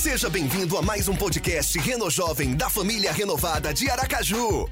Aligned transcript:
Seja 0.00 0.30
bem-vindo 0.30 0.78
a 0.78 0.82
mais 0.82 1.08
um 1.08 1.14
podcast 1.14 1.78
Reno 1.78 2.10
Jovem 2.10 2.56
da 2.56 2.70
família 2.70 3.12
renovada 3.12 3.74
de 3.74 3.90
Aracaju. 3.90 4.66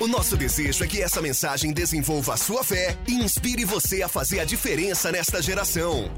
O 0.00 0.06
nosso 0.06 0.34
desejo 0.34 0.82
é 0.82 0.86
que 0.86 1.02
essa 1.02 1.20
mensagem 1.20 1.74
desenvolva 1.74 2.32
a 2.32 2.36
sua 2.38 2.64
fé 2.64 2.96
e 3.06 3.12
inspire 3.12 3.66
você 3.66 4.02
a 4.02 4.08
fazer 4.08 4.40
a 4.40 4.46
diferença 4.46 5.12
nesta 5.12 5.42
geração. 5.42 6.10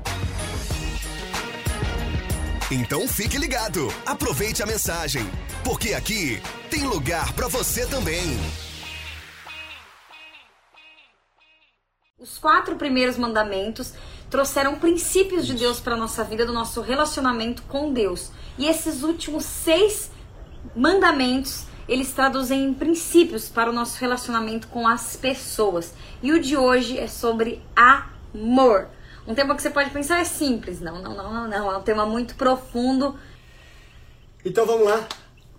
Então 2.70 3.08
fique 3.08 3.36
ligado, 3.38 3.92
aproveite 4.06 4.62
a 4.62 4.66
mensagem, 4.66 5.28
porque 5.64 5.92
aqui 5.92 6.40
tem 6.70 6.84
lugar 6.84 7.32
para 7.32 7.48
você 7.48 7.84
também. 7.86 8.38
Os 12.20 12.38
quatro 12.38 12.76
primeiros 12.76 13.18
mandamentos 13.18 13.92
trouxeram 14.36 14.74
princípios 14.74 15.46
de 15.46 15.54
Deus 15.54 15.80
para 15.80 15.96
nossa 15.96 16.22
vida, 16.22 16.44
do 16.44 16.52
nosso 16.52 16.82
relacionamento 16.82 17.62
com 17.62 17.90
Deus. 17.90 18.30
E 18.58 18.66
esses 18.66 19.02
últimos 19.02 19.46
seis 19.46 20.10
mandamentos, 20.74 21.64
eles 21.88 22.12
traduzem 22.12 22.66
em 22.66 22.74
princípios 22.74 23.48
para 23.48 23.70
o 23.70 23.72
nosso 23.72 23.98
relacionamento 23.98 24.68
com 24.68 24.86
as 24.86 25.16
pessoas. 25.16 25.94
E 26.22 26.32
o 26.32 26.38
de 26.38 26.54
hoje 26.54 26.98
é 26.98 27.08
sobre 27.08 27.62
amor. 27.74 28.88
Um 29.26 29.34
tema 29.34 29.56
que 29.56 29.62
você 29.62 29.70
pode 29.70 29.88
pensar 29.88 30.20
é 30.20 30.24
simples. 30.24 30.82
Não, 30.82 31.00
não, 31.00 31.16
não, 31.16 31.32
não, 31.32 31.48
não. 31.48 31.72
É 31.72 31.78
um 31.78 31.82
tema 31.82 32.04
muito 32.04 32.34
profundo. 32.34 33.18
Então 34.44 34.66
vamos 34.66 34.86
lá. 34.86 35.08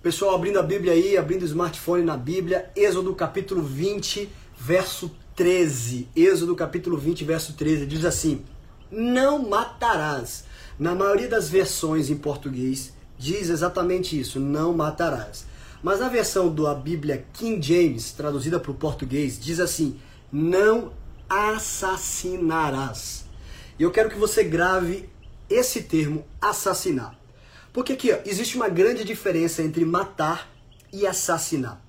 Pessoal, 0.03 0.35
abrindo 0.35 0.59
a 0.59 0.63
Bíblia 0.63 0.93
aí, 0.93 1.17
abrindo 1.17 1.41
o 1.41 1.45
smartphone 1.45 2.03
na 2.03 2.15
Bíblia, 2.15 2.69
Êxodo 2.75 3.15
capítulo 3.15 3.63
20, 3.63 4.29
verso 4.55 5.09
13. 5.35 6.07
Êxodo 6.15 6.55
capítulo 6.55 6.95
20, 6.95 7.23
verso 7.23 7.53
13 7.53 7.87
diz 7.87 8.05
assim: 8.05 8.45
não 8.91 9.47
matarás. 9.47 10.45
Na 10.79 10.93
maioria 10.93 11.27
das 11.27 11.49
versões 11.49 12.09
em 12.09 12.17
português 12.17 12.93
diz 13.17 13.49
exatamente 13.49 14.19
isso, 14.19 14.39
não 14.39 14.73
matarás. 14.73 15.45
Mas 15.81 15.99
na 15.99 16.09
versão 16.09 16.53
da 16.53 16.73
Bíblia 16.73 17.25
King 17.33 17.65
James, 17.65 18.11
traduzida 18.11 18.59
para 18.59 18.71
o 18.71 18.75
português, 18.75 19.39
diz 19.39 19.59
assim: 19.59 19.99
não 20.31 20.91
assassinarás. 21.29 23.25
E 23.77 23.83
eu 23.83 23.91
quero 23.91 24.09
que 24.09 24.17
você 24.17 24.43
grave 24.43 25.09
esse 25.49 25.83
termo 25.83 26.25
assassinar. 26.41 27.17
Porque 27.71 27.93
aqui 27.93 28.11
ó, 28.11 28.17
existe 28.25 28.55
uma 28.55 28.69
grande 28.69 29.03
diferença 29.03 29.61
entre 29.61 29.85
matar 29.85 30.49
e 30.91 31.05
assassinar. 31.05 31.81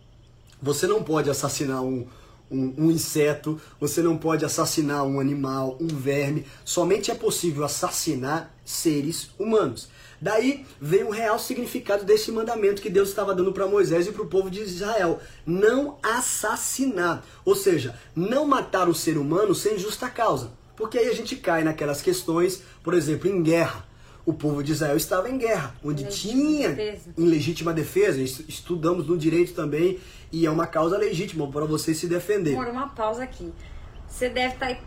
Você 0.61 0.87
não 0.87 1.03
pode 1.03 1.31
assassinar 1.31 1.83
um, 1.83 2.07
um, 2.51 2.75
um, 2.79 2.91
inseto, 2.91 3.61
você 3.81 4.03
não 4.03 4.17
pode 4.17 4.45
assassinar 4.45 5.05
um 5.05 5.21
animal, 5.21 5.77
um 5.81 5.87
verme. 5.87 6.47
Somente 6.65 7.11
é 7.11 7.15
possível 7.15 7.65
assassinar 7.65 8.55
seres 8.65 9.31
humanos. 9.39 9.89
Daí 10.21 10.67
vem 10.81 11.05
o 11.05 11.11
real 11.11 11.39
significado 11.39 12.05
desse 12.05 12.33
mandamento 12.33 12.83
que 12.83 12.91
Deus 12.91 13.09
estava 13.09 13.35
dando 13.35 13.53
para 13.53 13.69
Moisés 13.69 14.07
e 14.07 14.13
para 14.13 14.23
o 14.23 14.27
povo 14.27 14.51
de 14.51 14.61
Israel: 14.61 15.21
não 15.47 15.99
assassinar, 16.03 17.25
ou 17.45 17.55
seja, 17.55 17.99
não 18.15 18.47
matar 18.47 18.89
o 18.89 18.95
ser 18.95 19.17
humano 19.17 19.55
sem 19.55 19.79
justa 19.79 20.09
causa. 20.09 20.51
Porque 20.77 20.99
aí 20.99 21.09
a 21.09 21.15
gente 21.15 21.37
cai 21.37 21.65
naquelas 21.65 22.03
questões, 22.03 22.63
por 22.83 22.95
exemplo, 22.95 23.29
em 23.29 23.43
guerra 23.43 23.88
o 24.29 24.35
povo 24.35 24.63
de 24.63 24.73
Israel 24.73 24.95
estava 24.95 25.31
em 25.31 25.39
guerra, 25.39 25.75
onde 25.83 26.05
legítima 26.05 26.35
tinha 26.35 26.69
defesa. 26.69 27.15
em 27.17 27.25
legítima 27.25 27.73
defesa. 27.73 28.21
Estudamos 28.21 29.07
no 29.07 29.17
direito 29.17 29.55
também 29.55 29.99
e 30.31 30.45
é 30.45 30.51
uma 30.51 30.67
causa 30.67 30.99
legítima 30.99 31.51
para 31.51 31.65
você 31.65 31.95
se 31.95 32.07
defender. 32.07 32.53
Amor, 32.53 32.69
uma 32.69 32.89
pausa 32.89 33.25
aqui. 33.25 33.51
Você 34.07 34.29
deve 34.29 34.53
estar 34.53 34.75
tá 34.75 34.81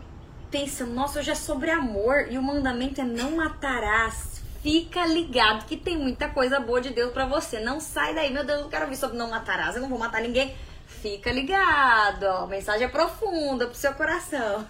pensando, 0.48 0.92
nossa, 0.94 1.18
hoje 1.18 1.32
é 1.32 1.34
sobre 1.34 1.72
amor 1.72 2.28
e 2.30 2.38
o 2.38 2.42
mandamento 2.42 3.00
é 3.00 3.04
não 3.04 3.32
matarás. 3.32 4.40
Fica 4.62 5.04
ligado 5.06 5.66
que 5.66 5.76
tem 5.76 5.98
muita 5.98 6.28
coisa 6.28 6.60
boa 6.60 6.80
de 6.80 6.90
Deus 6.90 7.12
para 7.12 7.26
você. 7.26 7.58
Não 7.58 7.80
sai 7.80 8.14
daí, 8.14 8.32
meu 8.32 8.46
Deus, 8.46 8.60
eu 8.60 8.68
quero 8.68 8.84
ouvir 8.84 8.96
sobre 8.96 9.18
não 9.18 9.28
matarás, 9.28 9.74
eu 9.74 9.82
não 9.82 9.88
vou 9.88 9.98
matar 9.98 10.22
ninguém. 10.22 10.54
Fica 10.86 11.32
ligado, 11.32 12.22
ó, 12.26 12.44
a 12.44 12.46
mensagem 12.46 12.86
é 12.86 12.88
profunda 12.88 13.66
pro 13.66 13.74
seu 13.74 13.92
coração. 13.94 14.64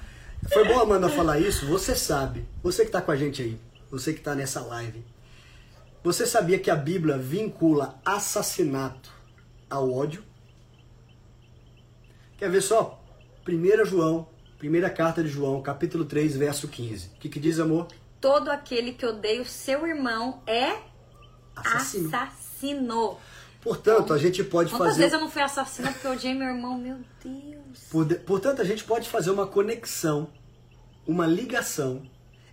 Foi 0.50 0.66
bom, 0.66 0.80
Amanda, 0.80 1.10
falar 1.10 1.38
isso. 1.38 1.66
Você 1.66 1.94
sabe, 1.94 2.42
você 2.62 2.86
que 2.86 2.90
tá 2.90 3.02
com 3.02 3.10
a 3.10 3.16
gente 3.16 3.42
aí, 3.42 3.58
você 3.92 4.14
que 4.14 4.20
está 4.20 4.34
nessa 4.34 4.62
live, 4.62 5.04
você 6.02 6.26
sabia 6.26 6.58
que 6.58 6.70
a 6.70 6.74
Bíblia 6.74 7.18
vincula 7.18 8.00
assassinato 8.02 9.12
ao 9.68 9.92
ódio? 9.92 10.24
Quer 12.38 12.50
ver 12.50 12.62
só? 12.62 13.04
1 13.46 13.84
João, 13.84 14.26
primeira 14.58 14.88
carta 14.88 15.22
de 15.22 15.28
João, 15.28 15.60
capítulo 15.60 16.06
3, 16.06 16.36
verso 16.38 16.68
15. 16.68 17.08
O 17.08 17.10
que, 17.18 17.28
que 17.28 17.38
diz, 17.38 17.60
amor? 17.60 17.86
Todo 18.18 18.50
aquele 18.50 18.94
que 18.94 19.04
odeia 19.04 19.42
o 19.42 19.44
seu 19.44 19.86
irmão 19.86 20.42
é 20.46 20.78
assassino. 21.54 22.08
assassino. 22.08 23.18
Portanto, 23.60 24.14
a 24.14 24.18
gente 24.18 24.42
pode 24.42 24.70
Quantas 24.70 24.78
fazer. 24.78 24.78
Quantas 24.78 24.96
vezes 24.96 25.12
eu 25.12 25.20
não 25.20 25.30
fui 25.30 25.42
assassino 25.42 25.92
porque 25.92 26.06
eu 26.06 26.12
odiei 26.12 26.34
meu 26.34 26.48
irmão? 26.48 26.78
Meu 26.78 26.98
Deus. 27.22 28.18
Portanto, 28.24 28.62
a 28.62 28.64
gente 28.64 28.84
pode 28.84 29.08
fazer 29.08 29.30
uma 29.30 29.46
conexão, 29.46 30.30
uma 31.06 31.26
ligação 31.26 32.02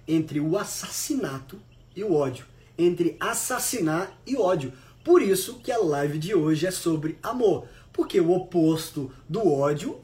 entre 0.10 0.40
o 0.40 0.58
assassinato 0.58 1.60
e 1.96 2.04
o 2.04 2.16
ódio, 2.16 2.46
entre 2.76 3.16
assassinar 3.20 4.12
e 4.26 4.36
ódio. 4.36 4.74
Por 5.04 5.22
isso 5.22 5.60
que 5.60 5.72
a 5.72 5.78
live 5.78 6.18
de 6.18 6.34
hoje 6.34 6.66
é 6.66 6.72
sobre 6.72 7.20
amor, 7.22 7.68
porque 7.94 8.20
o 8.20 8.32
oposto 8.32 9.12
do 9.30 9.48
ódio 9.48 10.00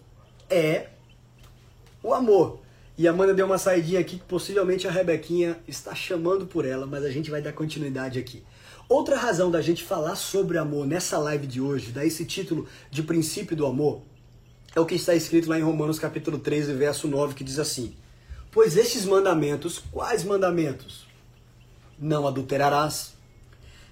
é 0.48 0.90
o 2.04 2.14
amor. 2.14 2.62
E 2.96 3.08
a 3.08 3.12
Amanda 3.12 3.34
deu 3.34 3.48
uma 3.48 3.58
saidinha 3.58 4.00
aqui 4.00 4.18
que 4.18 4.24
possivelmente 4.26 4.88
a 4.88 4.92
Rebequinha 4.92 5.58
está 5.68 5.96
chamando 5.96 6.46
por 6.46 6.66
ela, 6.66 6.86
mas 6.86 7.04
a 7.04 7.10
gente 7.10 7.32
vai 7.32 7.42
dar 7.42 7.52
continuidade 7.52 8.20
aqui. 8.20 8.44
Outra 8.88 9.18
razão 9.18 9.50
da 9.50 9.60
gente 9.60 9.84
falar 9.84 10.16
sobre 10.16 10.60
amor 10.60 10.86
nessa 10.86 11.18
live 11.18 11.48
de 11.48 11.60
hoje, 11.60 11.92
dar 11.92 12.06
esse 12.06 12.24
título 12.24 12.68
de 12.92 13.02
princípio 13.02 13.58
do 13.58 13.66
amor, 13.66 14.04
é 14.76 14.80
o 14.80 14.86
que 14.86 14.94
está 14.94 15.16
escrito 15.16 15.50
lá 15.50 15.58
em 15.58 15.64
Romanos 15.64 15.98
capítulo 15.98 16.38
13, 16.38 16.74
verso 16.74 17.08
9, 17.08 17.34
que 17.34 17.44
diz 17.44 17.58
assim: 17.58 17.96
Pois 18.56 18.78
estes 18.78 19.04
mandamentos, 19.04 19.84
quais 19.92 20.24
mandamentos? 20.24 21.06
Não 22.00 22.26
adulterarás, 22.26 23.12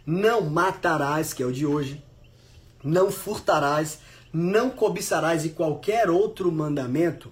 não 0.05 0.39
matarás, 0.39 1.33
que 1.33 1.43
é 1.43 1.45
o 1.45 1.51
de 1.51 1.65
hoje, 1.65 2.01
não 2.81 3.11
furtarás, 3.11 3.99
não 4.31 4.69
cobiçarás 4.69 5.43
e 5.43 5.49
qualquer 5.49 6.09
outro 6.09 6.49
mandamento, 6.49 7.29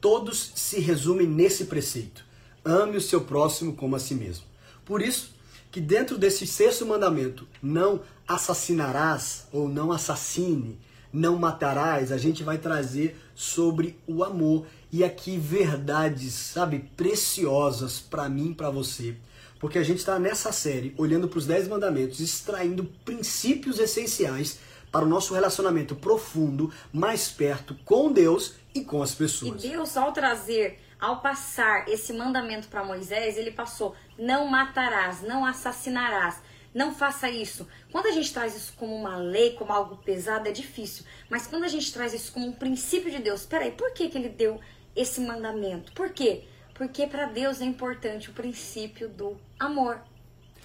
todos 0.00 0.50
se 0.56 0.80
resumem 0.80 1.24
nesse 1.24 1.66
preceito: 1.66 2.24
ame 2.64 2.96
o 2.96 3.00
seu 3.00 3.20
próximo 3.20 3.76
como 3.76 3.94
a 3.94 4.00
si 4.00 4.16
mesmo. 4.16 4.44
Por 4.84 5.00
isso, 5.00 5.30
que 5.70 5.80
dentro 5.80 6.18
desse 6.18 6.48
sexto 6.48 6.84
mandamento, 6.84 7.46
não 7.62 8.00
assassinarás 8.26 9.46
ou 9.52 9.68
não 9.68 9.92
assassine, 9.92 10.80
não 11.12 11.38
matarás, 11.38 12.10
a 12.10 12.18
gente 12.18 12.42
vai 12.42 12.58
trazer 12.58 13.16
sobre 13.36 13.96
o 14.04 14.24
amor 14.24 14.66
e 14.92 15.02
aqui 15.02 15.38
verdades, 15.38 16.34
sabe, 16.34 16.80
preciosas 16.96 17.98
para 17.98 18.28
mim, 18.28 18.52
para 18.52 18.68
você. 18.68 19.16
Porque 19.58 19.78
a 19.78 19.82
gente 19.82 19.98
está 19.98 20.18
nessa 20.18 20.52
série 20.52 20.94
olhando 20.98 21.28
para 21.28 21.38
os 21.38 21.46
dez 21.46 21.66
mandamentos, 21.66 22.20
extraindo 22.20 22.84
princípios 23.04 23.78
essenciais 23.78 24.58
para 24.90 25.06
o 25.06 25.08
nosso 25.08 25.32
relacionamento 25.32 25.96
profundo, 25.96 26.70
mais 26.92 27.28
perto 27.28 27.74
com 27.84 28.12
Deus 28.12 28.54
e 28.74 28.82
com 28.82 29.02
as 29.02 29.14
pessoas. 29.14 29.64
E 29.64 29.68
Deus, 29.68 29.96
ao 29.96 30.12
trazer, 30.12 30.78
ao 31.00 31.20
passar 31.20 31.88
esse 31.88 32.12
mandamento 32.12 32.68
para 32.68 32.84
Moisés, 32.84 33.38
ele 33.38 33.50
passou: 33.50 33.96
não 34.18 34.46
matarás, 34.46 35.22
não 35.22 35.46
assassinarás 35.46 36.40
não 36.74 36.94
faça 36.94 37.28
isso. 37.30 37.66
Quando 37.90 38.06
a 38.06 38.12
gente 38.12 38.32
traz 38.32 38.56
isso 38.56 38.72
como 38.76 38.94
uma 38.94 39.16
lei, 39.16 39.50
como 39.52 39.72
algo 39.72 39.96
pesado, 39.96 40.48
é 40.48 40.52
difícil. 40.52 41.04
Mas 41.28 41.46
quando 41.46 41.64
a 41.64 41.68
gente 41.68 41.92
traz 41.92 42.14
isso 42.14 42.32
como 42.32 42.46
um 42.46 42.52
princípio 42.52 43.10
de 43.10 43.18
Deus, 43.18 43.44
peraí, 43.44 43.72
por 43.72 43.92
que, 43.92 44.08
que 44.08 44.16
ele 44.16 44.30
deu 44.30 44.58
esse 44.94 45.20
mandamento? 45.20 45.92
Por 45.92 46.10
quê? 46.10 46.44
Porque 46.74 47.06
para 47.06 47.26
Deus 47.26 47.60
é 47.60 47.64
importante 47.64 48.30
o 48.30 48.32
princípio 48.32 49.08
do 49.08 49.36
amor. 49.58 50.00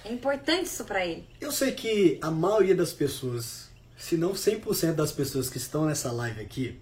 É 0.05 0.11
importante 0.11 0.65
isso 0.65 0.85
para 0.85 1.05
ele. 1.05 1.27
Eu 1.39 1.51
sei 1.51 1.71
que 1.71 2.17
a 2.21 2.31
maioria 2.31 2.75
das 2.75 2.93
pessoas, 2.93 3.69
se 3.97 4.15
não 4.15 4.33
100% 4.33 4.93
das 4.93 5.11
pessoas 5.11 5.49
que 5.49 5.57
estão 5.57 5.85
nessa 5.85 6.11
live 6.11 6.41
aqui, 6.41 6.79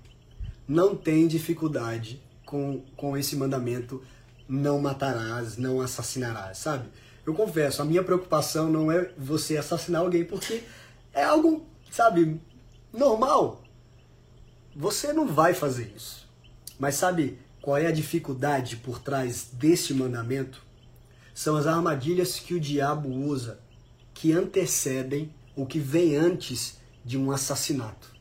não 0.68 0.95
tem 0.95 1.27
dificuldade 1.27 2.21
com, 2.45 2.81
com 2.95 3.18
esse 3.18 3.36
mandamento 3.36 4.03
não 4.47 4.80
matarás, 4.80 5.57
não 5.57 5.81
assassinarás, 5.81 6.59
sabe? 6.59 6.89
Eu 7.25 7.33
confesso, 7.33 7.81
a 7.81 7.86
minha 7.86 8.03
preocupação 8.03 8.69
não 8.69 8.92
é 8.92 9.12
você 9.18 9.57
assassinar 9.57 10.01
alguém, 10.01 10.24
porque 10.24 10.63
é 11.12 11.24
algo, 11.24 11.65
sabe, 11.89 12.39
normal. 12.94 13.63
Você 14.75 15.12
não 15.12 15.25
vai 15.25 15.53
fazer 15.53 15.92
isso. 15.95 16.25
Mas 16.80 16.95
sabe 16.95 17.39
qual 17.62 17.77
é 17.77 17.88
a 17.88 17.92
dificuldade 17.92 18.77
por 18.77 19.00
trás 19.00 19.50
deste 19.54 19.94
mandamento? 19.94 20.63
São 21.33 21.56
as 21.56 21.68
armadilhas 21.68 22.39
que 22.39 22.54
o 22.54 22.60
diabo 22.60 23.10
usa, 23.10 23.60
que 24.13 24.31
antecedem 24.31 25.33
o 25.56 25.66
que 25.66 25.80
vem 25.80 26.16
antes 26.16 26.77
de 27.04 27.18
um 27.18 27.31
assassinato. 27.31 28.14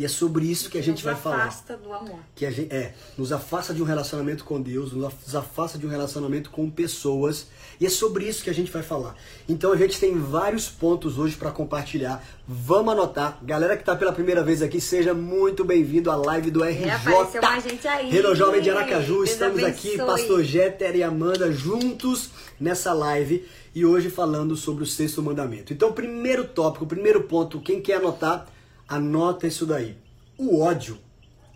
E 0.00 0.04
é 0.06 0.08
sobre 0.08 0.46
isso 0.46 0.70
que 0.70 0.78
a 0.78 0.82
gente 0.82 1.04
vai 1.04 1.12
nos 1.12 1.22
falar. 1.22 1.42
afasta 1.42 1.76
do 1.76 1.92
amor. 1.92 2.20
Que 2.34 2.46
a 2.46 2.50
gente, 2.50 2.74
é, 2.74 2.94
nos 3.18 3.32
afasta 3.32 3.74
de 3.74 3.82
um 3.82 3.84
relacionamento 3.84 4.44
com 4.44 4.58
Deus, 4.58 4.94
nos 4.94 5.34
afasta 5.34 5.76
de 5.76 5.86
um 5.86 5.90
relacionamento 5.90 6.48
com 6.48 6.70
pessoas. 6.70 7.48
E 7.78 7.84
é 7.84 7.90
sobre 7.90 8.24
isso 8.24 8.42
que 8.42 8.48
a 8.48 8.54
gente 8.54 8.72
vai 8.72 8.82
falar. 8.82 9.14
Então 9.46 9.72
a 9.72 9.76
gente 9.76 10.00
tem 10.00 10.18
vários 10.18 10.70
pontos 10.70 11.18
hoje 11.18 11.36
para 11.36 11.50
compartilhar. 11.50 12.24
Vamos 12.48 12.94
anotar. 12.94 13.40
Galera 13.42 13.76
que 13.76 13.82
está 13.82 13.94
pela 13.94 14.10
primeira 14.10 14.42
vez 14.42 14.62
aqui, 14.62 14.80
seja 14.80 15.12
muito 15.12 15.66
bem-vindo 15.66 16.10
à 16.10 16.16
live 16.16 16.50
do 16.50 16.64
RJ. 16.64 16.88
É, 16.88 16.94
apareceu 16.94 17.42
mais 17.42 17.62
gente 17.62 17.86
aí. 17.86 18.10
Reno 18.10 18.34
Jovem 18.34 18.62
de 18.62 18.70
Aracaju, 18.70 19.16
Deus 19.16 19.30
estamos 19.32 19.62
abençoe. 19.62 19.90
aqui, 19.90 19.98
Pastor 19.98 20.42
Jéter 20.42 20.96
e 20.96 21.02
Amanda 21.02 21.52
juntos 21.52 22.30
nessa 22.58 22.94
live 22.94 23.46
e 23.74 23.84
hoje 23.84 24.08
falando 24.08 24.56
sobre 24.56 24.82
o 24.82 24.86
sexto 24.86 25.22
mandamento. 25.22 25.74
Então, 25.74 25.92
primeiro 25.92 26.44
tópico, 26.44 26.86
primeiro 26.86 27.24
ponto, 27.24 27.60
quem 27.60 27.82
quer 27.82 27.96
anotar, 27.96 28.46
anota 28.90 29.46
isso 29.46 29.64
daí. 29.64 29.96
O 30.36 30.60
ódio, 30.60 30.98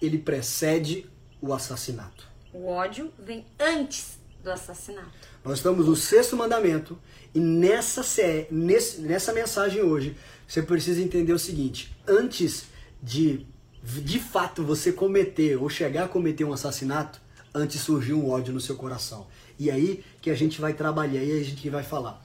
ele 0.01 0.19
precede 0.19 1.07
o 1.41 1.53
assassinato. 1.53 2.27
O 2.53 2.69
ódio 2.69 3.13
vem 3.19 3.45
antes 3.59 4.19
do 4.43 4.51
assassinato. 4.51 5.11
Nós 5.45 5.59
estamos 5.59 5.87
no 5.87 5.97
sexto 5.97 6.37
mandamento 6.37 6.97
e 7.35 7.41
nessa, 7.41 8.03
nesse- 8.51 9.01
nessa 9.01 9.33
mensagem 9.33 9.83
hoje 9.83 10.17
você 10.47 10.63
precisa 10.63 11.03
entender 11.03 11.33
o 11.33 11.39
seguinte: 11.39 11.95
antes 12.07 12.65
de 13.03 13.47
de 13.83 14.19
fato 14.19 14.63
você 14.65 14.91
cometer 14.93 15.57
ou 15.61 15.69
chegar 15.69 16.05
a 16.05 16.09
cometer 16.09 16.43
um 16.45 16.53
assassinato, 16.55 17.21
antes 17.55 17.81
surgiu 17.83 18.19
um 18.19 18.31
ódio 18.31 18.55
no 18.55 18.61
seu 18.61 18.77
coração. 18.77 19.27
E 19.59 19.71
aí 19.71 20.03
que 20.23 20.31
a 20.31 20.35
gente 20.35 20.59
vai 20.61 20.73
trabalhar, 20.73 21.23
e 21.23 21.33
aí 21.33 21.41
a 21.41 21.45
gente 21.45 21.69
vai 21.69 21.83
falar. 21.83 22.25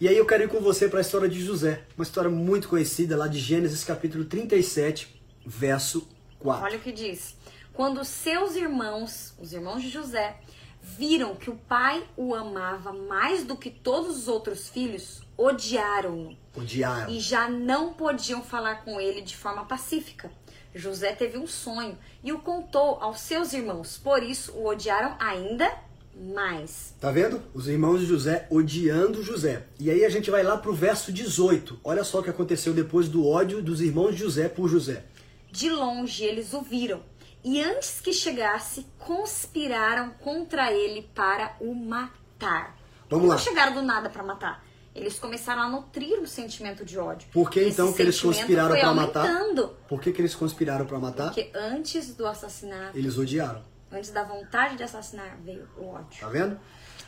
E 0.00 0.08
aí 0.08 0.16
eu 0.16 0.24
quero 0.24 0.44
ir 0.44 0.48
com 0.48 0.60
você 0.60 0.88
para 0.88 0.98
a 0.98 1.02
história 1.02 1.28
de 1.28 1.44
José, 1.44 1.84
uma 1.94 2.02
história 2.02 2.30
muito 2.30 2.70
conhecida 2.70 3.18
lá 3.18 3.28
de 3.28 3.38
Gênesis 3.38 3.84
capítulo 3.84 4.24
37, 4.24 5.22
verso 5.44 6.08
4. 6.38 6.64
Olha 6.64 6.78
o 6.78 6.80
que 6.80 6.90
diz. 6.90 7.36
Quando 7.74 8.02
seus 8.02 8.56
irmãos, 8.56 9.34
os 9.38 9.52
irmãos 9.52 9.82
de 9.82 9.90
José, 9.90 10.38
viram 10.82 11.34
que 11.36 11.50
o 11.50 11.56
pai 11.68 12.02
o 12.16 12.34
amava 12.34 12.94
mais 12.94 13.44
do 13.44 13.54
que 13.54 13.70
todos 13.70 14.16
os 14.16 14.28
outros 14.28 14.70
filhos, 14.70 15.20
odiaram-no 15.36 16.34
Odiaram. 16.56 17.12
e 17.12 17.20
já 17.20 17.46
não 17.46 17.92
podiam 17.92 18.42
falar 18.42 18.76
com 18.76 18.98
ele 18.98 19.20
de 19.20 19.36
forma 19.36 19.66
pacífica. 19.66 20.30
José 20.74 21.12
teve 21.12 21.36
um 21.36 21.46
sonho 21.46 21.98
e 22.24 22.32
o 22.32 22.38
contou 22.38 22.96
aos 23.02 23.20
seus 23.20 23.52
irmãos, 23.52 23.98
por 23.98 24.22
isso 24.22 24.52
o 24.52 24.66
odiaram 24.66 25.14
ainda 25.18 25.70
mais. 26.20 26.94
Tá 27.00 27.10
vendo? 27.10 27.42
Os 27.54 27.66
irmãos 27.68 28.00
de 28.00 28.06
José 28.06 28.46
odiando 28.50 29.22
José. 29.22 29.66
E 29.78 29.90
aí 29.90 30.04
a 30.04 30.10
gente 30.10 30.30
vai 30.30 30.42
lá 30.42 30.56
pro 30.56 30.72
verso 30.72 31.12
18. 31.12 31.80
Olha 31.82 32.04
só 32.04 32.20
o 32.20 32.22
que 32.22 32.30
aconteceu 32.30 32.72
depois 32.74 33.08
do 33.08 33.26
ódio 33.26 33.62
dos 33.62 33.80
irmãos 33.80 34.12
de 34.12 34.20
José 34.20 34.48
por 34.48 34.68
José. 34.68 35.04
De 35.50 35.70
longe 35.70 36.24
eles 36.24 36.52
o 36.52 36.62
viram 36.62 37.00
e 37.42 37.62
antes 37.62 38.00
que 38.00 38.12
chegasse, 38.12 38.86
conspiraram 38.98 40.10
contra 40.20 40.72
ele 40.72 41.08
para 41.14 41.56
o 41.60 41.74
matar. 41.74 42.76
Vamos 43.08 43.28
lá. 43.28 43.34
Não 43.34 43.42
chegaram 43.42 43.74
do 43.74 43.82
nada 43.82 44.10
para 44.10 44.22
matar. 44.22 44.64
Eles 44.94 45.18
começaram 45.18 45.62
a 45.62 45.68
nutrir 45.68 46.18
um 46.20 46.26
sentimento 46.26 46.84
de 46.84 46.98
ódio. 46.98 47.28
Por 47.32 47.50
que 47.50 47.60
Esse 47.60 47.70
então 47.70 47.92
que 47.92 48.02
eles 48.02 48.20
conspiraram 48.20 48.78
para 48.78 48.92
matar? 48.92 49.28
Por 49.88 50.00
que, 50.00 50.12
que 50.12 50.20
eles 50.20 50.34
conspiraram 50.34 50.84
para 50.84 50.98
matar? 50.98 51.26
Porque 51.26 51.50
antes 51.54 52.14
do 52.14 52.26
assassinato, 52.26 52.98
Eles 52.98 53.16
odiaram. 53.16 53.62
Antes 53.92 54.10
da 54.10 54.22
vontade 54.24 54.76
de 54.76 54.82
assassinar, 54.82 55.38
veio 55.44 55.66
o 55.76 55.86
ódio. 55.88 56.20
Tá 56.20 56.28
vendo? 56.28 56.58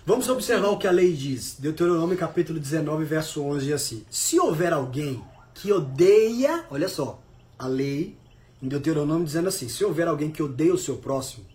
Vamos 0.05 0.29
observar 0.29 0.69
o 0.69 0.79
que 0.79 0.87
a 0.87 0.91
lei 0.91 1.13
diz. 1.13 1.57
Deuteronômio 1.59 2.17
capítulo 2.17 2.59
19, 2.59 3.05
verso 3.05 3.43
11 3.43 3.67
diz 3.67 3.75
assim: 3.75 4.05
Se 4.11 4.39
houver 4.39 4.73
alguém 4.73 5.23
que 5.55 5.73
odeia, 5.73 6.65
olha 6.71 6.89
só, 6.89 7.23
a 7.59 7.67
lei 7.67 8.19
em 8.61 8.69
Deuteronômio 8.69 9.25
dizendo 9.25 9.49
assim: 9.49 9.69
Se 9.69 9.85
houver 9.85 10.09
alguém 10.09 10.31
que 10.31 10.43
odeia 10.43 10.75
o 10.75 10.79
seu 10.79 10.97
próximo 10.97 11.47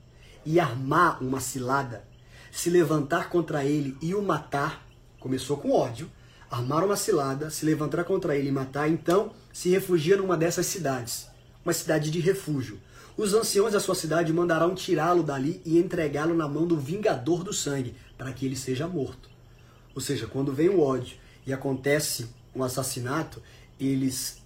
e 0.45 0.59
armar 0.59 1.21
uma 1.21 1.41
cilada, 1.41 2.03
se 2.51 2.69
levantar 2.69 3.29
contra 3.29 3.65
ele 3.65 3.97
e 4.01 4.15
o 4.15 4.21
matar, 4.21 4.87
começou 5.19 5.57
com 5.57 5.71
ódio, 5.71 6.09
armar 6.49 6.85
uma 6.85 6.95
cilada, 6.95 7.49
se 7.49 7.65
levantar 7.65 8.05
contra 8.05 8.35
ele 8.35 8.47
e 8.47 8.51
matar, 8.51 8.89
então 8.89 9.33
se 9.51 9.69
refugia 9.69 10.15
numa 10.15 10.37
dessas 10.37 10.65
cidades, 10.67 11.27
uma 11.65 11.73
cidade 11.73 12.09
de 12.09 12.19
refúgio. 12.19 12.79
Os 13.17 13.33
anciãos 13.33 13.73
da 13.73 13.79
sua 13.79 13.95
cidade 13.95 14.31
mandarão 14.31 14.75
tirá-lo 14.75 15.23
dali 15.23 15.59
e 15.65 15.79
entregá-lo 15.79 16.35
na 16.35 16.47
mão 16.47 16.67
do 16.67 16.77
vingador 16.77 17.43
do 17.43 17.51
sangue, 17.51 17.95
para 18.15 18.31
que 18.31 18.45
ele 18.45 18.55
seja 18.55 18.87
morto. 18.87 19.27
Ou 19.95 19.99
seja, 19.99 20.27
quando 20.27 20.53
vem 20.53 20.69
o 20.69 20.79
ódio 20.79 21.17
e 21.45 21.51
acontece 21.51 22.29
um 22.55 22.63
assassinato, 22.63 23.41
eles 23.79 24.39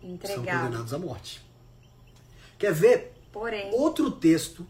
são 0.00 0.10
Entregado. 0.10 0.64
condenados 0.64 0.94
à 0.94 0.98
morte. 0.98 1.44
Quer 2.58 2.72
ver 2.72 3.12
Porém, 3.30 3.70
outro 3.74 4.10
texto 4.10 4.66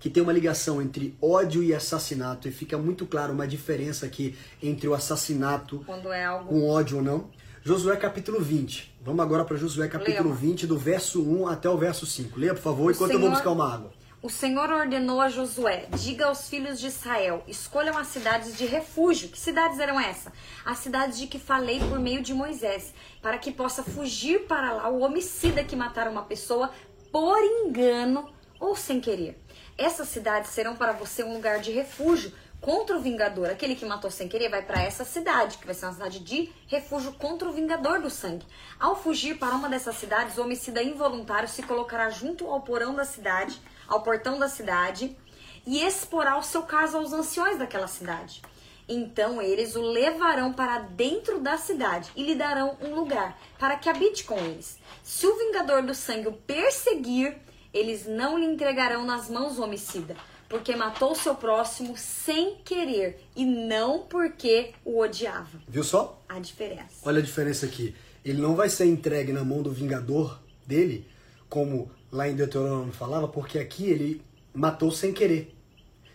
que 0.00 0.10
tem 0.10 0.22
uma 0.22 0.32
ligação 0.32 0.82
entre 0.82 1.16
ódio 1.22 1.62
e 1.62 1.72
assassinato 1.72 2.48
e 2.48 2.50
fica 2.50 2.76
muito 2.76 3.06
claro 3.06 3.32
uma 3.32 3.46
diferença 3.46 4.06
aqui 4.06 4.36
entre 4.62 4.88
o 4.88 4.94
assassinato 4.94 5.82
quando 5.86 6.12
é 6.12 6.24
algo 6.24 6.48
com 6.48 6.68
ódio 6.68 6.98
ou 6.98 7.02
não. 7.02 7.30
Josué 7.66 7.96
capítulo 7.96 8.40
20. 8.40 8.96
Vamos 9.00 9.24
agora 9.24 9.44
para 9.44 9.56
Josué 9.56 9.88
capítulo 9.88 10.28
Leia. 10.28 10.40
20, 10.40 10.68
do 10.68 10.78
verso 10.78 11.20
1 11.20 11.48
até 11.48 11.68
o 11.68 11.76
verso 11.76 12.06
5. 12.06 12.38
Leia, 12.38 12.54
por 12.54 12.62
favor, 12.62 12.92
enquanto 12.94 13.10
eu 13.10 13.18
vou 13.18 13.26
Senhor- 13.28 13.34
buscar 13.34 13.50
uma 13.50 13.74
água. 13.74 13.92
O 14.22 14.30
Senhor 14.30 14.70
ordenou 14.70 15.20
a 15.20 15.28
Josué: 15.28 15.88
diga 15.98 16.26
aos 16.26 16.48
filhos 16.48 16.78
de 16.78 16.86
Israel, 16.86 17.42
escolham 17.48 17.98
as 17.98 18.06
cidades 18.06 18.56
de 18.56 18.66
refúgio. 18.66 19.30
Que 19.30 19.38
cidades 19.40 19.80
eram 19.80 19.98
essas? 19.98 20.32
As 20.64 20.78
cidades 20.78 21.18
de 21.18 21.26
que 21.26 21.40
falei 21.40 21.80
por 21.80 21.98
meio 21.98 22.22
de 22.22 22.32
Moisés, 22.32 22.94
para 23.20 23.36
que 23.36 23.50
possa 23.50 23.82
fugir 23.82 24.46
para 24.46 24.72
lá 24.72 24.88
o 24.88 25.00
homicida 25.00 25.64
que 25.64 25.74
matar 25.74 26.06
uma 26.06 26.22
pessoa 26.22 26.70
por 27.10 27.36
engano 27.42 28.30
ou 28.60 28.76
sem 28.76 29.00
querer. 29.00 29.42
Essas 29.76 30.06
cidades 30.06 30.52
serão 30.52 30.76
para 30.76 30.92
você 30.92 31.24
um 31.24 31.34
lugar 31.34 31.58
de 31.58 31.72
refúgio 31.72 32.32
contra 32.66 32.96
o 32.96 33.00
vingador. 33.00 33.48
Aquele 33.48 33.76
que 33.76 33.86
matou 33.86 34.10
sem 34.10 34.26
querer 34.26 34.48
vai 34.48 34.60
para 34.60 34.82
essa 34.82 35.04
cidade, 35.04 35.56
que 35.58 35.66
vai 35.66 35.72
ser 35.72 35.86
uma 35.86 35.92
cidade 35.92 36.18
de 36.18 36.52
refúgio 36.66 37.12
contra 37.12 37.48
o 37.48 37.52
vingador 37.52 38.00
do 38.00 38.10
sangue. 38.10 38.44
Ao 38.80 39.00
fugir 39.00 39.38
para 39.38 39.54
uma 39.54 39.68
dessas 39.68 39.94
cidades, 39.94 40.36
o 40.36 40.42
homicida 40.42 40.82
involuntário 40.82 41.48
se 41.48 41.62
colocará 41.62 42.10
junto 42.10 42.44
ao 42.48 42.60
porão 42.62 42.92
da 42.92 43.04
cidade, 43.04 43.56
ao 43.86 44.02
portão 44.02 44.36
da 44.36 44.48
cidade, 44.48 45.16
e 45.64 45.80
exporá 45.84 46.36
o 46.36 46.42
seu 46.42 46.64
caso 46.64 46.96
aos 46.96 47.12
anciões 47.12 47.56
daquela 47.56 47.86
cidade. 47.86 48.42
Então 48.88 49.40
eles 49.40 49.76
o 49.76 49.82
levarão 49.82 50.52
para 50.52 50.80
dentro 50.80 51.38
da 51.38 51.56
cidade 51.56 52.10
e 52.16 52.24
lhe 52.24 52.34
darão 52.34 52.76
um 52.80 52.96
lugar 52.96 53.38
para 53.60 53.76
que 53.76 53.88
habite 53.88 54.24
com 54.24 54.38
eles. 54.38 54.76
Se 55.04 55.24
o 55.24 55.38
vingador 55.38 55.82
do 55.82 55.94
sangue 55.94 56.28
o 56.28 56.32
perseguir, 56.32 57.38
eles 57.72 58.06
não 58.06 58.36
lhe 58.36 58.46
entregarão 58.46 59.04
nas 59.04 59.30
mãos 59.30 59.56
o 59.56 59.62
homicida, 59.62 60.16
porque 60.48 60.76
matou 60.76 61.14
seu 61.14 61.34
próximo 61.34 61.96
sem 61.96 62.56
querer 62.64 63.20
e 63.34 63.44
não 63.44 64.00
porque 64.00 64.72
o 64.84 65.00
odiava. 65.00 65.60
Viu 65.68 65.82
só? 65.82 66.22
A 66.28 66.38
diferença. 66.38 66.94
Olha 67.02 67.18
a 67.18 67.22
diferença 67.22 67.66
aqui. 67.66 67.94
Ele 68.24 68.40
não 68.40 68.54
vai 68.54 68.68
ser 68.68 68.86
entregue 68.86 69.32
na 69.32 69.44
mão 69.44 69.62
do 69.62 69.70
vingador 69.70 70.40
dele, 70.66 71.06
como 71.48 71.90
lá 72.10 72.28
em 72.28 72.34
Deuteronômio 72.34 72.92
falava, 72.92 73.28
porque 73.28 73.58
aqui 73.58 73.88
ele 73.88 74.22
matou 74.54 74.90
sem 74.90 75.12
querer, 75.12 75.54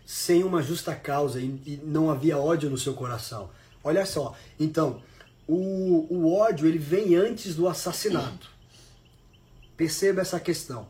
sem 0.06 0.44
uma 0.44 0.62
justa 0.62 0.96
causa 0.96 1.40
e, 1.40 1.46
e 1.66 1.80
não 1.84 2.10
havia 2.10 2.38
ódio 2.38 2.70
no 2.70 2.78
seu 2.78 2.94
coração. 2.94 3.50
Olha 3.84 4.06
só. 4.06 4.36
Então, 4.60 5.02
o, 5.48 6.08
o 6.10 6.34
ódio 6.34 6.68
ele 6.68 6.78
vem 6.78 7.16
antes 7.16 7.56
do 7.56 7.68
assassinato. 7.68 8.50
Perceba 9.76 10.22
essa 10.22 10.40
questão. 10.40 10.88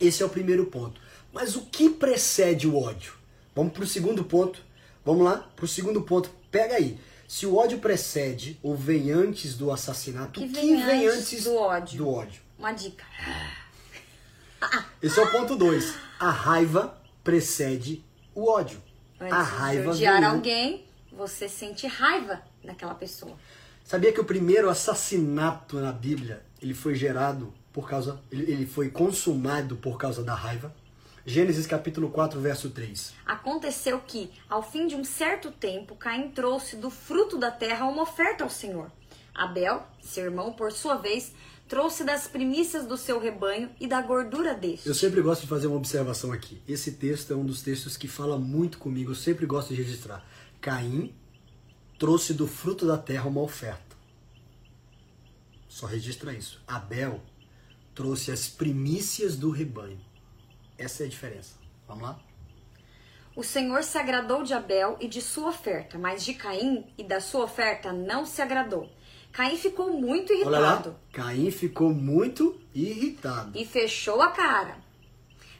Esse 0.00 0.22
é 0.22 0.26
o 0.26 0.28
primeiro 0.28 0.66
ponto. 0.66 1.00
Mas 1.32 1.56
o 1.56 1.62
que 1.62 1.88
precede 1.90 2.66
o 2.68 2.76
ódio? 2.78 3.14
Vamos 3.54 3.72
para 3.72 3.84
o 3.84 3.86
segundo 3.86 4.24
ponto. 4.24 4.62
Vamos 5.04 5.24
lá? 5.24 5.50
Para 5.56 5.64
o 5.64 5.68
segundo 5.68 6.02
ponto. 6.02 6.30
Pega 6.50 6.74
aí. 6.76 6.98
Se 7.26 7.46
o 7.46 7.56
ódio 7.56 7.78
precede 7.78 8.58
ou 8.62 8.76
vem 8.76 9.10
antes 9.10 9.56
do 9.56 9.70
assassinato, 9.70 10.40
Que 10.40 10.46
o 10.46 10.48
que 10.48 10.54
vem 10.54 10.84
vem 10.84 11.08
antes 11.08 11.44
do 11.44 11.54
ódio? 11.56 11.98
do 11.98 12.08
ódio? 12.10 12.42
Uma 12.58 12.72
dica. 12.72 13.04
Esse 15.02 15.18
é 15.18 15.22
o 15.22 15.30
ponto 15.30 15.56
2. 15.56 15.94
A 16.20 16.30
raiva 16.30 17.00
precede 17.24 18.04
o 18.34 18.48
ódio. 18.48 18.80
Antes 19.18 19.32
a 19.34 19.42
de 19.42 19.50
raiva 19.50 19.90
odiar 19.92 20.16
vem 20.20 20.24
alguém, 20.24 20.84
você 21.10 21.48
sente 21.48 21.86
raiva 21.86 22.42
daquela 22.62 22.94
pessoa. 22.94 23.36
Sabia 23.84 24.12
que 24.12 24.20
o 24.20 24.24
primeiro 24.24 24.68
assassinato 24.68 25.80
na 25.80 25.92
Bíblia, 25.92 26.42
ele 26.60 26.74
foi 26.74 26.94
gerado 26.94 27.52
por 27.72 27.88
causa, 27.88 28.20
ele, 28.30 28.50
ele 28.50 28.66
foi 28.66 28.90
consumado 28.90 29.76
por 29.76 29.98
causa 29.98 30.22
da 30.22 30.34
raiva? 30.34 30.72
Gênesis 31.24 31.68
capítulo 31.68 32.10
4, 32.10 32.40
verso 32.40 32.70
3. 32.70 33.14
Aconteceu 33.24 34.00
que, 34.00 34.28
ao 34.50 34.60
fim 34.60 34.88
de 34.88 34.96
um 34.96 35.04
certo 35.04 35.52
tempo, 35.52 35.94
Caim 35.94 36.30
trouxe 36.30 36.74
do 36.76 36.90
fruto 36.90 37.38
da 37.38 37.50
terra 37.50 37.86
uma 37.86 38.02
oferta 38.02 38.42
ao 38.42 38.50
Senhor. 38.50 38.90
Abel, 39.32 39.86
seu 40.02 40.24
irmão, 40.24 40.52
por 40.52 40.72
sua 40.72 40.96
vez, 40.96 41.32
trouxe 41.68 42.02
das 42.02 42.26
primícias 42.26 42.86
do 42.86 42.96
seu 42.96 43.20
rebanho 43.20 43.70
e 43.80 43.86
da 43.86 44.02
gordura 44.02 44.52
deste. 44.52 44.88
Eu 44.88 44.94
sempre 44.94 45.22
gosto 45.22 45.42
de 45.42 45.46
fazer 45.46 45.68
uma 45.68 45.76
observação 45.76 46.32
aqui. 46.32 46.60
Esse 46.66 46.92
texto 46.92 47.32
é 47.32 47.36
um 47.36 47.46
dos 47.46 47.62
textos 47.62 47.96
que 47.96 48.08
fala 48.08 48.36
muito 48.36 48.78
comigo, 48.78 49.12
eu 49.12 49.16
sempre 49.16 49.46
gosto 49.46 49.68
de 49.68 49.80
registrar. 49.80 50.26
Caim 50.60 51.14
trouxe 52.00 52.34
do 52.34 52.48
fruto 52.48 52.84
da 52.84 52.98
terra 52.98 53.28
uma 53.28 53.40
oferta. 53.40 53.96
Só 55.68 55.86
registra 55.86 56.34
isso. 56.34 56.60
Abel 56.66 57.22
trouxe 57.94 58.32
as 58.32 58.48
primícias 58.48 59.36
do 59.36 59.50
rebanho. 59.50 60.00
Essa 60.82 61.04
é 61.04 61.06
a 61.06 61.08
diferença. 61.08 61.54
Vamos 61.86 62.02
lá? 62.02 62.18
O 63.36 63.42
Senhor 63.42 63.82
se 63.82 63.96
agradou 63.96 64.42
de 64.42 64.52
Abel 64.52 64.96
e 65.00 65.06
de 65.08 65.22
sua 65.22 65.48
oferta, 65.50 65.96
mas 65.96 66.24
de 66.24 66.34
Caim 66.34 66.84
e 66.98 67.04
da 67.04 67.20
sua 67.20 67.44
oferta 67.44 67.92
não 67.92 68.26
se 68.26 68.42
agradou. 68.42 68.90
Caim 69.32 69.56
ficou 69.56 69.90
muito 69.92 70.32
Olha 70.32 70.58
lá. 70.58 70.72
irritado 70.72 70.96
Caim 71.12 71.50
ficou 71.50 71.94
muito 71.94 72.60
irritado. 72.74 73.56
e 73.58 73.64
fechou 73.64 74.20
a 74.20 74.30
cara. 74.32 74.76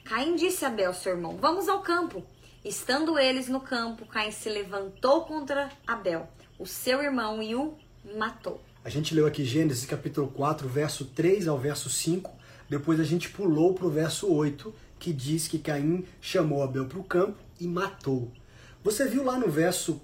Caim 0.04 0.34
disse 0.34 0.64
a 0.64 0.68
Abel, 0.68 0.92
seu 0.92 1.12
irmão: 1.14 1.38
Vamos 1.40 1.68
ao 1.68 1.80
campo. 1.80 2.22
Estando 2.64 3.18
eles 3.18 3.48
no 3.48 3.60
campo, 3.60 4.04
Caim 4.06 4.30
se 4.30 4.48
levantou 4.48 5.24
contra 5.24 5.70
Abel, 5.86 6.28
o 6.58 6.66
seu 6.66 7.00
irmão, 7.02 7.42
e 7.42 7.54
o 7.54 7.76
matou. 8.16 8.60
A 8.84 8.88
gente 8.90 9.14
leu 9.14 9.26
aqui 9.26 9.44
Gênesis 9.44 9.86
capítulo 9.86 10.28
4, 10.28 10.68
verso 10.68 11.04
3 11.06 11.48
ao 11.48 11.56
verso 11.58 11.88
5. 11.88 12.30
Depois 12.68 13.00
a 13.00 13.04
gente 13.04 13.30
pulou 13.30 13.74
para 13.74 13.86
o 13.86 13.90
verso 13.90 14.32
8, 14.32 14.72
que 15.02 15.12
diz 15.12 15.48
que 15.48 15.58
Caim 15.58 16.04
chamou 16.20 16.62
Abel 16.62 16.86
para 16.86 17.00
o 17.00 17.02
campo 17.02 17.36
e 17.58 17.66
matou. 17.66 18.30
Você 18.84 19.08
viu 19.08 19.24
lá 19.24 19.36
no 19.36 19.50
verso 19.50 20.00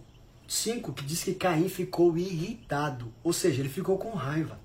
5 0.49 0.93
que 0.93 1.05
diz 1.05 1.23
que 1.23 1.35
Caim 1.35 1.69
ficou 1.69 2.19
irritado, 2.19 3.14
ou 3.23 3.33
seja, 3.33 3.62
ele 3.62 3.69
ficou 3.69 3.97
com 3.97 4.11
raiva. 4.11 4.59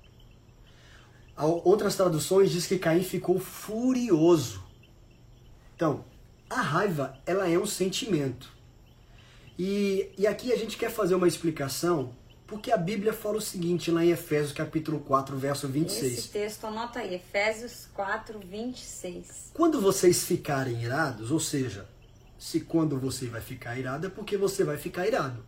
Outras 1.36 1.94
traduções 1.94 2.50
diz 2.50 2.66
que 2.66 2.78
Caim 2.78 3.04
ficou 3.04 3.38
furioso. 3.38 4.60
Então, 5.76 6.04
a 6.50 6.60
raiva, 6.60 7.16
ela 7.24 7.48
é 7.48 7.56
um 7.56 7.66
sentimento. 7.66 8.52
E, 9.56 10.10
e 10.18 10.26
aqui 10.26 10.52
a 10.52 10.56
gente 10.56 10.76
quer 10.76 10.90
fazer 10.90 11.14
uma 11.14 11.28
explicação, 11.28 12.12
porque 12.54 12.70
a 12.70 12.76
Bíblia 12.76 13.12
fala 13.12 13.38
o 13.38 13.40
seguinte 13.40 13.90
lá 13.90 14.04
em 14.04 14.10
Efésios 14.10 14.52
capítulo 14.52 15.00
4, 15.00 15.36
verso 15.36 15.66
26. 15.66 16.12
Esse 16.12 16.28
texto, 16.28 16.64
anota 16.64 17.00
aí, 17.00 17.16
Efésios 17.16 17.88
4, 17.92 18.38
26. 18.38 19.50
Quando 19.52 19.80
vocês 19.80 20.24
ficarem 20.24 20.80
irados, 20.80 21.32
ou 21.32 21.40
seja, 21.40 21.84
se 22.38 22.60
quando 22.60 22.96
você 22.96 23.26
vai 23.26 23.40
ficar 23.40 23.76
irado 23.76 24.06
é 24.06 24.08
porque 24.08 24.36
você 24.36 24.62
vai 24.62 24.76
ficar 24.76 25.04
irado. 25.04 25.44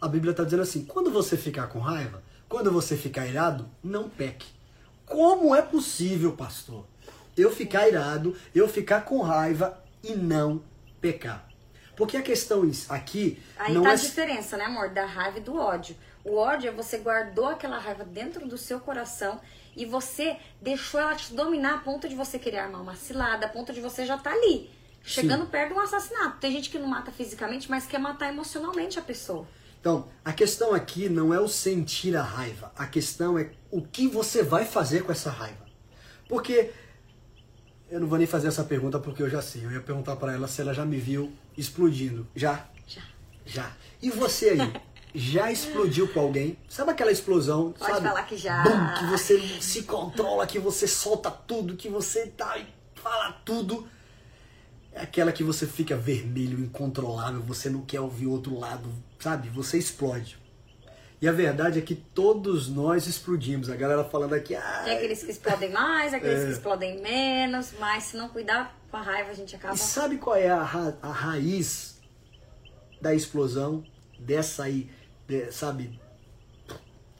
A 0.00 0.06
Bíblia 0.06 0.30
está 0.30 0.44
dizendo 0.44 0.62
assim: 0.62 0.84
quando 0.84 1.10
você 1.10 1.36
ficar 1.36 1.66
com 1.66 1.80
raiva, 1.80 2.22
quando 2.48 2.70
você 2.70 2.96
ficar 2.96 3.26
irado, 3.26 3.68
não 3.82 4.08
peque. 4.08 4.46
Como 5.04 5.56
é 5.56 5.60
possível, 5.60 6.36
pastor, 6.36 6.86
eu 7.36 7.50
ficar 7.50 7.88
irado, 7.88 8.36
eu 8.54 8.68
ficar 8.68 9.00
com 9.00 9.20
raiva 9.22 9.76
e 10.04 10.14
não 10.14 10.62
pecar? 11.00 11.48
Porque 11.96 12.16
a 12.16 12.22
questão 12.22 12.62
aqui 12.88 13.42
Aí 13.56 13.72
não 13.74 13.82
tá 13.82 13.90
é. 13.90 13.92
a 13.92 13.96
diferença, 13.96 14.56
né, 14.56 14.64
amor? 14.64 14.90
Da 14.90 15.04
raiva 15.04 15.38
e 15.38 15.40
do 15.40 15.56
ódio. 15.56 15.96
O 16.24 16.36
ódio 16.36 16.68
é 16.68 16.72
você 16.72 16.96
guardou 16.98 17.46
aquela 17.46 17.78
raiva 17.78 18.02
dentro 18.02 18.48
do 18.48 18.56
seu 18.56 18.80
coração 18.80 19.38
e 19.76 19.84
você 19.84 20.38
deixou 20.60 20.98
ela 20.98 21.14
te 21.14 21.34
dominar 21.34 21.74
a 21.74 21.78
ponto 21.78 22.08
de 22.08 22.14
você 22.14 22.38
querer 22.38 22.58
armar 22.58 22.80
uma 22.80 22.96
cilada, 22.96 23.44
a 23.44 23.48
ponto 23.48 23.74
de 23.74 23.80
você 23.80 24.06
já 24.06 24.16
tá 24.16 24.32
ali, 24.32 24.70
chegando 25.02 25.46
perto 25.46 25.74
de 25.74 25.74
um 25.74 25.80
assassinato. 25.80 26.38
Tem 26.38 26.50
gente 26.50 26.70
que 26.70 26.78
não 26.78 26.88
mata 26.88 27.12
fisicamente, 27.12 27.70
mas 27.70 27.86
quer 27.86 27.98
matar 27.98 28.30
emocionalmente 28.30 28.98
a 28.98 29.02
pessoa. 29.02 29.46
Então, 29.78 30.08
a 30.24 30.32
questão 30.32 30.72
aqui 30.72 31.10
não 31.10 31.34
é 31.34 31.38
o 31.38 31.46
sentir 31.46 32.16
a 32.16 32.22
raiva, 32.22 32.72
a 32.74 32.86
questão 32.86 33.38
é 33.38 33.50
o 33.70 33.82
que 33.82 34.08
você 34.08 34.42
vai 34.42 34.64
fazer 34.64 35.04
com 35.04 35.12
essa 35.12 35.30
raiva. 35.30 35.66
Porque 36.26 36.70
eu 37.90 38.00
não 38.00 38.08
vou 38.08 38.16
nem 38.16 38.26
fazer 38.26 38.48
essa 38.48 38.64
pergunta 38.64 38.98
porque 38.98 39.22
eu 39.22 39.28
já 39.28 39.42
sei. 39.42 39.66
Eu 39.66 39.70
ia 39.70 39.80
perguntar 39.80 40.16
para 40.16 40.32
ela 40.32 40.48
se 40.48 40.62
ela 40.62 40.72
já 40.72 40.86
me 40.86 40.96
viu 40.96 41.30
explodindo. 41.54 42.26
Já? 42.34 42.66
Já. 42.86 43.02
Já. 43.44 43.76
E 44.00 44.08
você 44.10 44.50
aí? 44.50 44.72
Já 45.14 45.52
explodiu 45.52 46.08
com 46.08 46.18
alguém? 46.20 46.58
Sabe 46.68 46.90
aquela 46.90 47.12
explosão? 47.12 47.72
Pode 47.72 47.92
sabe? 47.92 48.08
falar 48.08 48.22
que 48.24 48.36
já. 48.36 48.62
Bum, 48.64 48.94
que 48.98 49.06
você 49.06 49.38
se 49.60 49.82
controla, 49.84 50.46
que 50.46 50.58
você 50.58 50.88
solta 50.88 51.30
tudo, 51.30 51.76
que 51.76 51.88
você 51.88 52.26
tá 52.26 52.58
e 52.58 52.66
fala 52.96 53.30
tudo. 53.44 53.86
É 54.92 55.02
aquela 55.02 55.30
que 55.32 55.44
você 55.44 55.66
fica 55.66 55.96
vermelho, 55.96 56.58
incontrolável, 56.58 57.40
você 57.42 57.68
não 57.70 57.82
quer 57.82 58.00
ouvir 58.00 58.26
o 58.26 58.32
outro 58.32 58.58
lado, 58.58 58.88
sabe? 59.20 59.48
Você 59.50 59.78
explode. 59.78 60.36
E 61.22 61.28
a 61.28 61.32
verdade 61.32 61.78
é 61.78 61.82
que 61.82 61.94
todos 61.94 62.68
nós 62.68 63.06
explodimos. 63.06 63.70
A 63.70 63.76
galera 63.76 64.04
falando 64.04 64.34
aqui, 64.34 64.54
ah, 64.54 64.82
Tem 64.84 64.96
aqueles 64.96 65.22
que 65.22 65.30
explodem 65.30 65.70
mais, 65.70 66.12
aqueles 66.12 66.40
É. 66.42 66.46
que 66.46 66.52
explodem 66.52 67.00
menos, 67.00 67.72
mas 67.78 68.04
se 68.04 68.16
não 68.16 68.28
cuidar 68.28 68.76
com 68.90 68.96
a 68.96 69.02
raiva, 69.02 69.30
a 69.30 69.34
gente 69.34 69.54
acaba. 69.56 69.74
E 69.74 69.78
sabe 69.78 70.16
qual 70.18 70.36
é 70.36 70.48
a, 70.50 70.62
ra- 70.62 70.94
a 71.00 71.10
raiz 71.12 72.00
da 73.00 73.14
explosão? 73.14 73.84
Dessa 74.18 74.64
aí, 74.64 74.88
de- 75.26 75.50
sabe? 75.52 76.00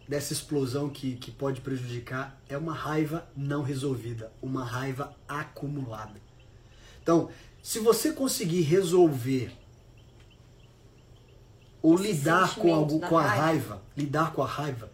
Dessa 0.07 0.33
explosão 0.35 0.91
que, 0.91 1.17
que 1.17 1.31
pode 1.31 1.61
prejudicar? 1.63 2.39
É 2.49 2.59
uma 2.59 2.75
raiva 2.75 3.27
não 3.37 3.63
resolvida, 3.63 4.31
uma 4.43 4.63
raiva 4.65 5.17
acumulada. 5.27 6.21
Então, 7.03 7.31
se 7.63 7.79
você 7.79 8.13
conseguir 8.13 8.61
resolver 8.63 9.51
ou 11.83 11.95
Esse 11.95 12.05
lidar 12.13 12.55
com, 12.57 12.75
algo, 12.75 13.01
com 13.01 13.17
a 13.19 13.23
raiva. 13.23 13.43
raiva, 13.43 13.83
lidar 13.97 14.33
com 14.33 14.43
a 14.43 14.47
raiva, 14.47 14.91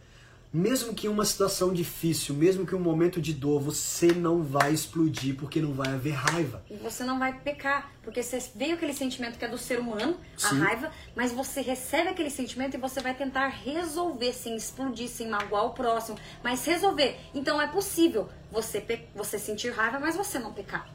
mesmo 0.53 0.93
que 0.95 1.07
uma 1.09 1.25
situação 1.25 1.73
difícil, 1.73 2.35
mesmo 2.35 2.67
que 2.67 2.75
um 2.75 2.81
momento 2.81 3.21
de 3.21 3.33
dor, 3.33 3.61
você 3.61 4.09
não 4.13 4.43
vai 4.43 4.73
explodir 4.73 5.37
porque 5.37 5.61
não 5.61 5.73
vai 5.73 5.93
haver 5.93 6.13
raiva. 6.13 6.63
E 6.69 6.75
você 6.77 7.05
não 7.05 7.21
vai 7.21 7.33
pecar, 7.39 7.93
porque 8.03 8.21
você 8.21 8.43
veio 8.57 8.75
aquele 8.75 8.93
sentimento 8.93 9.39
que 9.39 9.45
é 9.45 9.49
do 9.49 9.57
ser 9.57 9.79
humano, 9.79 10.17
a 10.43 10.49
Sim. 10.49 10.59
raiva, 10.59 10.91
mas 11.15 11.31
você 11.33 11.61
recebe 11.61 12.09
aquele 12.09 12.31
sentimento 12.31 12.75
e 12.77 12.81
você 12.81 13.01
vai 13.01 13.15
tentar 13.15 13.47
resolver, 13.47 14.33
sem 14.33 14.57
explodir, 14.57 15.09
sem 15.09 15.29
magoar 15.29 15.67
o 15.67 15.71
próximo, 15.71 16.19
mas 16.43 16.65
resolver. 16.67 17.17
Então 17.33 17.63
é 17.63 17.69
possível 17.69 18.29
você, 18.51 18.81
pe- 18.81 19.07
você 19.15 19.39
sentir 19.39 19.71
raiva, 19.73 20.01
mas 20.01 20.17
você 20.17 20.39
não 20.41 20.53
pecar. 20.53 20.89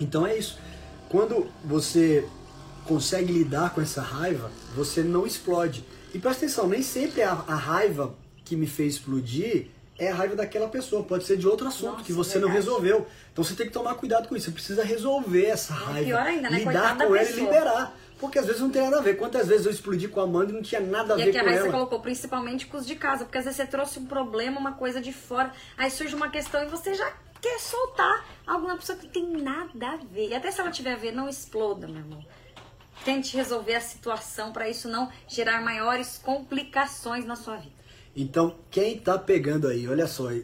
Então 0.00 0.26
é 0.26 0.36
isso. 0.36 0.58
Quando 1.08 1.46
você 1.64 2.28
consegue 2.86 3.32
lidar 3.32 3.70
com 3.72 3.80
essa 3.80 4.02
raiva, 4.02 4.50
você 4.74 5.02
não 5.02 5.24
explode. 5.24 5.84
E 6.12 6.18
presta 6.18 6.44
atenção, 6.44 6.68
nem 6.68 6.82
sempre 6.82 7.22
a, 7.22 7.30
a 7.46 7.54
raiva 7.54 8.12
que 8.46 8.56
me 8.56 8.66
fez 8.66 8.94
explodir 8.94 9.66
é 9.98 10.10
a 10.10 10.14
raiva 10.14 10.36
daquela 10.36 10.68
pessoa. 10.68 11.02
Pode 11.02 11.24
ser 11.24 11.36
de 11.36 11.46
outro 11.46 11.66
assunto 11.66 11.92
Nossa, 11.92 12.04
que 12.04 12.12
você 12.12 12.38
não 12.38 12.48
verdade. 12.48 12.64
resolveu. 12.66 13.06
Então 13.32 13.42
você 13.44 13.54
tem 13.54 13.66
que 13.66 13.72
tomar 13.72 13.94
cuidado 13.96 14.28
com 14.28 14.36
isso. 14.36 14.46
Você 14.46 14.52
precisa 14.52 14.84
resolver 14.84 15.46
essa 15.46 15.74
raiva. 15.74 16.06
pior 16.06 16.22
ainda, 16.22 16.48
né? 16.50 16.58
Lidar 16.60 16.96
com 16.96 17.02
ela 17.04 17.22
e 17.22 17.26
pessoa. 17.26 17.40
liberar. 17.44 17.96
Porque 18.18 18.38
às 18.38 18.46
vezes 18.46 18.62
não 18.62 18.70
tem 18.70 18.82
nada 18.82 18.98
a 18.98 19.02
ver. 19.02 19.16
Quantas 19.18 19.46
vezes 19.48 19.66
eu 19.66 19.72
explodi 19.72 20.08
com 20.08 20.20
a 20.20 20.24
Amanda 20.24 20.50
e 20.50 20.54
não 20.54 20.62
tinha 20.62 20.80
nada 20.80 21.14
a 21.14 21.18
E 21.18 21.24
ver 21.24 21.28
aqui 21.30 21.38
a 21.38 21.40
com 21.42 21.46
Raíssa 21.48 21.62
ela. 21.64 21.72
colocou 21.72 22.00
principalmente 22.00 22.66
com 22.66 22.76
os 22.78 22.86
de 22.86 22.94
casa, 22.96 23.24
porque 23.24 23.36
às 23.36 23.44
vezes 23.44 23.56
você 23.58 23.66
trouxe 23.66 23.98
um 23.98 24.06
problema, 24.06 24.58
uma 24.58 24.72
coisa 24.72 25.00
de 25.02 25.12
fora, 25.12 25.52
aí 25.76 25.90
surge 25.90 26.14
uma 26.14 26.30
questão 26.30 26.62
e 26.62 26.66
você 26.66 26.94
já 26.94 27.12
quer 27.42 27.58
soltar 27.60 28.24
alguma 28.46 28.76
pessoa 28.76 28.96
que 28.98 29.06
tem 29.08 29.26
nada 29.42 29.86
a 29.88 29.96
ver. 29.96 30.28
E 30.30 30.34
até 30.34 30.50
se 30.50 30.60
ela 30.60 30.70
tiver 30.70 30.92
a 30.94 30.96
ver, 30.96 31.12
não 31.12 31.28
exploda, 31.28 31.86
meu 31.86 31.98
irmão. 31.98 32.24
Tente 33.04 33.36
resolver 33.36 33.74
a 33.74 33.80
situação 33.80 34.50
para 34.52 34.68
isso 34.68 34.88
não 34.88 35.10
gerar 35.28 35.60
maiores 35.60 36.18
complicações 36.22 37.24
na 37.26 37.36
sua 37.36 37.56
vida. 37.56 37.76
Então, 38.16 38.56
quem 38.70 38.98
tá 38.98 39.18
pegando 39.18 39.68
aí, 39.68 39.86
olha 39.86 40.06
só, 40.06 40.32
é- 40.32 40.42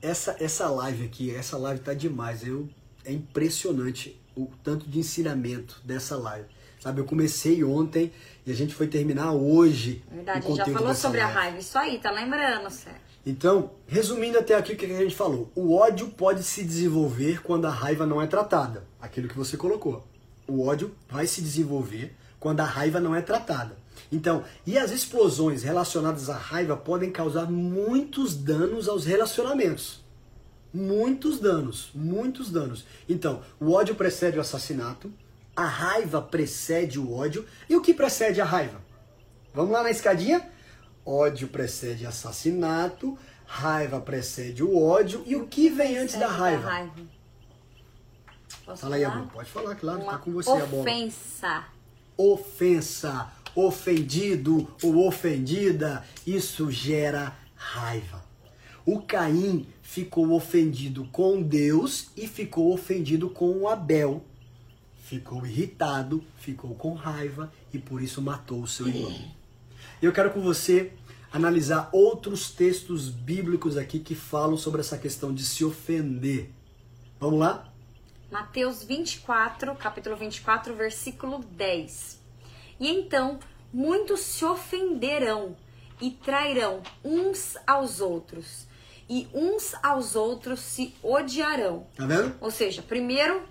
essa, 0.00 0.36
essa 0.40 0.68
live 0.70 1.04
aqui, 1.04 1.34
essa 1.34 1.58
live 1.58 1.80
tá 1.80 1.92
demais. 1.92 2.46
Eu, 2.46 2.68
é 3.04 3.12
impressionante 3.12 4.20
o 4.36 4.46
tanto 4.62 4.86
de 4.88 4.98
ensinamento 5.00 5.80
dessa 5.84 6.16
live. 6.16 6.46
Sabe, 6.80 7.00
eu 7.00 7.04
comecei 7.04 7.62
ontem 7.62 8.12
e 8.44 8.50
a 8.50 8.54
gente 8.54 8.74
foi 8.74 8.88
terminar 8.88 9.32
hoje. 9.32 10.02
Verdade, 10.10 10.46
a 10.50 10.54
já 10.54 10.66
falou 10.66 10.94
sobre 10.94 11.20
a 11.20 11.24
live. 11.24 11.38
raiva. 11.38 11.58
Isso 11.58 11.78
aí, 11.78 11.98
tá 11.98 12.10
lembrando, 12.10 12.68
Sérgio? 12.70 13.00
Então, 13.24 13.70
resumindo 13.86 14.36
até 14.36 14.54
aqui 14.56 14.72
o 14.72 14.76
que 14.76 14.86
a 14.86 14.88
gente 14.98 15.14
falou. 15.14 15.48
O 15.54 15.76
ódio 15.76 16.08
pode 16.08 16.42
se 16.42 16.64
desenvolver 16.64 17.40
quando 17.42 17.66
a 17.66 17.70
raiva 17.70 18.04
não 18.04 18.20
é 18.20 18.26
tratada. 18.26 18.84
Aquilo 19.00 19.28
que 19.28 19.36
você 19.36 19.56
colocou. 19.56 20.04
O 20.48 20.66
ódio 20.66 20.92
vai 21.08 21.28
se 21.28 21.40
desenvolver 21.40 22.16
quando 22.40 22.58
a 22.60 22.64
raiva 22.64 22.98
não 22.98 23.14
é 23.14 23.22
tratada. 23.22 23.76
Então, 24.12 24.44
e 24.66 24.76
as 24.78 24.90
explosões 24.90 25.62
relacionadas 25.62 26.28
à 26.28 26.36
raiva 26.36 26.76
podem 26.76 27.10
causar 27.10 27.50
muitos 27.50 28.36
danos 28.36 28.86
aos 28.86 29.06
relacionamentos. 29.06 30.04
Muitos 30.72 31.40
danos, 31.40 31.90
muitos 31.94 32.50
danos. 32.50 32.84
Então, 33.08 33.42
o 33.58 33.72
ódio 33.72 33.94
precede 33.94 34.36
o 34.36 34.40
assassinato, 34.42 35.10
a 35.56 35.64
raiva 35.64 36.20
precede 36.20 36.98
o 36.98 37.12
ódio, 37.12 37.46
e 37.68 37.74
o 37.74 37.80
que 37.80 37.94
precede 37.94 38.40
a 38.40 38.44
raiva? 38.44 38.80
Vamos 39.54 39.72
lá 39.72 39.82
na 39.82 39.90
escadinha? 39.90 40.46
Ódio 41.04 41.48
precede 41.48 42.06
assassinato, 42.06 43.18
raiva 43.46 44.00
precede 44.00 44.62
o 44.62 44.78
ódio, 44.78 45.22
e 45.26 45.36
o 45.36 45.46
que 45.46 45.70
vem 45.70 45.98
antes 45.98 46.18
da 46.18 46.28
raiva? 46.28 46.90
Posso 48.64 48.82
Fala 48.82 48.96
aí, 48.96 49.02
falar? 49.04 49.14
amor. 49.14 49.32
Pode 49.32 49.50
falar, 49.50 49.74
claro, 49.74 50.00
Uma 50.00 50.12
tá 50.12 50.18
com 50.18 50.32
você 50.32 50.50
ofensa. 50.50 51.64
Ofensa, 52.16 53.32
ofendido 53.54 54.68
ou 54.82 55.06
ofendida, 55.06 56.04
isso 56.26 56.70
gera 56.70 57.36
raiva. 57.54 58.24
O 58.84 59.00
Caim 59.00 59.66
ficou 59.82 60.32
ofendido 60.32 61.04
com 61.12 61.40
Deus 61.40 62.08
e 62.16 62.26
ficou 62.26 62.72
ofendido 62.72 63.30
com 63.30 63.68
Abel. 63.68 64.24
Ficou 65.04 65.46
irritado, 65.46 66.24
ficou 66.38 66.74
com 66.74 66.94
raiva 66.94 67.52
e 67.72 67.78
por 67.78 68.02
isso 68.02 68.22
matou 68.22 68.62
o 68.62 68.66
seu 68.66 68.88
irmão. 68.88 69.14
Eu 70.00 70.12
quero 70.12 70.30
com 70.30 70.40
você 70.40 70.92
analisar 71.32 71.88
outros 71.92 72.50
textos 72.50 73.08
bíblicos 73.08 73.76
aqui 73.76 73.98
que 73.98 74.14
falam 74.14 74.56
sobre 74.56 74.80
essa 74.80 74.98
questão 74.98 75.32
de 75.32 75.44
se 75.44 75.64
ofender. 75.64 76.50
Vamos 77.20 77.38
lá? 77.38 77.72
Mateus 78.30 78.82
24, 78.82 79.74
capítulo 79.76 80.16
24, 80.16 80.74
versículo 80.74 81.40
10. 81.40 82.21
E 82.82 82.88
então 82.88 83.38
muitos 83.72 84.20
se 84.20 84.44
ofenderão 84.44 85.56
e 86.00 86.10
trairão 86.10 86.82
uns 87.04 87.56
aos 87.64 88.00
outros, 88.00 88.66
e 89.08 89.28
uns 89.32 89.72
aos 89.82 90.16
outros 90.16 90.58
se 90.58 90.92
odiarão. 91.00 91.86
Tá 91.96 92.04
vendo? 92.06 92.34
Ou 92.40 92.50
seja, 92.50 92.82
primeiro 92.82 93.42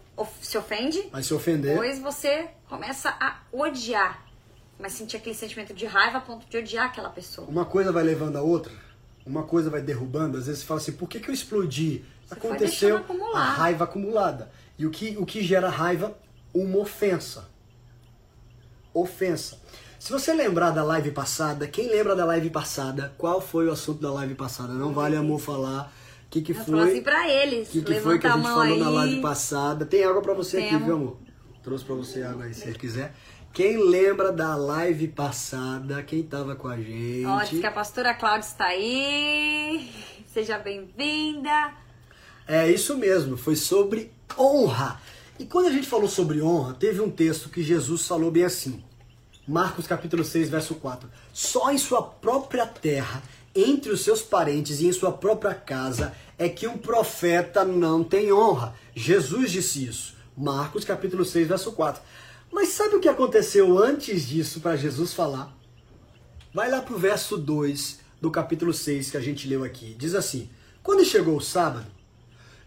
se 0.42 0.58
ofende, 0.58 1.02
Vai 1.12 1.24
se 1.24 1.34
ofender. 1.34 1.72
depois 1.72 1.98
você 2.00 2.50
começa 2.68 3.16
a 3.22 3.40
odiar. 3.54 4.26
Mas 4.78 4.94
sentir 4.94 5.16
aquele 5.16 5.36
sentimento 5.36 5.74
de 5.74 5.86
raiva 5.86 6.18
a 6.18 6.22
ponto 6.22 6.46
de 6.50 6.58
odiar 6.58 6.88
aquela 6.88 7.10
pessoa. 7.10 7.48
Uma 7.48 7.64
coisa 7.64 7.90
vai 7.92 8.04
levando 8.04 8.36
a 8.36 8.42
outra, 8.42 8.74
uma 9.26 9.44
coisa 9.44 9.70
vai 9.70 9.82
derrubando. 9.82 10.38
Às 10.38 10.48
vezes 10.48 10.62
você 10.62 10.68
fala 10.68 10.80
assim, 10.82 10.92
por 10.92 11.08
que, 11.08 11.22
que 11.22 11.30
eu 11.30 11.34
explodi? 11.34 12.04
Você 12.26 12.34
Aconteceu 12.34 13.06
a 13.34 13.44
raiva 13.44 13.86
acumulada. 13.86 14.52
E 14.78 14.86
o 14.86 14.90
que, 14.92 15.16
o 15.18 15.26
que 15.26 15.42
gera 15.42 15.70
raiva? 15.70 16.18
Uma 16.54 16.80
ofensa. 16.80 17.51
Ofensa. 18.94 19.60
Se 20.00 20.12
você 20.12 20.34
lembrar 20.34 20.72
da 20.72 20.84
live 20.84 21.12
passada, 21.12 21.68
quem 21.68 21.88
lembra 21.90 22.16
da 22.16 22.26
live 22.26 22.50
passada? 22.50 23.14
Qual 23.18 23.40
foi 23.40 23.68
o 23.68 23.72
assunto 23.72 24.02
da 24.02 24.12
live 24.12 24.34
passada? 24.36 24.74
Não 24.74 24.92
vale 24.94 25.16
amor 25.16 25.40
falar. 25.40 25.94
O 26.26 26.30
que, 26.32 26.42
que 26.42 26.54
Eu 26.54 26.56
falo 26.56 26.80
assim 26.80 26.92
foi? 26.94 27.02
pra 27.02 27.30
eles. 27.30 27.68
O 27.68 27.72
que, 27.72 27.82
que 27.82 28.00
foi 28.00 28.18
que 28.18 28.26
a 28.26 28.34
a 28.34 28.38
gente 28.38 28.44
falou 28.48 28.62
aí. 28.62 28.80
na 28.80 28.90
live 28.90 29.22
passada? 29.22 29.86
Tem 29.86 30.04
água 30.04 30.22
pra 30.22 30.34
você 30.34 30.58
aqui, 30.58 30.76
viu, 30.78 30.96
amor? 30.96 31.18
Trouxe 31.62 31.86
pra 31.86 31.94
você 31.96 32.24
água 32.24 32.46
aí, 32.46 32.54
se 32.54 32.62
você 32.62 32.74
quiser. 32.74 33.14
Quem 33.54 33.78
lembra 33.90 34.32
da 34.32 34.56
live 34.56 35.10
passada? 35.10 36.02
Quem 36.02 36.24
tava 36.24 36.56
com 36.56 36.68
a 36.68 36.78
gente? 36.78 37.26
Ó, 37.26 37.44
diz 37.44 37.60
que 37.60 37.66
a 37.68 37.72
pastora 37.72 38.14
Cláudia 38.16 38.48
está 38.48 38.66
aí. 38.68 39.92
Seja 40.34 40.58
bem-vinda. 40.58 41.74
É 42.48 42.72
isso 42.72 42.98
mesmo, 42.98 43.38
foi 43.38 43.56
sobre 43.56 44.12
honra. 44.38 45.00
E 45.42 45.46
quando 45.46 45.66
a 45.66 45.72
gente 45.72 45.88
falou 45.88 46.08
sobre 46.08 46.40
honra, 46.40 46.76
teve 46.76 47.02
um 47.02 47.10
texto 47.10 47.50
que 47.50 47.64
Jesus 47.64 48.06
falou 48.06 48.30
bem 48.30 48.44
assim. 48.44 48.84
Marcos 49.48 49.88
capítulo 49.88 50.24
6, 50.24 50.50
verso 50.50 50.76
4. 50.76 51.10
Só 51.34 51.72
em 51.72 51.80
sua 51.80 52.04
própria 52.04 52.68
terra, 52.68 53.24
entre 53.56 53.92
os 53.92 54.02
seus 54.02 54.22
parentes 54.22 54.82
e 54.82 54.88
em 54.88 54.92
sua 54.92 55.12
própria 55.12 55.56
casa, 55.56 56.14
é 56.38 56.48
que 56.48 56.68
um 56.68 56.78
profeta 56.78 57.66
não 57.66 58.04
tem 58.04 58.32
honra. 58.32 58.76
Jesus 58.94 59.50
disse 59.50 59.84
isso. 59.84 60.14
Marcos 60.38 60.86
capítulo 60.86 61.26
6, 61.26 61.48
verso 61.48 61.72
4. 61.72 62.04
Mas 62.52 62.68
sabe 62.68 62.98
o 62.98 63.00
que 63.00 63.10
aconteceu 63.10 63.80
antes 63.80 64.28
disso 64.28 64.60
para 64.60 64.78
Jesus 64.78 65.12
falar? 65.12 65.52
Vai 66.54 66.70
lá 66.70 66.84
pro 66.84 67.00
verso 67.00 67.36
2 67.36 68.00
do 68.22 68.30
capítulo 68.30 68.72
6 68.72 69.10
que 69.10 69.18
a 69.18 69.22
gente 69.22 69.48
leu 69.48 69.64
aqui. 69.64 69.96
Diz 69.98 70.14
assim: 70.14 70.52
Quando 70.84 71.04
chegou 71.04 71.36
o 71.36 71.42
sábado, 71.42 71.88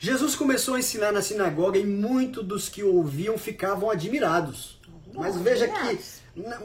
Jesus 0.04 0.36
começou 0.36 0.74
a 0.74 0.80
ensinar 0.80 1.12
na 1.12 1.22
sinagoga 1.22 1.78
e 1.78 1.86
muitos 1.86 2.44
dos 2.44 2.68
que 2.68 2.82
o 2.82 2.96
ouviam 2.96 3.38
ficavam 3.38 3.90
admirados. 3.90 4.78
Mas 5.14 5.34
veja 5.34 5.66
que, 5.66 5.98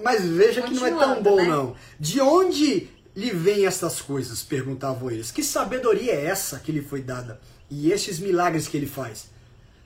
mas 0.03 0.25
veja 0.25 0.61
que 0.61 0.73
não 0.73 0.85
é 0.85 0.91
tão 0.91 1.23
bom 1.23 1.37
né? 1.37 1.47
não. 1.47 1.73
De 1.97 2.19
onde 2.19 2.89
lhe 3.15 3.31
vêm 3.31 3.65
estas 3.65 4.01
coisas? 4.01 4.43
perguntavam 4.43 5.09
eles. 5.09 5.31
Que 5.31 5.41
sabedoria 5.41 6.11
é 6.11 6.25
essa 6.25 6.59
que 6.59 6.69
lhe 6.69 6.81
foi 6.81 7.01
dada? 7.01 7.39
E 7.69 7.93
estes 7.93 8.19
milagres 8.19 8.67
que 8.67 8.75
ele 8.75 8.85
faz? 8.87 9.29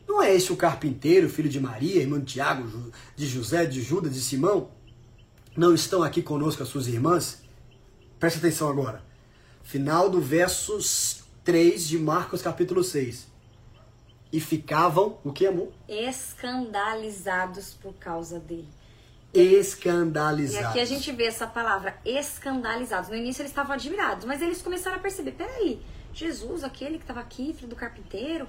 Não 0.08 0.20
é 0.20 0.34
este 0.34 0.52
o 0.52 0.58
carpinteiro, 0.58 1.30
filho 1.30 1.48
de 1.48 1.60
Maria, 1.60 2.02
irmão 2.02 2.20
de 2.20 2.34
Tiago, 2.34 2.92
de 3.16 3.28
José, 3.28 3.68
de 3.68 3.84
Judas, 3.84 4.16
de 4.16 4.22
Simão? 4.22 4.72
Não 5.56 5.76
estão 5.76 6.02
aqui 6.02 6.24
conosco 6.24 6.64
as 6.64 6.70
suas 6.70 6.88
irmãs? 6.88 7.44
Preste 8.20 8.40
atenção 8.40 8.68
agora. 8.68 9.04
Final 9.62 10.10
do 10.10 10.20
verso 10.20 10.80
3 11.44 11.88
de 11.88 12.00
Marcos 12.00 12.42
capítulo 12.42 12.84
6. 12.84 13.33
E 14.34 14.40
ficavam, 14.40 15.20
o 15.24 15.32
que, 15.32 15.46
amor? 15.46 15.72
Escandalizados 15.88 17.76
por 17.80 17.94
causa 17.94 18.40
dele. 18.40 18.68
E 19.32 19.40
Escandalizados. 19.40 20.70
aqui 20.70 20.80
a 20.80 20.86
gente 20.86 21.12
vê 21.12 21.26
essa 21.26 21.46
palavra 21.46 21.96
escandalizados. 22.04 23.10
No 23.10 23.16
início 23.16 23.44
eles 23.44 23.52
estavam 23.52 23.74
admirados, 23.74 24.26
mas 24.26 24.42
eles 24.42 24.60
começaram 24.60 24.98
a 24.98 25.00
perceber: 25.00 25.34
peraí, 25.34 25.80
Jesus, 26.14 26.64
aquele 26.64 26.98
que 26.98 27.04
estava 27.04 27.20
aqui, 27.20 27.54
filho 27.54 27.68
do 27.68 27.76
carpinteiro. 27.76 28.48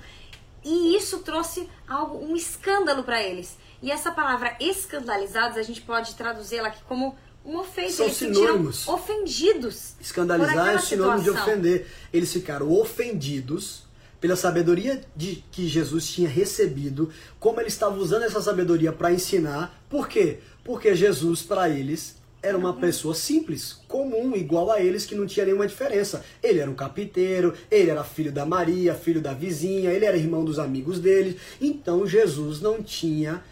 E 0.64 0.96
isso 0.96 1.18
trouxe 1.18 1.68
algo, 1.86 2.16
um 2.16 2.34
escândalo 2.34 3.04
para 3.04 3.22
eles. 3.22 3.58
E 3.82 3.90
essa 3.90 4.10
palavra 4.10 4.56
escandalizados, 4.58 5.58
a 5.58 5.62
gente 5.62 5.82
pode 5.82 6.14
traduzi-la 6.14 6.68
aqui 6.68 6.82
como 6.84 7.14
uma 7.44 7.60
ofensa. 7.60 7.98
São 7.98 8.06
eles 8.06 8.16
sinônimos. 8.16 8.88
ofendidos. 8.88 9.94
Escandalizar 10.00 10.68
é 10.76 10.78
sinônimo 10.78 11.18
de 11.18 11.24
situação. 11.26 11.52
ofender. 11.52 11.86
Eles 12.10 12.32
ficaram 12.32 12.72
ofendidos 12.72 13.84
pela 14.24 14.36
sabedoria 14.36 15.02
de, 15.14 15.44
que 15.52 15.68
Jesus 15.68 16.08
tinha 16.08 16.26
recebido, 16.30 17.10
como 17.38 17.60
ele 17.60 17.68
estava 17.68 17.94
usando 17.98 18.22
essa 18.22 18.40
sabedoria 18.40 18.90
para 18.90 19.12
ensinar. 19.12 19.84
Por 19.86 20.08
quê? 20.08 20.38
Porque 20.64 20.94
Jesus, 20.94 21.42
para 21.42 21.68
eles, 21.68 22.16
era 22.42 22.56
uma 22.56 22.72
pessoa 22.72 23.14
simples, 23.14 23.74
comum, 23.86 24.34
igual 24.34 24.70
a 24.70 24.80
eles, 24.80 25.04
que 25.04 25.14
não 25.14 25.26
tinha 25.26 25.44
nenhuma 25.44 25.66
diferença. 25.66 26.24
Ele 26.42 26.58
era 26.58 26.70
um 26.70 26.74
carpinteiro, 26.74 27.52
ele 27.70 27.90
era 27.90 28.02
filho 28.02 28.32
da 28.32 28.46
Maria, 28.46 28.94
filho 28.94 29.20
da 29.20 29.34
vizinha, 29.34 29.90
ele 29.90 30.06
era 30.06 30.16
irmão 30.16 30.42
dos 30.42 30.58
amigos 30.58 30.98
dele. 30.98 31.38
Então 31.60 32.06
Jesus 32.06 32.62
não 32.62 32.82
tinha 32.82 33.44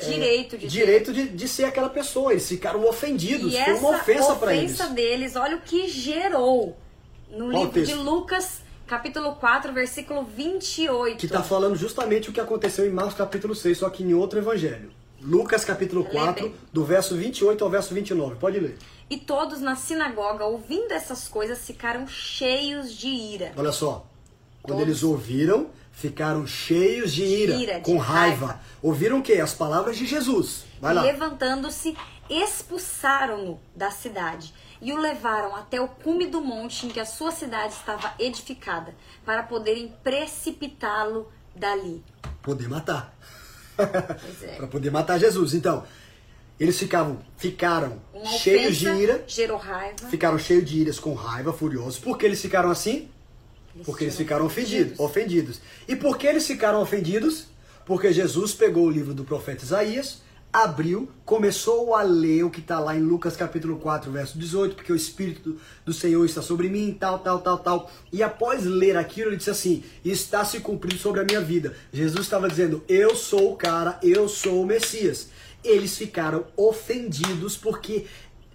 Direito 0.00 0.56
de 0.56 0.68
direito 0.68 1.12
de, 1.12 1.28
de 1.28 1.48
ser 1.48 1.64
aquela 1.64 1.88
pessoa. 1.88 2.30
Eles 2.30 2.48
ficaram 2.48 2.88
ofendidos. 2.88 3.52
E 3.52 3.64
Foi 3.64 3.74
uma 3.74 3.96
ofensa 3.96 4.36
para 4.36 4.54
eles. 4.54 4.74
ofensa 4.74 4.94
deles, 4.94 5.34
olha 5.34 5.56
o 5.56 5.60
que 5.60 5.88
gerou 5.88 6.76
no 7.28 7.50
Qual 7.50 7.64
livro 7.64 7.72
texto? 7.72 7.96
de 7.96 7.98
Lucas, 7.98 8.62
capítulo 8.88 9.34
4, 9.36 9.72
versículo 9.72 10.24
28. 10.24 11.18
Que 11.18 11.26
está 11.26 11.42
falando 11.42 11.76
justamente 11.76 12.30
o 12.30 12.32
que 12.32 12.40
aconteceu 12.40 12.86
em 12.86 12.90
Marcos 12.90 13.14
capítulo 13.14 13.54
6, 13.54 13.78
só 13.78 13.90
que 13.90 14.02
em 14.02 14.14
outro 14.14 14.38
evangelho. 14.38 14.90
Lucas 15.20 15.64
capítulo 15.64 16.02
Lê 16.04 16.10
4, 16.10 16.44
bem. 16.44 16.54
do 16.72 16.84
verso 16.84 17.14
28 17.16 17.62
ao 17.62 17.70
verso 17.70 17.92
29. 17.94 18.36
Pode 18.36 18.58
ler. 18.58 18.78
E 19.10 19.16
todos 19.16 19.60
na 19.60 19.76
sinagoga, 19.76 20.44
ouvindo 20.44 20.92
essas 20.92 21.28
coisas, 21.28 21.58
ficaram 21.66 22.06
cheios 22.06 22.92
de 22.92 23.08
ira. 23.08 23.52
Olha 23.56 23.72
só. 23.72 24.06
Quando 24.62 24.78
Todos. 24.78 24.82
eles 24.88 25.02
ouviram, 25.02 25.70
ficaram 25.92 26.46
cheios 26.46 27.12
de 27.12 27.24
ira, 27.24 27.54
Ira, 27.54 27.74
de 27.80 27.84
com 27.84 27.96
raiva. 27.96 28.46
raiva. 28.46 28.60
Ouviram 28.82 29.18
o 29.18 29.22
quê? 29.22 29.34
As 29.34 29.54
palavras 29.54 29.96
de 29.96 30.06
Jesus. 30.06 30.64
Vai 30.80 30.94
lá. 30.94 31.02
Levantando-se, 31.02 31.96
expulsaram-no 32.28 33.58
da 33.74 33.90
cidade 33.90 34.52
e 34.80 34.92
o 34.92 34.96
levaram 34.96 35.54
até 35.56 35.80
o 35.80 35.88
cume 35.88 36.26
do 36.26 36.40
monte 36.40 36.86
em 36.86 36.88
que 36.88 37.00
a 37.00 37.04
sua 37.04 37.32
cidade 37.32 37.74
estava 37.74 38.14
edificada, 38.18 38.94
para 39.24 39.42
poderem 39.42 39.94
precipitá-lo 40.02 41.30
dali. 41.54 42.02
Poder 42.42 42.68
matar. 42.68 43.16
É. 44.42 44.54
Para 44.56 44.66
poder 44.66 44.90
matar 44.90 45.18
Jesus. 45.18 45.54
Então, 45.54 45.84
eles 46.58 46.78
ficavam, 46.78 47.20
ficaram 47.36 48.00
Uma 48.12 48.26
cheios 48.26 48.76
de 48.76 48.88
ira, 48.88 49.24
gerou 49.26 49.56
raiva. 49.56 50.08
ficaram 50.08 50.38
cheios 50.38 50.68
de 50.68 50.78
iras 50.78 50.98
com 50.98 51.14
raiva, 51.14 51.52
furiosos. 51.52 51.98
Por 51.98 52.18
que 52.18 52.26
eles 52.26 52.40
ficaram 52.40 52.70
assim? 52.70 53.08
Porque 53.84 54.04
eles 54.04 54.16
ficaram 54.16 54.44
ofendidos, 54.44 54.98
ofendidos. 54.98 55.60
E 55.86 55.94
por 55.94 56.18
que 56.18 56.26
eles 56.26 56.46
ficaram 56.46 56.82
ofendidos? 56.82 57.46
Porque 57.86 58.12
Jesus 58.12 58.52
pegou 58.52 58.86
o 58.86 58.90
livro 58.90 59.14
do 59.14 59.24
profeta 59.24 59.64
Isaías, 59.64 60.20
abriu, 60.52 61.10
começou 61.24 61.94
a 61.94 62.02
ler 62.02 62.44
o 62.44 62.50
que 62.50 62.60
está 62.60 62.80
lá 62.80 62.96
em 62.96 63.00
Lucas 63.00 63.36
capítulo 63.36 63.78
4, 63.78 64.10
verso 64.10 64.38
18, 64.38 64.74
porque 64.74 64.92
o 64.92 64.96
Espírito 64.96 65.60
do, 65.84 65.92
Senhor 65.92 66.24
está 66.24 66.40
sobre 66.40 66.68
mim, 66.68 66.96
tal, 66.98 67.18
tal, 67.18 67.40
tal, 67.40 67.58
tal. 67.58 67.90
E 68.12 68.22
após 68.22 68.64
ler 68.64 68.96
aquilo, 68.96 69.30
ele 69.30 69.36
disse 69.36 69.50
assim: 69.50 69.84
está 70.04 70.44
se 70.44 70.60
cumprindo 70.60 70.98
sobre 70.98 71.20
a 71.20 71.24
minha 71.24 71.40
vida. 71.40 71.76
Jesus 71.92 72.24
estava 72.24 72.48
dizendo: 72.48 72.82
eu 72.88 73.14
sou 73.14 73.52
o 73.52 73.56
cara, 73.56 73.98
eu 74.02 74.28
sou 74.28 74.62
o 74.62 74.66
Messias. 74.66 75.28
Eles 75.62 75.96
ficaram 75.96 76.46
ofendidos 76.56 77.56
porque 77.56 78.06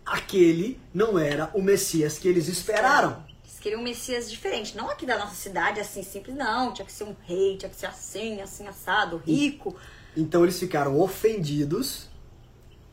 aquele 0.05 0.79
não 0.93 1.19
era 1.19 1.51
o 1.53 1.61
Messias 1.61 2.17
que 2.17 2.27
eles 2.27 2.47
esperaram. 2.47 3.23
Eles 3.43 3.59
queriam 3.59 3.81
um 3.81 3.83
Messias 3.83 4.31
diferente. 4.31 4.75
Não 4.75 4.89
aqui 4.89 5.05
da 5.05 5.19
nossa 5.19 5.35
cidade, 5.35 5.79
assim, 5.79 6.01
simples, 6.01 6.35
não. 6.35 6.73
Tinha 6.73 6.85
que 6.85 6.91
ser 6.91 7.03
um 7.03 7.15
rei, 7.27 7.57
tinha 7.57 7.69
que 7.69 7.75
ser 7.75 7.85
assim, 7.85 8.41
assim, 8.41 8.67
assado, 8.67 9.21
rico. 9.25 9.75
Então 10.15 10.43
eles 10.43 10.59
ficaram 10.59 10.99
ofendidos 10.99 12.07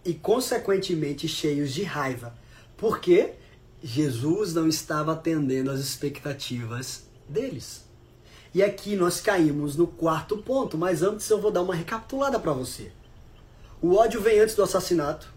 e, 0.05 0.15
consequentemente, 0.15 1.29
cheios 1.29 1.73
de 1.73 1.83
raiva. 1.83 2.35
Porque 2.77 3.35
Jesus 3.83 4.55
não 4.55 4.67
estava 4.69 5.13
atendendo 5.13 5.71
às 5.71 5.81
expectativas 5.81 7.05
deles. 7.29 7.85
E 8.53 8.63
aqui 8.63 8.97
nós 8.97 9.21
caímos 9.21 9.77
no 9.77 9.87
quarto 9.87 10.39
ponto, 10.39 10.77
mas 10.77 11.03
antes 11.03 11.29
eu 11.31 11.41
vou 11.41 11.51
dar 11.51 11.63
uma 11.63 11.75
recapitulada 11.75 12.39
para 12.39 12.53
você. 12.53 12.91
O 13.81 13.95
ódio 13.95 14.21
vem 14.21 14.41
antes 14.41 14.55
do 14.55 14.63
assassinato. 14.63 15.33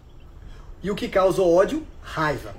E 0.81 0.89
o 0.89 0.95
que 0.95 1.07
causa 1.07 1.41
o 1.41 1.53
ódio? 1.53 1.85
Raiva. 2.01 2.55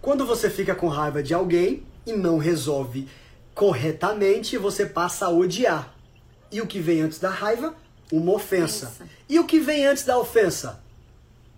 Quando 0.00 0.26
você 0.26 0.48
fica 0.48 0.74
com 0.74 0.88
raiva 0.88 1.22
de 1.22 1.34
alguém 1.34 1.84
e 2.06 2.12
não 2.12 2.38
resolve 2.38 3.08
corretamente, 3.54 4.56
você 4.56 4.86
passa 4.86 5.26
a 5.26 5.30
odiar. 5.30 5.94
E 6.52 6.60
o 6.60 6.66
que 6.66 6.78
vem 6.78 7.00
antes 7.00 7.18
da 7.18 7.30
raiva? 7.30 7.74
Uma 8.12 8.32
ofensa. 8.32 8.86
Ofensa. 8.88 9.08
E 9.28 9.38
o 9.38 9.46
que 9.46 9.60
vem 9.60 9.86
antes 9.86 10.04
da 10.04 10.18
ofensa? 10.18 10.82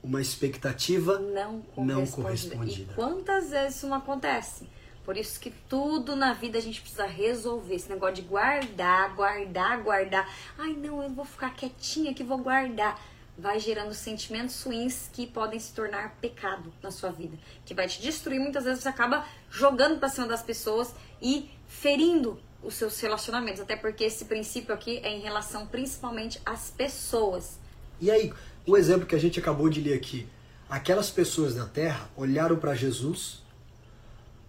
Uma 0.02 0.20
expectativa 0.20 1.18
Não 1.18 1.62
não 1.76 2.04
correspondida. 2.06 2.56
correspondida. 2.56 2.92
E 2.92 2.94
quantas 2.94 3.50
vezes 3.50 3.76
isso 3.76 3.86
não 3.86 3.96
acontece? 3.96 4.68
Por 5.04 5.16
isso 5.16 5.40
que 5.40 5.50
tudo 5.68 6.14
na 6.14 6.32
vida 6.32 6.58
a 6.58 6.60
gente 6.60 6.80
precisa 6.80 7.06
resolver. 7.06 7.74
Esse 7.74 7.88
negócio 7.88 8.16
de 8.16 8.22
guardar, 8.22 9.14
guardar, 9.14 9.82
guardar. 9.82 10.28
Ai, 10.58 10.72
não, 10.74 11.02
eu 11.02 11.10
vou 11.10 11.24
ficar 11.24 11.50
quietinha 11.54 12.14
que 12.14 12.22
vou 12.22 12.38
guardar. 12.38 13.00
Vai 13.36 13.58
gerando 13.58 13.94
sentimentos 13.94 14.62
ruins 14.62 15.08
que 15.12 15.26
podem 15.26 15.58
se 15.58 15.72
tornar 15.72 16.16
pecado 16.20 16.72
na 16.82 16.90
sua 16.90 17.10
vida. 17.10 17.36
Que 17.64 17.74
vai 17.74 17.88
te 17.88 18.00
destruir. 18.02 18.38
Muitas 18.38 18.64
vezes 18.64 18.82
você 18.82 18.88
acaba 18.88 19.24
jogando 19.50 19.98
pra 19.98 20.08
cima 20.08 20.26
das 20.26 20.42
pessoas 20.42 20.94
e 21.20 21.50
ferindo 21.66 22.38
os 22.62 22.74
seus 22.74 22.98
relacionamentos. 23.00 23.60
Até 23.60 23.76
porque 23.76 24.04
esse 24.04 24.24
princípio 24.26 24.74
aqui 24.74 25.00
é 25.02 25.10
em 25.10 25.20
relação 25.20 25.66
principalmente 25.66 26.40
às 26.44 26.70
pessoas. 26.70 27.58
E 28.00 28.10
aí, 28.10 28.32
o 28.66 28.76
exemplo 28.76 29.06
que 29.06 29.14
a 29.14 29.18
gente 29.18 29.38
acabou 29.40 29.68
de 29.68 29.80
ler 29.80 29.94
aqui. 29.94 30.26
Aquelas 30.68 31.10
pessoas 31.10 31.54
da 31.54 31.66
terra 31.66 32.08
olharam 32.16 32.56
para 32.56 32.74
Jesus 32.74 33.40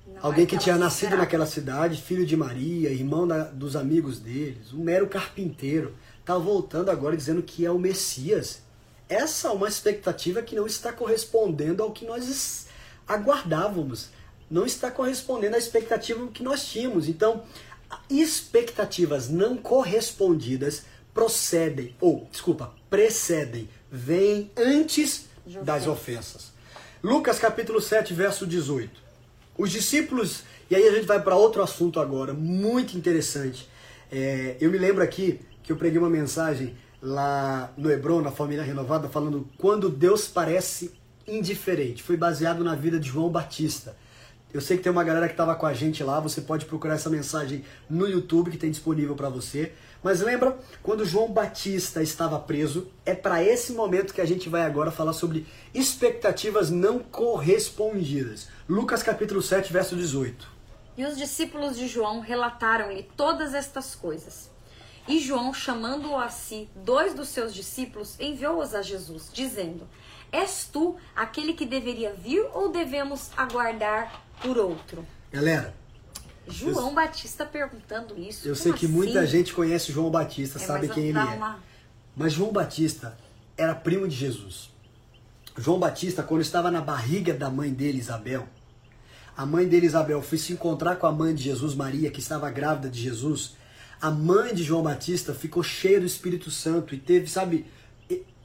Não 0.06 0.26
Alguém 0.26 0.44
é 0.44 0.48
que 0.48 0.58
tinha 0.58 0.76
nascido 0.78 1.04
esperavam. 1.06 1.24
naquela 1.26 1.46
cidade, 1.46 2.02
filho 2.02 2.26
de 2.26 2.36
Maria, 2.36 2.90
irmão 2.92 3.26
da- 3.26 3.46
dos 3.46 3.74
amigos 3.76 4.20
deles, 4.20 4.74
um 4.74 4.84
mero 4.84 5.08
carpinteiro, 5.08 5.96
está 6.20 6.38
voltando 6.38 6.92
agora 6.92 7.16
dizendo 7.16 7.42
que 7.42 7.66
é 7.66 7.72
o 7.72 7.80
Messias. 7.80 8.62
Essa 9.08 9.48
é 9.48 9.52
uma 9.52 9.68
expectativa 9.68 10.42
que 10.42 10.56
não 10.58 10.68
está 10.68 10.92
correspondendo 10.92 11.82
ao 11.82 11.92
que 11.92 12.06
nós 12.06 12.68
aguardávamos. 13.08 14.10
Não 14.52 14.66
está 14.66 14.92
correspondendo 14.92 15.56
à 15.56 15.58
expectativa 15.58 16.28
que 16.28 16.44
nós 16.44 16.66
tínhamos. 16.68 17.08
Então, 17.08 17.44
expectativas 18.10 19.30
não 19.30 19.58
correspondidas 19.58 20.86
procedem, 21.14 21.96
ou, 22.02 22.28
desculpa, 22.32 22.74
precedem, 22.90 23.70
vêm 23.92 24.52
antes 24.58 25.28
das 25.64 25.88
ofensas. 25.88 25.88
ofensas. 25.88 26.54
Lucas 27.04 27.38
capítulo 27.38 27.82
7, 27.82 28.14
verso 28.14 28.48
18. 28.48 29.02
Os 29.58 29.70
discípulos, 29.72 30.44
e 30.70 30.76
aí 30.76 30.88
a 30.88 30.92
gente 30.92 31.06
vai 31.06 31.22
para 31.22 31.36
outro 31.36 31.62
assunto 31.62 32.00
agora, 32.00 32.34
muito 32.34 32.98
interessante. 32.98 33.70
É, 34.12 34.58
eu 34.60 34.72
me 34.72 34.78
lembro 34.78 35.04
aqui 35.04 35.40
que 35.62 35.72
eu 35.72 35.76
preguei 35.76 36.00
uma 36.00 36.10
mensagem 36.10 36.76
lá 37.02 37.72
no 37.78 37.92
Hebron, 37.92 38.22
na 38.22 38.32
família 38.32 38.64
renovada, 38.64 39.10
falando 39.10 39.48
quando 39.58 39.90
Deus 39.90 40.28
parece 40.28 40.92
indiferente. 41.28 42.02
Foi 42.02 42.18
baseado 42.18 42.64
na 42.64 42.76
vida 42.76 43.00
de 43.00 43.10
João 43.10 43.30
Batista. 43.30 43.96
Eu 44.54 44.62
sei 44.62 44.78
que 44.78 44.84
tem 44.84 44.92
uma 44.92 45.04
galera 45.04 45.28
que 45.28 45.34
estava 45.34 45.56
com 45.56 45.66
a 45.66 45.74
gente 45.74 46.04
lá, 46.04 46.20
você 46.20 46.40
pode 46.40 46.68
procurar 46.68 46.94
essa 46.94 47.10
mensagem 47.10 47.66
no 47.90 48.08
YouTube 48.08 48.52
que 48.52 48.58
tem 48.58 48.70
disponível 48.70 49.16
para 49.16 49.28
você. 49.28 49.74
Mas 50.04 50.22
lembra 50.22 50.56
quando 50.84 51.04
João 51.04 51.32
Batista 51.32 52.04
estava 52.04 52.38
preso? 52.38 52.88
É 53.04 53.16
para 53.16 53.44
esse 53.44 53.74
momento 53.74 54.14
que 54.14 54.22
a 54.22 54.26
gente 54.26 54.50
vai 54.50 54.62
agora 54.62 54.92
falar 54.92 55.14
sobre 55.14 55.48
expectativas 55.74 56.70
não 56.70 57.00
correspondidas. 57.00 58.48
Lucas 58.70 59.02
capítulo 59.02 59.42
7, 59.42 59.74
verso 59.74 59.96
18. 59.96 60.48
E 60.98 61.04
os 61.04 61.18
discípulos 61.18 61.76
de 61.76 61.88
João 61.88 62.20
relataram-lhe 62.20 63.10
todas 63.18 63.56
estas 63.56 63.96
coisas. 63.96 64.52
E 65.08 65.20
João, 65.20 65.52
chamando-o 65.52 66.16
a 66.16 66.30
si, 66.30 66.70
dois 66.76 67.16
dos 67.16 67.30
seus 67.30 67.54
discípulos, 67.56 68.16
enviou-os 68.20 68.76
a 68.76 68.84
Jesus, 68.84 69.32
dizendo: 69.34 69.88
És 70.32 70.70
tu 70.72 70.96
aquele 71.16 71.54
que 71.54 71.66
deveria 71.66 72.14
vir 72.14 72.46
ou 72.54 72.70
devemos 72.70 73.32
aguardar 73.36 74.24
por 74.44 74.58
outro? 74.58 75.06
Galera, 75.32 75.74
João 76.48 76.94
Batista 76.94 77.46
perguntando 77.46 78.20
isso. 78.20 78.48
eu 78.48 78.56
sei 78.56 78.74
que 78.74 78.88
muita 78.88 79.22
assim? 79.22 79.32
gente 79.32 79.54
conhece 79.54 79.92
João 79.92 80.12
Batista, 80.12 80.60
É, 80.60 80.62
sabe 80.66 80.88
quem 80.90 81.06
ele 81.10 81.18
é. 81.18 81.22
uma- 81.22 81.60
Mas 82.16 82.34
João 82.34 82.52
Batista 82.52 83.18
era 83.58 83.74
primo 83.74 84.08
de 84.08 84.16
Jesus. 84.16 84.70
João 85.58 85.80
Batista, 85.80 86.22
quando 86.22 86.42
estava 86.42 86.70
na 86.70 86.82
barriga 86.82 87.34
da 87.34 87.50
mãe 87.50 87.72
dele, 87.72 87.98
Isabel, 88.00 88.48
a 89.38 89.46
mãe 89.46 89.68
dele, 89.68 89.86
Isabel, 89.88 90.22
foi 90.22 90.38
se 90.38 90.54
encontrar 90.54 90.96
com 90.98 91.08
a 91.08 91.12
mãe 91.12 91.34
de 91.34 91.44
Jesus, 91.44 91.74
Maria, 91.74 92.12
que 92.12 92.20
estava 92.20 92.50
grávida 92.52 92.90
de 92.90 93.02
Jesus. 93.02 93.56
A 94.02 94.12
mãe 94.12 94.54
de 94.54 94.64
João 94.64 94.84
Batista 94.84 95.34
ficou 95.34 95.64
cheia 95.64 96.00
do 96.00 96.06
Espírito 96.06 96.52
Santo 96.52 96.94
e 96.94 97.00
teve, 97.00 97.28
sabe, 97.28 97.66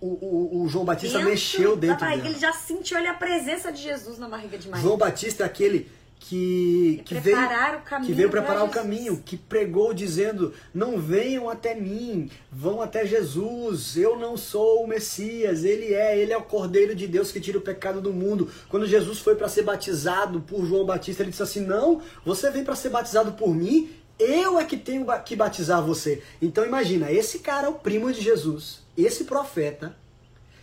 o, 0.00 0.06
o, 0.06 0.62
o 0.62 0.68
João 0.68 0.84
Batista 0.84 1.20
mexeu 1.20 1.74
da 1.74 1.80
dentro 1.80 2.00
barriga, 2.00 2.22
dela. 2.22 2.30
Ele 2.30 2.40
já 2.40 2.52
sentiu 2.52 2.96
ali 2.96 3.06
a 3.06 3.14
presença 3.14 3.72
de 3.72 3.82
Jesus 3.82 4.18
na 4.18 4.28
barriga 4.28 4.56
de 4.56 4.68
Maria. 4.68 4.82
João 4.82 4.96
Batista 4.96 5.42
é 5.42 5.46
aquele 5.46 5.90
que, 6.20 7.00
que 7.04 7.14
veio, 7.14 7.36
preparar 7.36 7.76
o 7.76 7.80
caminho 7.80 8.06
que 8.06 8.12
veio 8.12 8.30
preparar 8.30 8.64
o 8.64 8.68
caminho, 8.68 9.22
que 9.24 9.36
pregou 9.36 9.94
dizendo: 9.94 10.52
Não 10.74 10.98
venham 10.98 11.48
até 11.48 11.74
mim, 11.74 12.30
vão 12.50 12.82
até 12.82 13.06
Jesus. 13.06 13.96
Eu 13.96 14.18
não 14.18 14.36
sou 14.36 14.84
o 14.84 14.86
Messias, 14.86 15.64
ele 15.64 15.94
é, 15.94 16.18
ele 16.18 16.32
é 16.32 16.36
o 16.36 16.42
Cordeiro 16.42 16.94
de 16.94 17.06
Deus 17.06 17.32
que 17.32 17.40
tira 17.40 17.58
o 17.58 17.62
pecado 17.62 18.00
do 18.00 18.12
mundo. 18.12 18.50
Quando 18.68 18.86
Jesus 18.86 19.20
foi 19.20 19.36
para 19.36 19.48
ser 19.48 19.62
batizado 19.62 20.40
por 20.40 20.64
João 20.66 20.84
Batista, 20.84 21.22
ele 21.22 21.30
disse 21.30 21.42
assim: 21.42 21.60
Não, 21.60 22.02
você 22.24 22.50
vem 22.50 22.64
para 22.64 22.74
ser 22.74 22.90
batizado 22.90 23.32
por 23.32 23.54
mim. 23.54 23.90
Eu 24.18 24.58
é 24.58 24.64
que 24.64 24.76
tenho 24.76 25.06
que 25.22 25.36
batizar 25.36 25.82
você. 25.82 26.22
Então 26.42 26.64
imagina, 26.64 27.10
esse 27.10 27.38
cara 27.38 27.66
é 27.66 27.70
o 27.70 27.74
primo 27.74 28.12
de 28.12 28.20
Jesus, 28.20 28.82
esse 28.96 29.24
profeta 29.24 29.96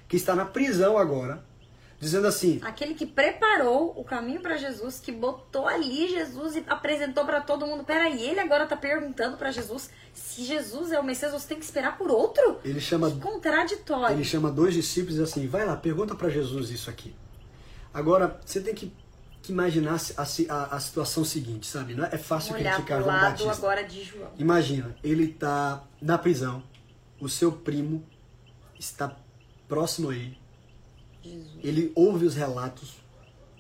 que 0.08 0.18
está 0.18 0.36
na 0.36 0.46
prisão 0.46 0.98
agora, 0.98 1.44
dizendo 2.00 2.28
assim: 2.28 2.60
Aquele 2.64 2.94
que 2.94 3.06
preparou 3.06 3.94
o 3.98 4.04
caminho 4.04 4.42
para 4.42 4.58
Jesus, 4.58 5.00
que 5.00 5.12
botou 5.12 5.68
ali 5.68 6.10
Jesus 6.10 6.56
e 6.56 6.64
apresentou 6.68 7.26
para 7.26 7.42
todo 7.42 7.66
mundo. 7.66 7.84
Peraí, 7.84 8.24
ele 8.24 8.40
agora 8.40 8.66
tá 8.66 8.76
perguntando 8.76 9.38
para 9.38 9.52
Jesus 9.52 9.90
se 10.14 10.44
Jesus 10.44 10.92
é 10.94 11.00
o 11.00 11.04
Messias, 11.04 11.34
você 11.34 11.50
tem 11.50 11.60
que 11.60 11.66
esperar 11.66 11.98
por 11.98 12.10
outro? 12.10 12.60
ele 12.64 12.80
chama 12.80 13.12
Que 13.12 13.20
contraditório. 13.20 14.16
Ele 14.16 14.24
chama 14.24 14.50
dois 14.50 14.74
discípulos 14.74 15.16
e 15.16 15.20
diz 15.20 15.30
assim: 15.30 15.48
vai 15.48 15.66
lá, 15.66 15.76
pergunta 15.76 16.16
para 16.16 16.30
Jesus 16.30 16.70
isso 16.70 16.90
aqui. 16.90 17.14
Agora, 17.94 18.40
você 18.46 18.62
tem 18.62 18.74
que, 18.74 18.92
que 19.46 19.52
imaginar 19.52 20.00
a, 20.18 20.24
a- 20.24 20.76
a 20.76 20.80
situação 20.80 21.24
seguinte, 21.24 21.68
sabe? 21.68 21.94
Não 21.96 22.06
é 22.06 22.18
fácil 22.18 22.50
Vamos 22.52 22.62
olhar 22.66 22.76
criticar 22.76 23.00
João 23.02 23.08
lado 23.16 23.32
Batista. 23.32 23.52
agora 23.54 23.84
de 23.84 24.04
João. 24.04 24.32
Imagina, 24.38 24.96
ele 25.04 25.26
está 25.32 25.84
na 26.02 26.18
prisão, 26.18 26.64
o 27.20 27.30
seu 27.30 27.52
primo 27.52 28.04
está 28.80 29.16
próximo 29.68 30.10
a 30.10 30.16
ele, 30.16 30.38
Jesus. 31.24 31.48
ele 31.64 31.92
ouve 31.96 32.26
os 32.26 32.36
relatos, 32.36 32.96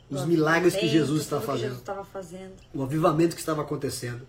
os 0.10 0.22
O 0.22 0.28
milagres 0.28 0.76
que 0.76 0.88
Jesus 0.88 1.22
está 1.24 1.42
fazendo, 1.42 1.76
Jesus 1.78 2.08
fazendo. 2.12 2.54
o 2.74 2.84
avivamento 2.84 3.34
que 3.36 3.42
estava 3.42 3.62
acontecendo. 3.62 4.28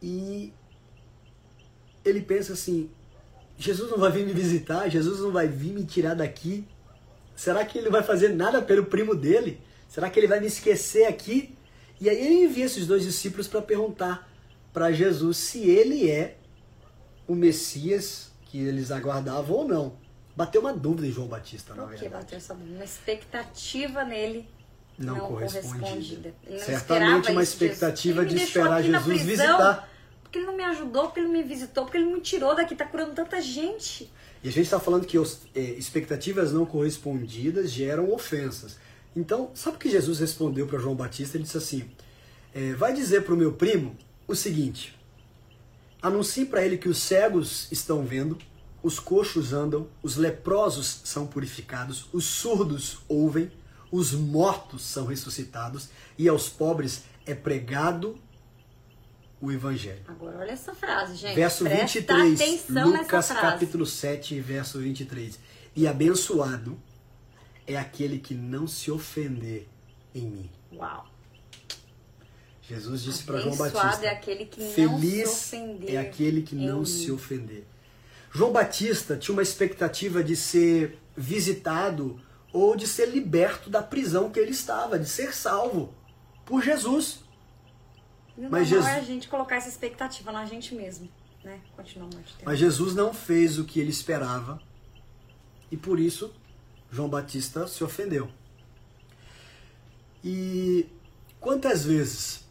E 0.00 0.52
ele 2.04 2.20
pensa 2.22 2.54
assim: 2.54 2.90
Jesus 3.58 3.90
não 3.90 3.98
vai 3.98 4.10
vir 4.10 4.26
me 4.26 4.32
visitar, 4.32 4.88
Jesus 4.88 5.20
não 5.20 5.30
vai 5.30 5.46
vir 5.46 5.72
me 5.72 5.84
tirar 5.84 6.14
daqui. 6.14 6.66
Será 7.42 7.64
que 7.64 7.76
ele 7.76 7.90
vai 7.90 8.04
fazer 8.04 8.28
nada 8.28 8.62
pelo 8.62 8.84
primo 8.84 9.16
dele? 9.16 9.60
Será 9.88 10.08
que 10.08 10.20
ele 10.20 10.28
vai 10.28 10.38
me 10.38 10.46
esquecer 10.46 11.06
aqui? 11.06 11.52
E 12.00 12.08
aí 12.08 12.16
ele 12.16 12.44
envia 12.44 12.66
esses 12.66 12.86
dois 12.86 13.02
discípulos 13.02 13.48
para 13.48 13.60
perguntar 13.60 14.30
para 14.72 14.92
Jesus 14.92 15.38
se 15.38 15.68
ele 15.68 16.08
é 16.08 16.36
o 17.26 17.34
Messias 17.34 18.30
que 18.44 18.60
eles 18.60 18.92
aguardavam 18.92 19.56
ou 19.56 19.66
não. 19.66 19.96
Bateu 20.36 20.60
uma 20.60 20.72
dúvida 20.72 21.08
em 21.08 21.10
João 21.10 21.26
Batista, 21.26 21.74
na 21.74 21.82
Por 21.82 21.94
que 21.94 22.02
verdade. 22.02 22.22
bateu 22.22 22.38
essa 22.38 22.54
uma 22.54 22.84
expectativa 22.84 24.04
nele 24.04 24.48
Não, 24.96 25.16
não, 25.16 25.26
correspondida. 25.26 26.32
não 26.48 26.58
Certamente 26.60 27.32
uma 27.32 27.42
expectativa 27.42 28.24
de 28.24 28.36
esperar 28.36 28.84
Jesus 28.84 29.20
visitar. 29.20 29.88
Porque 30.22 30.38
ele 30.38 30.46
não 30.46 30.56
me 30.56 30.62
ajudou, 30.62 31.06
porque 31.06 31.18
ele 31.18 31.26
não 31.26 31.34
me 31.34 31.42
visitou, 31.42 31.86
porque 31.86 31.98
ele 31.98 32.06
me 32.06 32.20
tirou 32.20 32.54
daqui, 32.54 32.76
tá 32.76 32.86
curando 32.86 33.14
tanta 33.14 33.40
gente. 33.40 34.08
E 34.42 34.48
a 34.48 34.52
gente 34.52 34.64
está 34.64 34.80
falando 34.80 35.06
que 35.06 35.16
é, 35.18 35.60
expectativas 35.60 36.52
não 36.52 36.66
correspondidas 36.66 37.70
geram 37.70 38.12
ofensas. 38.12 38.76
Então, 39.14 39.50
sabe 39.54 39.76
o 39.76 39.78
que 39.78 39.90
Jesus 39.90 40.18
respondeu 40.18 40.66
para 40.66 40.78
João 40.78 40.96
Batista? 40.96 41.36
Ele 41.36 41.44
disse 41.44 41.58
assim: 41.58 41.84
é, 42.52 42.72
vai 42.74 42.92
dizer 42.92 43.22
para 43.22 43.34
o 43.34 43.36
meu 43.36 43.52
primo 43.52 43.96
o 44.26 44.34
seguinte: 44.34 44.98
anuncie 46.00 46.44
para 46.44 46.64
ele 46.64 46.76
que 46.76 46.88
os 46.88 46.98
cegos 46.98 47.70
estão 47.70 48.04
vendo, 48.04 48.36
os 48.82 48.98
coxos 48.98 49.52
andam, 49.52 49.86
os 50.02 50.16
leprosos 50.16 51.02
são 51.04 51.26
purificados, 51.26 52.08
os 52.12 52.24
surdos 52.24 52.98
ouvem, 53.08 53.50
os 53.92 54.12
mortos 54.12 54.82
são 54.82 55.06
ressuscitados 55.06 55.88
e 56.18 56.28
aos 56.28 56.48
pobres 56.48 57.04
é 57.26 57.34
pregado 57.34 58.18
o 59.42 59.50
evangelho. 59.50 60.00
Agora 60.06 60.38
olha 60.38 60.52
essa 60.52 60.72
frase, 60.72 61.16
gente. 61.16 61.34
Verso 61.34 61.64
Presta 61.64 62.00
23, 62.00 62.40
atenção 62.40 62.86
Lucas 62.90 63.02
nessa 63.08 63.34
frase. 63.34 63.52
capítulo 63.52 63.84
7, 63.84 64.40
verso 64.40 64.78
23. 64.78 65.38
E 65.74 65.88
abençoado 65.88 66.80
é 67.66 67.76
aquele 67.76 68.20
que 68.20 68.34
não 68.34 68.68
se 68.68 68.88
ofender 68.92 69.66
em 70.14 70.28
mim. 70.28 70.50
Uau. 70.72 71.08
Jesus 72.62 73.02
disse 73.02 73.24
para 73.24 73.40
João 73.40 73.54
Abençoado 73.54 73.86
Batista: 73.86 74.06
é 74.06 74.10
aquele 74.10 74.46
que 74.46 74.62
não 74.62 74.70
Feliz 74.70 75.52
é 75.88 75.96
aquele 75.98 76.42
que 76.42 76.54
não 76.54 76.78
mim." 76.78 76.86
se 76.86 77.10
ofender. 77.10 77.64
João 78.30 78.52
Batista 78.52 79.16
tinha 79.16 79.34
uma 79.34 79.42
expectativa 79.42 80.22
de 80.22 80.36
ser 80.36 80.98
visitado 81.16 82.18
ou 82.52 82.76
de 82.76 82.86
ser 82.86 83.06
liberto 83.06 83.68
da 83.68 83.82
prisão 83.82 84.30
que 84.30 84.38
ele 84.38 84.52
estava, 84.52 84.98
de 84.98 85.08
ser 85.08 85.34
salvo 85.34 85.92
por 86.46 86.62
Jesus. 86.62 87.24
E 88.36 88.46
o 88.46 88.50
Mas 88.50 88.66
é 88.68 88.70
Jesus- 88.70 88.92
a 88.92 89.00
gente 89.00 89.28
colocar 89.28 89.56
essa 89.56 89.68
expectativa 89.68 90.32
na 90.32 90.44
gente 90.44 90.74
mesmo, 90.74 91.08
né? 91.44 91.60
Continua 91.76 92.08
muito 92.12 92.32
tempo. 92.32 92.44
Mas 92.44 92.58
Jesus 92.58 92.94
não 92.94 93.12
fez 93.12 93.58
o 93.58 93.64
que 93.64 93.78
ele 93.80 93.90
esperava 93.90 94.60
e 95.70 95.76
por 95.76 95.98
isso 96.00 96.32
João 96.90 97.08
Batista 97.08 97.66
se 97.66 97.82
ofendeu. 97.84 98.30
E 100.24 100.86
Quantas 101.42 101.84
vezes 101.84 102.44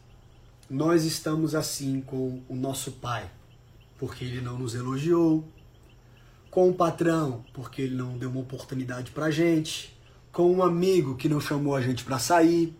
nós 0.68 1.06
estamos 1.06 1.54
assim 1.54 2.02
com 2.02 2.42
o 2.46 2.54
nosso 2.54 2.92
pai, 2.92 3.30
porque 3.96 4.22
ele 4.22 4.42
não 4.42 4.58
nos 4.58 4.74
elogiou, 4.74 5.48
com 6.50 6.68
o 6.68 6.74
patrão, 6.74 7.42
porque 7.54 7.80
ele 7.80 7.94
não 7.94 8.18
deu 8.18 8.28
uma 8.28 8.40
oportunidade 8.40 9.10
pra 9.10 9.30
gente, 9.30 9.98
com 10.30 10.52
um 10.52 10.62
amigo 10.62 11.16
que 11.16 11.26
não 11.26 11.40
chamou 11.40 11.74
a 11.74 11.80
gente 11.80 12.04
para 12.04 12.18
sair, 12.18 12.76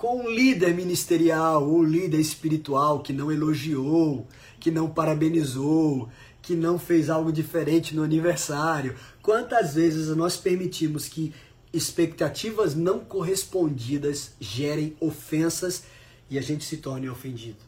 com 0.00 0.22
um 0.22 0.30
líder 0.30 0.72
ministerial 0.72 1.68
ou 1.68 1.84
líder 1.84 2.18
espiritual 2.18 3.00
que 3.00 3.12
não 3.12 3.30
elogiou, 3.30 4.26
que 4.58 4.70
não 4.70 4.88
parabenizou, 4.88 6.08
que 6.40 6.54
não 6.54 6.78
fez 6.78 7.10
algo 7.10 7.30
diferente 7.30 7.94
no 7.94 8.02
aniversário. 8.02 8.96
Quantas 9.20 9.74
vezes 9.74 10.08
nós 10.16 10.38
permitimos 10.38 11.06
que 11.06 11.34
expectativas 11.70 12.74
não 12.74 13.00
correspondidas 13.00 14.32
gerem 14.40 14.96
ofensas 15.00 15.82
e 16.30 16.38
a 16.38 16.42
gente 16.42 16.64
se 16.64 16.78
torne 16.78 17.10
ofendido? 17.10 17.58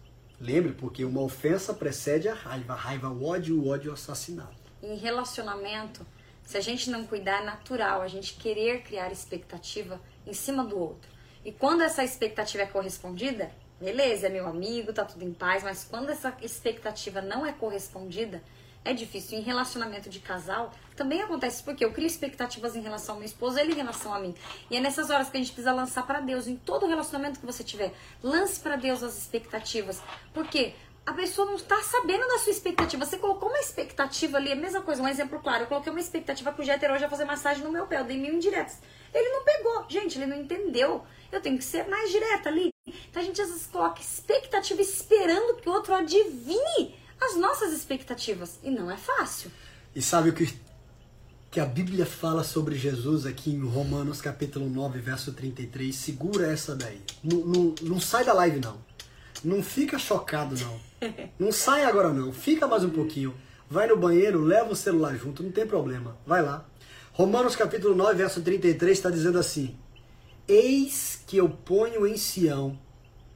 Lembre, 0.40 0.72
porque 0.72 1.04
uma 1.04 1.20
ofensa 1.20 1.74
precede 1.74 2.30
a 2.30 2.34
raiva, 2.34 2.72
a 2.72 2.76
raiva, 2.76 3.10
o 3.10 3.26
ódio, 3.26 3.60
o 3.60 3.68
ódio, 3.68 3.90
o 3.90 3.94
assassinato. 3.94 4.56
Em 4.82 4.96
relacionamento, 4.96 6.00
se 6.42 6.56
a 6.56 6.62
gente 6.62 6.88
não 6.88 7.04
cuidar, 7.04 7.42
é 7.42 7.44
natural 7.44 8.00
a 8.00 8.08
gente 8.08 8.36
querer 8.36 8.84
criar 8.84 9.12
expectativa 9.12 10.00
em 10.26 10.32
cima 10.32 10.64
do 10.64 10.78
outro. 10.78 11.11
E 11.44 11.52
quando 11.52 11.82
essa 11.82 12.04
expectativa 12.04 12.62
é 12.62 12.66
correspondida, 12.66 13.50
beleza, 13.80 14.28
é 14.28 14.30
meu 14.30 14.46
amigo, 14.46 14.92
tá 14.92 15.04
tudo 15.04 15.24
em 15.24 15.32
paz, 15.32 15.62
mas 15.62 15.84
quando 15.84 16.10
essa 16.10 16.36
expectativa 16.40 17.20
não 17.20 17.44
é 17.44 17.52
correspondida, 17.52 18.42
é 18.84 18.92
difícil. 18.92 19.38
Em 19.38 19.42
relacionamento 19.42 20.08
de 20.08 20.20
casal, 20.20 20.72
também 20.96 21.22
acontece 21.22 21.62
porque 21.62 21.84
eu 21.84 21.92
crio 21.92 22.06
expectativas 22.06 22.76
em 22.76 22.80
relação 22.80 23.14
ao 23.14 23.18
meu 23.20 23.26
esposo, 23.26 23.58
ele 23.58 23.72
em 23.72 23.76
relação 23.76 24.12
a 24.12 24.18
mim. 24.18 24.34
E 24.70 24.76
é 24.76 24.80
nessas 24.80 25.10
horas 25.10 25.30
que 25.30 25.36
a 25.36 25.40
gente 25.40 25.52
precisa 25.52 25.72
lançar 25.72 26.06
para 26.06 26.20
Deus. 26.20 26.46
Em 26.46 26.56
todo 26.56 26.86
relacionamento 26.86 27.40
que 27.40 27.46
você 27.46 27.62
tiver, 27.62 27.92
lance 28.22 28.60
para 28.60 28.76
Deus 28.76 29.02
as 29.02 29.16
expectativas. 29.16 30.02
Porque 30.32 30.74
a 31.04 31.12
pessoa 31.12 31.46
não 31.46 31.56
está 31.56 31.82
sabendo 31.82 32.26
da 32.28 32.38
sua 32.38 32.52
expectativa. 32.52 33.04
Você 33.04 33.18
colocou 33.18 33.48
uma 33.48 33.58
expectativa 33.58 34.36
ali, 34.36 34.52
a 34.52 34.56
mesma 34.56 34.82
coisa, 34.82 35.02
um 35.02 35.08
exemplo 35.08 35.40
claro. 35.40 35.64
Eu 35.64 35.66
coloquei 35.66 35.90
uma 35.90 36.00
expectativa 36.00 36.52
que 36.52 36.60
o 36.60 36.64
Jeter 36.64 36.90
hoje 36.92 37.02
ia 37.02 37.08
fazer 37.08 37.24
massagem 37.24 37.64
no 37.64 37.70
meu 37.70 37.86
pé. 37.86 37.98
Eu 37.98 38.04
dei 38.04 38.18
mil 38.18 38.34
indiretas. 38.34 38.78
Ele 39.12 39.28
não 39.30 39.44
pegou. 39.44 39.84
Gente, 39.88 40.18
ele 40.18 40.26
não 40.26 40.36
entendeu. 40.36 41.04
Eu 41.32 41.40
tenho 41.40 41.56
que 41.56 41.64
ser 41.64 41.88
mais 41.88 42.10
direta 42.10 42.50
ali. 42.50 42.70
Então 42.86 43.22
a 43.22 43.24
gente 43.24 43.40
às 43.40 43.48
vezes 43.48 43.66
coloca 43.66 44.00
expectativa 44.00 44.82
esperando 44.82 45.56
que 45.60 45.68
o 45.68 45.72
outro 45.72 45.94
adivinhe 45.94 46.94
as 47.18 47.36
nossas 47.36 47.72
expectativas. 47.72 48.58
E 48.62 48.70
não 48.70 48.90
é 48.90 48.96
fácil. 48.98 49.50
E 49.96 50.02
sabe 50.02 50.28
o 50.28 50.32
que, 50.34 50.54
que 51.50 51.58
a 51.58 51.64
Bíblia 51.64 52.04
fala 52.04 52.44
sobre 52.44 52.76
Jesus 52.76 53.24
aqui 53.24 53.50
em 53.50 53.64
Romanos 53.64 54.20
capítulo 54.20 54.68
9, 54.68 54.98
verso 55.00 55.32
33? 55.32 55.94
Segura 55.94 56.52
essa 56.52 56.76
daí. 56.76 57.00
Não, 57.24 57.38
não, 57.38 57.74
não 57.80 58.00
sai 58.00 58.24
da 58.24 58.34
live, 58.34 58.60
não. 58.60 58.78
Não 59.42 59.62
fica 59.62 59.98
chocado, 59.98 60.54
não. 60.60 60.92
Não 61.36 61.50
sai 61.50 61.84
agora 61.84 62.12
não, 62.12 62.32
fica 62.32 62.68
mais 62.68 62.84
um 62.84 62.90
pouquinho. 62.90 63.34
Vai 63.68 63.88
no 63.88 63.96
banheiro, 63.96 64.40
leva 64.40 64.70
o 64.70 64.76
celular 64.76 65.16
junto, 65.16 65.42
não 65.42 65.50
tem 65.50 65.66
problema. 65.66 66.16
Vai 66.24 66.42
lá. 66.42 66.64
Romanos 67.12 67.56
capítulo 67.56 67.96
9, 67.96 68.14
verso 68.14 68.40
33 68.40 68.96
está 68.96 69.10
dizendo 69.10 69.36
assim: 69.36 69.76
Eis 70.46 71.22
que 71.26 71.36
eu 71.36 71.48
ponho 71.48 72.06
em 72.06 72.16
Sião 72.16 72.78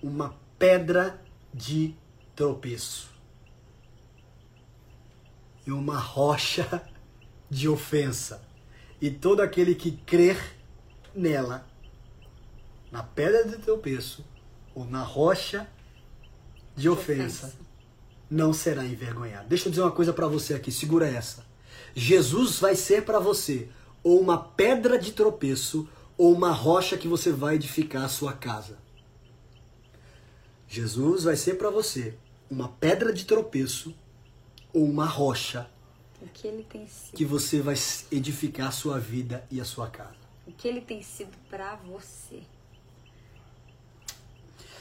uma 0.02 0.36
pedra 0.58 1.22
de 1.52 1.94
tropeço 2.34 3.10
e 5.66 5.72
uma 5.72 5.98
rocha 5.98 6.82
de 7.50 7.68
ofensa. 7.68 8.42
E 9.00 9.10
todo 9.10 9.40
aquele 9.40 9.74
que 9.74 9.92
crer 9.92 10.38
nela, 11.14 11.66
na 12.90 13.02
pedra 13.02 13.44
de 13.44 13.56
tropeço 13.58 14.24
ou 14.74 14.84
na 14.84 15.02
rocha 15.02 15.68
de 16.74 16.88
ofensa, 16.88 17.54
não 18.30 18.52
será 18.52 18.84
envergonhado. 18.84 19.48
Deixa 19.48 19.68
eu 19.68 19.70
dizer 19.70 19.82
uma 19.82 19.92
coisa 19.92 20.12
para 20.12 20.26
você 20.26 20.54
aqui, 20.54 20.70
segura 20.70 21.08
essa. 21.08 21.44
Jesus 21.94 22.58
vai 22.58 22.74
ser 22.74 23.04
para 23.04 23.18
você 23.18 23.68
ou 24.02 24.20
uma 24.20 24.38
pedra 24.38 24.98
de 24.98 25.12
tropeço 25.12 25.88
ou 26.16 26.32
uma 26.32 26.52
rocha 26.52 26.96
que 26.96 27.08
você 27.08 27.30
vai 27.30 27.56
edificar 27.56 28.04
a 28.04 28.08
sua 28.08 28.32
casa. 28.32 28.78
Jesus 30.68 31.24
vai 31.24 31.36
ser 31.36 31.54
para 31.54 31.70
você 31.70 32.16
uma 32.50 32.68
pedra 32.68 33.12
de 33.12 33.24
tropeço 33.24 33.94
ou 34.72 34.84
uma 34.84 35.06
rocha 35.06 35.68
o 36.20 36.28
que 36.28 36.46
ele 36.46 36.64
tem 36.64 36.86
sido. 36.88 37.16
que 37.16 37.24
você 37.24 37.60
vai 37.60 37.74
edificar 38.10 38.68
a 38.68 38.72
sua 38.72 38.98
vida 38.98 39.46
e 39.50 39.60
a 39.60 39.64
sua 39.64 39.88
casa. 39.88 40.16
O 40.46 40.52
que 40.52 40.66
ele 40.66 40.80
tem 40.80 41.02
sido 41.02 41.36
para 41.50 41.76
você. 41.76 42.42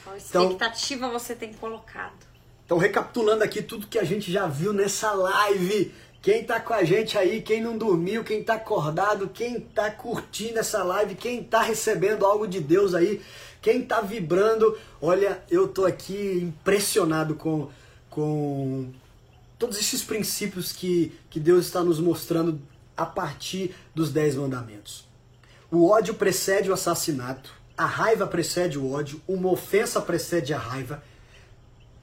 Qual 0.03 0.15
então, 0.15 0.43
expectativa 0.43 1.07
então, 1.07 1.19
você 1.19 1.35
tem 1.35 1.53
colocado? 1.53 2.25
Então, 2.65 2.77
recapitulando 2.77 3.43
aqui 3.43 3.61
tudo 3.61 3.87
que 3.87 3.99
a 3.99 4.03
gente 4.03 4.31
já 4.31 4.47
viu 4.47 4.71
nessa 4.71 5.11
live. 5.11 5.93
Quem 6.25 6.43
tá 6.43 6.59
com 6.59 6.73
a 6.73 6.83
gente 6.83 7.19
aí, 7.19 7.39
quem 7.39 7.61
não 7.61 7.77
dormiu, 7.77 8.23
quem 8.23 8.43
tá 8.43 8.55
acordado, 8.55 9.29
quem 9.29 9.59
tá 9.59 9.91
curtindo 9.91 10.57
essa 10.57 10.83
live, 10.83 11.13
quem 11.13 11.43
tá 11.43 11.61
recebendo 11.61 12.25
algo 12.25 12.47
de 12.47 12.59
Deus 12.59 12.95
aí, 12.95 13.21
quem 13.61 13.83
tá 13.83 14.01
vibrando. 14.01 14.75
Olha, 14.99 15.43
eu 15.51 15.67
tô 15.67 15.85
aqui 15.85 16.39
impressionado 16.41 17.35
com, 17.35 17.69
com 18.09 18.91
todos 19.59 19.77
esses 19.77 20.03
princípios 20.03 20.71
que, 20.71 21.13
que 21.29 21.39
Deus 21.39 21.67
está 21.67 21.83
nos 21.83 21.99
mostrando 21.99 22.59
a 22.97 23.05
partir 23.05 23.75
dos 23.93 24.11
Dez 24.11 24.33
Mandamentos. 24.33 25.07
O 25.69 25.87
ódio 25.87 26.15
precede 26.15 26.71
o 26.71 26.73
assassinato, 26.73 27.53
a 27.77 27.85
raiva 27.85 28.25
precede 28.25 28.79
o 28.79 28.91
ódio, 28.91 29.21
uma 29.27 29.51
ofensa 29.51 30.01
precede 30.01 30.55
a 30.55 30.57
raiva, 30.57 31.03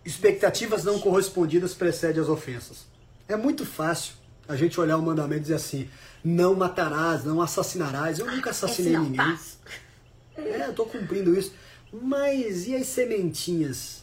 expectativas 0.04 0.85
não 0.85 1.00
correspondidas 1.00 1.74
precedem 1.74 2.22
as 2.22 2.28
ofensas. 2.28 2.91
É 3.28 3.37
muito 3.37 3.64
fácil 3.64 4.14
a 4.48 4.56
gente 4.56 4.80
olhar 4.80 4.96
o 4.96 5.02
mandamento 5.02 5.40
e 5.40 5.42
dizer 5.42 5.54
assim: 5.54 5.88
não 6.24 6.54
matarás, 6.54 7.24
não 7.24 7.40
assassinarás. 7.40 8.18
Eu 8.18 8.26
nunca 8.26 8.50
assassinei 8.50 8.96
ninguém. 8.96 9.38
É, 10.37 10.66
eu 10.66 10.74
tô 10.74 10.87
cumprindo 10.87 11.37
isso. 11.37 11.54
Mas 11.92 12.66
e 12.66 12.74
as 12.74 12.87
sementinhas? 12.87 14.02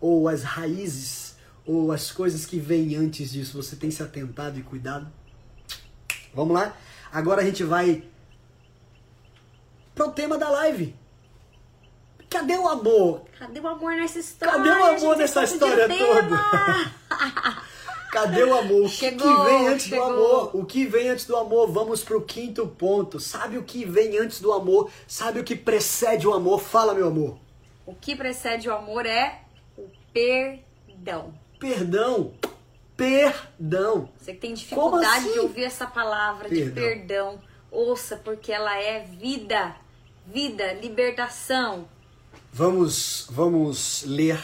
Ou 0.00 0.28
as 0.28 0.42
raízes? 0.42 1.36
Ou 1.66 1.92
as 1.92 2.10
coisas 2.10 2.44
que 2.44 2.58
vêm 2.58 2.96
antes 2.96 3.32
disso? 3.32 3.62
Você 3.62 3.76
tem 3.76 3.90
se 3.90 4.02
atentado 4.02 4.58
e 4.58 4.62
cuidado? 4.62 5.10
Vamos 6.34 6.54
lá? 6.54 6.76
Agora 7.12 7.42
a 7.42 7.44
gente 7.44 7.64
vai 7.64 8.04
pro 9.94 10.10
tema 10.10 10.38
da 10.38 10.48
live. 10.48 10.94
Cadê 12.28 12.56
o 12.56 12.68
amor? 12.68 13.24
Cadê 13.38 13.58
o 13.58 13.66
amor 13.66 13.92
nessa 13.92 14.20
história? 14.20 14.54
Cadê 14.54 14.70
o 14.70 14.84
amor 14.84 15.16
nessa 15.16 15.44
história 15.44 15.88
toda? 15.88 16.36
Cadê 18.10 18.42
o 18.42 18.58
amor? 18.58 18.88
Chegou, 18.88 19.28
o 19.28 19.36
que 19.36 19.44
vem 19.44 19.68
antes 19.68 19.86
chegou. 19.86 20.06
do 20.06 20.12
amor? 20.12 20.56
O 20.56 20.64
que 20.64 20.86
vem 20.86 21.08
antes 21.08 21.24
do 21.26 21.36
amor? 21.36 21.70
Vamos 21.70 22.02
pro 22.02 22.20
quinto 22.22 22.66
ponto. 22.66 23.20
Sabe 23.20 23.56
o 23.56 23.62
que 23.62 23.84
vem 23.84 24.18
antes 24.18 24.40
do 24.40 24.52
amor? 24.52 24.90
Sabe 25.06 25.40
o 25.40 25.44
que 25.44 25.54
precede 25.54 26.26
o 26.26 26.32
amor? 26.32 26.60
Fala, 26.60 26.92
meu 26.94 27.06
amor. 27.06 27.38
O 27.86 27.94
que 27.94 28.16
precede 28.16 28.68
o 28.68 28.74
amor 28.74 29.06
é 29.06 29.42
o 29.76 29.88
perdão. 30.12 31.32
Perdão. 31.58 32.32
Perdão. 32.96 34.10
Você 34.18 34.34
que 34.34 34.40
tem 34.40 34.54
dificuldade 34.54 35.24
assim? 35.24 35.32
de 35.32 35.38
ouvir 35.38 35.64
essa 35.64 35.86
palavra 35.86 36.48
perdão. 36.48 36.66
de 36.66 36.72
perdão, 36.72 37.38
ouça, 37.70 38.16
porque 38.16 38.52
ela 38.52 38.76
é 38.78 39.00
vida. 39.00 39.74
Vida, 40.26 40.74
libertação, 40.74 41.88
Vamos, 42.52 43.26
vamos 43.30 44.02
ler 44.04 44.42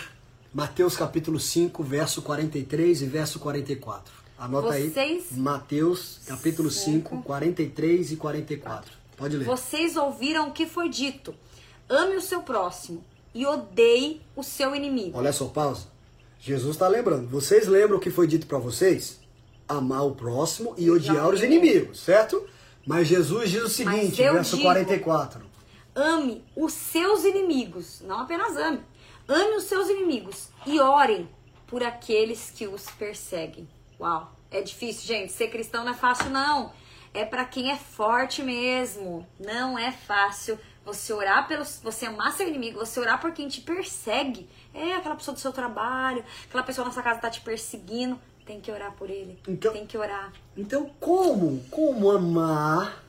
Mateus 0.57 0.97
capítulo 0.97 1.39
5, 1.39 1.83
verso 1.83 2.23
43 2.23 3.03
e 3.03 3.05
verso 3.05 3.39
44. 3.39 4.11
Anota 4.39 4.69
Vocês... 4.69 4.97
aí. 4.97 5.23
Mateus 5.33 6.21
capítulo 6.27 6.71
5, 6.71 7.11
5, 7.11 7.23
43 7.25 8.13
e 8.13 8.17
44. 8.17 8.91
Pode 9.19 9.37
ler. 9.37 9.45
Vocês 9.45 9.99
ouviram 9.99 10.49
o 10.49 10.53
que 10.53 10.65
foi 10.65 10.89
dito: 10.89 11.35
ame 11.87 12.17
o 12.17 12.23
seu 12.23 12.41
próximo 12.41 13.05
e 13.35 13.45
odeie 13.45 14.23
o 14.35 14.43
seu 14.43 14.75
inimigo. 14.75 15.19
Olha 15.19 15.31
só, 15.31 15.45
pausa. 15.45 15.89
Jesus 16.41 16.77
está 16.77 16.89
lembrando. 16.89 17.29
Vocês 17.29 17.67
lembram 17.69 17.99
o 17.99 18.01
que 18.01 18.09
foi 18.09 18.27
dito 18.27 18.47
para 18.47 18.57
vocês? 18.57 19.21
Amar 19.69 20.07
o 20.07 20.15
próximo 20.15 20.75
e 20.79 20.91
odiar 20.91 21.29
os 21.29 21.43
inimigos, 21.43 22.01
certo? 22.01 22.43
Mas 22.87 23.09
Jesus 23.09 23.51
diz 23.51 23.63
o 23.63 23.69
seguinte, 23.69 24.23
verso 24.23 24.57
digo, 24.57 24.69
44 24.69 25.47
ame 25.97 26.45
os 26.55 26.75
seus 26.75 27.25
inimigos, 27.25 28.03
não 28.03 28.21
apenas 28.21 28.55
ame, 28.57 28.81
ame 29.29 29.57
os 29.57 29.65
seus 29.65 29.89
inimigos 29.89 30.49
e 30.65 30.81
orem 30.81 31.29
por 31.67 31.83
aqueles 31.83 32.51
que 32.51 32.67
os 32.67 32.89
perseguem. 32.91 33.69
Uau, 34.01 34.33
é 34.51 34.61
difícil, 34.63 35.07
gente. 35.07 35.33
Ser 35.33 35.49
cristão 35.49 35.85
não 35.85 35.93
é 35.93 35.97
fácil, 35.97 36.31
não. 36.31 36.73
É 37.13 37.25
para 37.25 37.45
quem 37.45 37.71
é 37.71 37.77
forte 37.77 38.43
mesmo. 38.43 39.27
Não 39.39 39.79
é 39.79 39.91
fácil 39.91 40.59
você 40.85 41.13
orar 41.13 41.49
pelos, 41.49 41.81
você 41.83 42.07
amar 42.07 42.33
seu 42.33 42.47
inimigo, 42.47 42.79
você 42.79 43.01
orar 43.01 43.21
por 43.21 43.33
quem 43.33 43.49
te 43.49 43.61
persegue. 43.61 44.49
É 44.73 44.95
aquela 44.95 45.17
pessoa 45.17 45.35
do 45.35 45.41
seu 45.41 45.53
trabalho, 45.53 46.25
aquela 46.49 46.63
pessoa 46.63 46.87
na 46.87 46.93
sua 46.93 47.03
casa 47.03 47.21
tá 47.21 47.31
te 47.31 47.41
perseguindo. 47.41 48.19
Tem 48.45 48.61
que 48.61 48.71
orar 48.71 48.93
por 48.93 49.11
ele. 49.11 49.41
Então, 49.49 49.73
tem 49.73 49.85
que 49.85 49.99
orar. 49.99 50.33
Então, 50.57 50.89
como? 51.01 51.61
Como 51.69 52.13
amar 52.13 53.05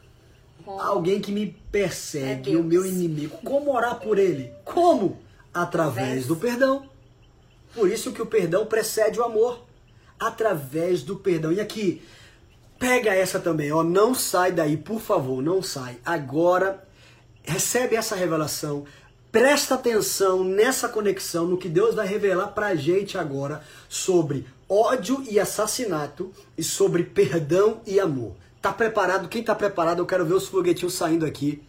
alguém 0.66 1.22
que 1.22 1.32
me 1.32 1.48
persegue, 1.72 2.54
é 2.54 2.58
o 2.58 2.64
meu 2.64 2.84
inimigo. 2.84 3.38
Como 3.44 3.72
orar 3.72 4.00
por 4.00 4.18
ele? 4.18 4.52
Como? 4.66 5.20
Através 5.54 6.26
do 6.28 6.36
perdão. 6.36 6.90
Por 7.74 7.90
isso 7.90 8.12
que 8.12 8.22
o 8.22 8.26
perdão 8.26 8.66
precede 8.66 9.20
o 9.20 9.24
amor. 9.24 9.64
Através 10.20 11.04
do 11.04 11.16
perdão. 11.16 11.52
E 11.52 11.60
aqui, 11.60 12.02
pega 12.80 13.14
essa 13.14 13.40
também, 13.40 13.72
ó. 13.72 13.84
Não 13.84 14.14
sai 14.16 14.52
daí, 14.52 14.78
por 14.78 15.00
favor, 15.00 15.42
não 15.42 15.62
sai. 15.62 15.98
Agora, 16.06 16.84
recebe 17.44 17.96
essa 17.96 18.16
revelação. 18.16 18.86
Presta 19.32 19.76
atenção 19.76 20.44
nessa 20.44 20.88
conexão, 20.90 21.46
no 21.46 21.58
que 21.58 21.70
Deus 21.70 21.94
vai 21.94 22.08
revelar 22.08 22.48
pra 22.48 22.76
gente 22.76 23.18
agora 23.18 23.62
sobre 23.88 24.48
ódio 24.70 25.24
e 25.30 25.40
assassinato 25.40 26.32
e 26.58 26.64
sobre 26.64 27.04
perdão 27.04 27.82
e 27.86 28.00
amor. 28.00 28.36
Tá 28.62 28.74
preparado? 28.74 29.28
Quem 29.28 29.44
tá 29.44 29.54
preparado? 29.54 30.00
Eu 30.00 30.06
quero 30.06 30.26
ver 30.26 30.34
os 30.34 30.48
foguetinhos 30.48 30.94
saindo 30.94 31.26
aqui. 31.26 31.62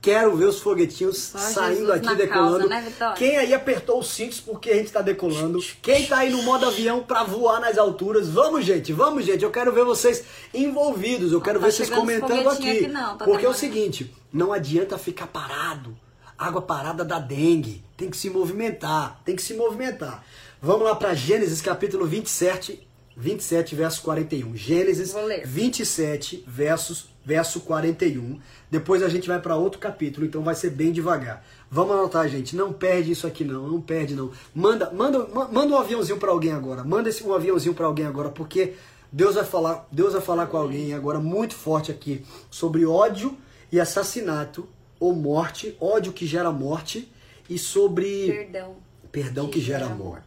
Quero 0.00 0.36
ver 0.36 0.44
os 0.44 0.60
foguetinhos 0.60 1.18
Só 1.18 1.38
saindo 1.38 1.86
Jesus 1.86 2.06
aqui 2.06 2.14
decolando. 2.14 2.68
causa, 2.68 2.68
né? 2.68 3.14
Quem 3.16 3.36
aí 3.36 3.52
apertou 3.52 3.98
os 3.98 4.08
cintos 4.08 4.38
porque 4.38 4.70
a 4.70 4.74
gente 4.76 4.92
tá 4.92 5.02
decolando? 5.02 5.58
Quem 5.82 6.06
tá 6.06 6.18
aí 6.18 6.30
no 6.30 6.42
modo 6.42 6.66
avião 6.66 7.02
pra 7.02 7.24
voar 7.24 7.60
nas 7.60 7.76
alturas? 7.76 8.28
Vamos, 8.28 8.64
gente, 8.64 8.92
vamos, 8.92 9.24
gente. 9.24 9.42
Eu 9.42 9.50
quero 9.50 9.72
ver 9.72 9.84
vocês 9.84 10.24
envolvidos. 10.54 11.32
Eu 11.32 11.40
quero 11.40 11.58
tá 11.58 11.66
ver 11.66 11.72
vocês 11.72 11.90
comentando 11.90 12.48
aqui. 12.48 12.70
aqui 12.70 12.86
não, 12.86 13.18
tá 13.18 13.24
porque 13.24 13.44
é 13.44 13.48
o 13.48 13.54
seguinte, 13.54 14.14
não 14.32 14.52
adianta 14.52 14.96
ficar 14.96 15.26
parado. 15.26 15.96
Água 16.38 16.62
parada 16.62 17.04
dá 17.04 17.18
dengue. 17.18 17.82
Tem 17.96 18.08
que 18.08 18.16
se 18.16 18.30
movimentar. 18.30 19.20
Tem 19.24 19.34
que 19.34 19.42
se 19.42 19.54
movimentar. 19.54 20.24
Vamos 20.62 20.84
lá 20.84 20.94
para 20.94 21.12
Gênesis 21.12 21.60
capítulo 21.60 22.06
27, 22.06 22.86
27, 23.16 23.74
verso 23.74 24.02
41. 24.02 24.56
Gênesis 24.56 25.12
Vou 25.12 25.24
ler. 25.24 25.44
27, 25.44 26.44
versos, 26.46 27.08
verso 27.24 27.60
41. 27.60 28.40
Depois 28.70 29.02
a 29.02 29.08
gente 29.08 29.26
vai 29.26 29.40
para 29.40 29.56
outro 29.56 29.78
capítulo, 29.80 30.26
então 30.26 30.42
vai 30.42 30.54
ser 30.54 30.70
bem 30.70 30.92
devagar. 30.92 31.44
Vamos 31.70 31.94
anotar, 31.96 32.28
gente. 32.28 32.54
Não 32.54 32.72
perde 32.72 33.12
isso 33.12 33.26
aqui 33.26 33.42
não, 33.44 33.66
não 33.66 33.80
perde 33.80 34.14
não. 34.14 34.30
Manda, 34.54 34.90
manda, 34.90 35.26
ma- 35.28 35.48
manda 35.48 35.72
um 35.74 35.78
aviãozinho 35.78 36.18
para 36.18 36.30
alguém 36.30 36.52
agora. 36.52 36.84
Manda 36.84 37.08
esse 37.08 37.24
um 37.24 37.32
aviãozinho 37.32 37.74
para 37.74 37.86
alguém 37.86 38.04
agora, 38.06 38.28
porque 38.28 38.74
Deus 39.10 39.36
vai 39.36 39.44
falar, 39.44 39.86
Deus 39.90 40.12
vai 40.12 40.20
falar 40.20 40.46
com 40.46 40.56
alguém 40.58 40.92
agora 40.92 41.18
muito 41.18 41.54
forte 41.54 41.90
aqui 41.90 42.22
sobre 42.50 42.84
ódio 42.84 43.36
e 43.72 43.80
assassinato 43.80 44.68
ou 45.00 45.14
morte, 45.14 45.74
ódio 45.80 46.12
que 46.12 46.26
gera 46.26 46.50
morte 46.52 47.10
e 47.48 47.58
sobre 47.58 48.26
Perdão. 48.26 48.76
perdão 49.10 49.48
que 49.48 49.60
gera 49.60 49.86
amor. 49.86 50.22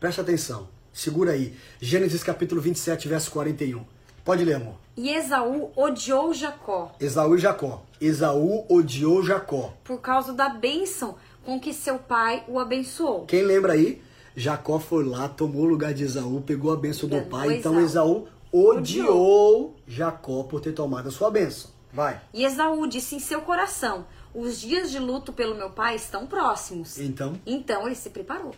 Presta 0.00 0.22
atenção. 0.22 0.68
Segura 0.92 1.32
aí. 1.32 1.54
Gênesis 1.80 2.22
capítulo 2.22 2.60
27, 2.60 3.08
verso 3.08 3.30
41. 3.30 3.84
Pode 4.24 4.44
ler, 4.44 4.54
amor. 4.54 4.74
E 4.96 5.10
Esaú 5.10 5.72
odiou 5.74 6.34
Jacó 6.34 6.92
Esaú 7.00 7.34
e 7.34 7.38
Jacó. 7.38 7.82
Esaú 8.00 8.66
odiou 8.68 9.22
Jacó. 9.22 9.72
por 9.82 10.00
causa 10.00 10.32
da 10.32 10.50
bênção 10.50 11.16
com 11.44 11.58
que 11.58 11.72
seu 11.72 11.98
pai 11.98 12.44
o 12.46 12.58
abençoou. 12.58 13.24
Quem 13.26 13.42
lembra 13.42 13.72
aí? 13.72 14.02
Jacó 14.36 14.78
foi 14.78 15.04
lá, 15.04 15.28
tomou 15.28 15.62
o 15.62 15.66
lugar 15.66 15.92
de 15.92 16.04
Esaú, 16.04 16.40
pegou 16.42 16.72
a 16.72 16.76
bênção 16.76 17.08
do 17.08 17.16
Enganou 17.16 17.30
pai. 17.30 17.56
Então 17.58 17.80
Esaú. 17.80 18.10
Esaú 18.10 18.28
odiou 18.52 19.76
Jacó 19.86 20.42
por 20.44 20.60
ter 20.60 20.72
tomado 20.72 21.08
a 21.08 21.12
sua 21.12 21.30
bênção. 21.30 21.70
Vai. 21.92 22.20
E 22.32 22.44
Esaú 22.44 22.86
disse 22.86 23.16
em 23.16 23.20
seu 23.20 23.42
coração: 23.42 24.06
Os 24.34 24.60
dias 24.60 24.90
de 24.90 24.98
luto 24.98 25.32
pelo 25.32 25.54
meu 25.54 25.70
pai 25.70 25.96
estão 25.96 26.26
próximos. 26.26 26.98
Então, 26.98 27.38
Então 27.44 27.86
ele 27.86 27.94
se 27.94 28.10
preparou. 28.10 28.54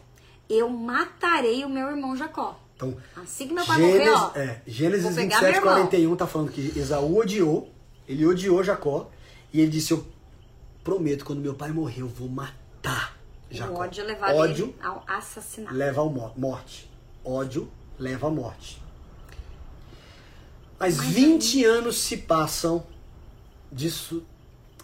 Eu 0.48 0.68
matarei 0.68 1.64
o 1.64 1.68
meu 1.68 1.88
irmão 1.88 2.14
Jacó. 2.16 2.60
Então 2.88 3.24
Gênesis, 3.76 4.10
morrer, 4.10 4.10
ó. 4.10 4.32
é, 4.36 4.60
Gênesis 4.66 5.04
vou 5.04 5.14
pegar 5.14 5.40
27, 5.40 5.42
meu 5.42 5.50
irmão. 5.72 5.74
41 5.86 6.16
tá 6.16 6.26
falando 6.26 6.50
que 6.52 6.72
Esaú 6.78 7.18
odiou, 7.18 7.70
ele 8.08 8.26
odiou 8.26 8.62
Jacó, 8.62 9.10
e 9.52 9.60
ele 9.60 9.70
disse, 9.70 9.92
eu 9.92 10.06
prometo, 10.82 11.24
quando 11.24 11.40
meu 11.40 11.54
pai 11.54 11.70
morrer, 11.70 12.00
eu 12.02 12.08
vou 12.08 12.28
matar 12.28 13.16
Jacó. 13.50 13.72
O 13.74 13.76
ódio 13.78 14.04
levaria 14.04 14.36
Ódio 14.40 14.74
ao 14.82 15.04
assassinato. 15.06 15.74
leva 15.74 16.00
à 16.02 16.04
mo- 16.04 16.32
morte. 16.36 16.90
Ódio 17.24 17.70
leva 17.98 18.26
à 18.26 18.30
morte. 18.30 18.82
Mas 20.78 20.98
20 20.98 21.64
anos 21.64 21.98
se 22.02 22.16
passam 22.16 22.84
disso, 23.70 24.22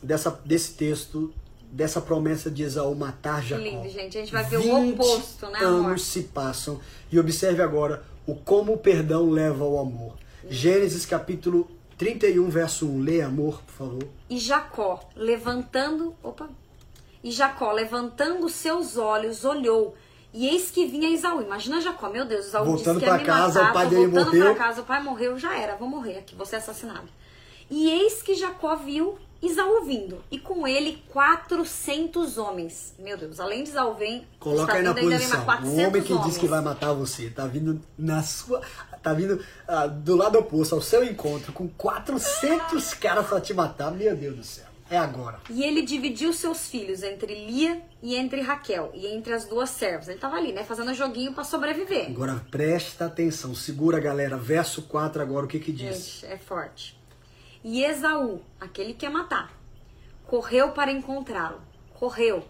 dessa, 0.02 0.30
desse 0.44 0.74
texto, 0.74 1.34
dessa 1.70 2.00
promessa 2.00 2.50
de 2.50 2.62
Esaú 2.62 2.94
matar 2.94 3.42
Jacó. 3.42 3.62
lindo, 3.62 3.88
gente. 3.88 4.18
A 4.18 4.20
gente 4.20 4.32
vai 4.32 4.44
ver 4.44 4.56
o 4.58 4.62
20 4.62 4.94
oposto, 4.94 5.46
né, 5.46 5.58
amor? 5.60 5.86
anos 5.86 6.04
se 6.04 6.22
passam. 6.24 6.80
E 7.10 7.18
observe 7.18 7.62
agora 7.62 8.02
o 8.26 8.34
como 8.34 8.74
o 8.74 8.78
perdão 8.78 9.30
leva 9.30 9.64
ao 9.64 9.78
amor. 9.78 10.14
Gênesis 10.48 11.06
capítulo 11.06 11.70
31, 11.96 12.48
verso 12.48 12.86
1. 12.88 13.00
Lê, 13.00 13.20
amor, 13.22 13.62
por 13.62 13.72
favor. 13.72 14.08
E 14.28 14.38
Jacó, 14.38 15.00
levantando, 15.14 16.14
opa. 16.22 16.48
E 17.22 17.30
Jacó, 17.30 17.72
levantando 17.72 18.48
seus 18.48 18.96
olhos, 18.96 19.44
olhou. 19.44 19.94
E 20.32 20.46
eis 20.48 20.70
que 20.70 20.86
vinha 20.86 21.10
Esaú. 21.12 21.42
Imagina 21.42 21.80
Jacó, 21.80 22.08
meu 22.08 22.24
Deus, 22.24 22.46
Esaú 22.46 22.64
Voltando 22.64 23.00
disse 23.00 23.12
que 23.12 23.20
ia 23.20 23.24
casa, 23.26 23.60
matar, 23.60 23.70
o 23.70 23.74
pai 23.74 23.86
dele 23.88 24.06
voltando 24.06 24.26
morreu. 24.26 24.54
pra 24.54 24.64
casa, 24.64 24.80
o 24.80 24.84
pai 24.84 25.02
morreu, 25.02 25.38
já 25.38 25.58
era, 25.58 25.76
vou 25.76 25.88
morrer 25.88 26.18
aqui, 26.18 26.34
vou 26.34 26.46
ser 26.46 26.56
assassinado. 26.56 27.08
E 27.68 27.90
eis 27.90 28.22
que 28.22 28.34
Jacó 28.34 28.76
viu 28.76 29.18
Esaú 29.42 29.84
vindo, 29.84 30.22
e 30.30 30.38
com 30.38 30.68
ele 30.68 31.02
400 31.08 32.36
homens. 32.36 32.94
Meu 32.98 33.16
Deus, 33.16 33.40
além 33.40 33.64
de 33.64 33.70
Esaú 33.70 33.94
vem, 33.94 34.26
Coloca 34.38 34.74
aí 34.74 34.82
na 34.82 34.94
posição. 34.94 35.40
O 35.40 35.44
400 35.44 35.78
homem 35.78 36.02
que 36.02 36.08
diz 36.08 36.16
homens. 36.18 36.38
que 36.38 36.46
vai 36.46 36.60
matar 36.60 36.92
você 36.92 37.30
tá 37.30 37.46
vindo 37.46 37.80
na 37.98 38.22
sua. 38.22 38.60
Tá 39.02 39.14
vindo 39.14 39.42
ah, 39.66 39.86
do 39.86 40.14
lado 40.14 40.38
oposto, 40.38 40.74
ao 40.74 40.82
seu 40.82 41.02
encontro, 41.02 41.52
com 41.52 41.66
400 41.68 42.92
caras 42.94 43.26
pra 43.26 43.40
te 43.40 43.54
matar. 43.54 43.90
Meu 43.90 44.14
Deus 44.14 44.36
do 44.36 44.44
céu. 44.44 44.66
É 44.90 44.98
agora. 44.98 45.38
E 45.48 45.62
ele 45.62 45.82
dividiu 45.82 46.32
seus 46.32 46.66
filhos 46.68 47.04
entre 47.04 47.46
Lia 47.46 47.80
e 48.02 48.16
entre 48.16 48.40
Raquel, 48.40 48.90
e 48.92 49.06
entre 49.06 49.32
as 49.32 49.44
duas 49.44 49.70
servas. 49.70 50.08
Ele 50.08 50.18
tava 50.18 50.36
ali, 50.36 50.52
né, 50.52 50.64
fazendo 50.64 50.92
joguinho 50.92 51.32
pra 51.32 51.44
sobreviver. 51.44 52.08
Agora 52.08 52.44
presta 52.50 53.06
atenção. 53.06 53.54
Segura, 53.54 54.00
galera. 54.00 54.36
Verso 54.36 54.82
4 54.82 55.22
agora, 55.22 55.46
o 55.46 55.48
que 55.48 55.60
que 55.60 55.70
diz? 55.70 55.96
Gente, 55.96 56.26
é 56.26 56.36
forte. 56.36 56.99
E 57.62 57.84
Esaú, 57.84 58.40
aquele 58.58 58.94
que 58.94 59.04
ia 59.04 59.10
matar, 59.10 59.52
correu 60.26 60.72
para 60.72 60.90
encontrá-lo. 60.90 61.60
Correu. 61.94 62.44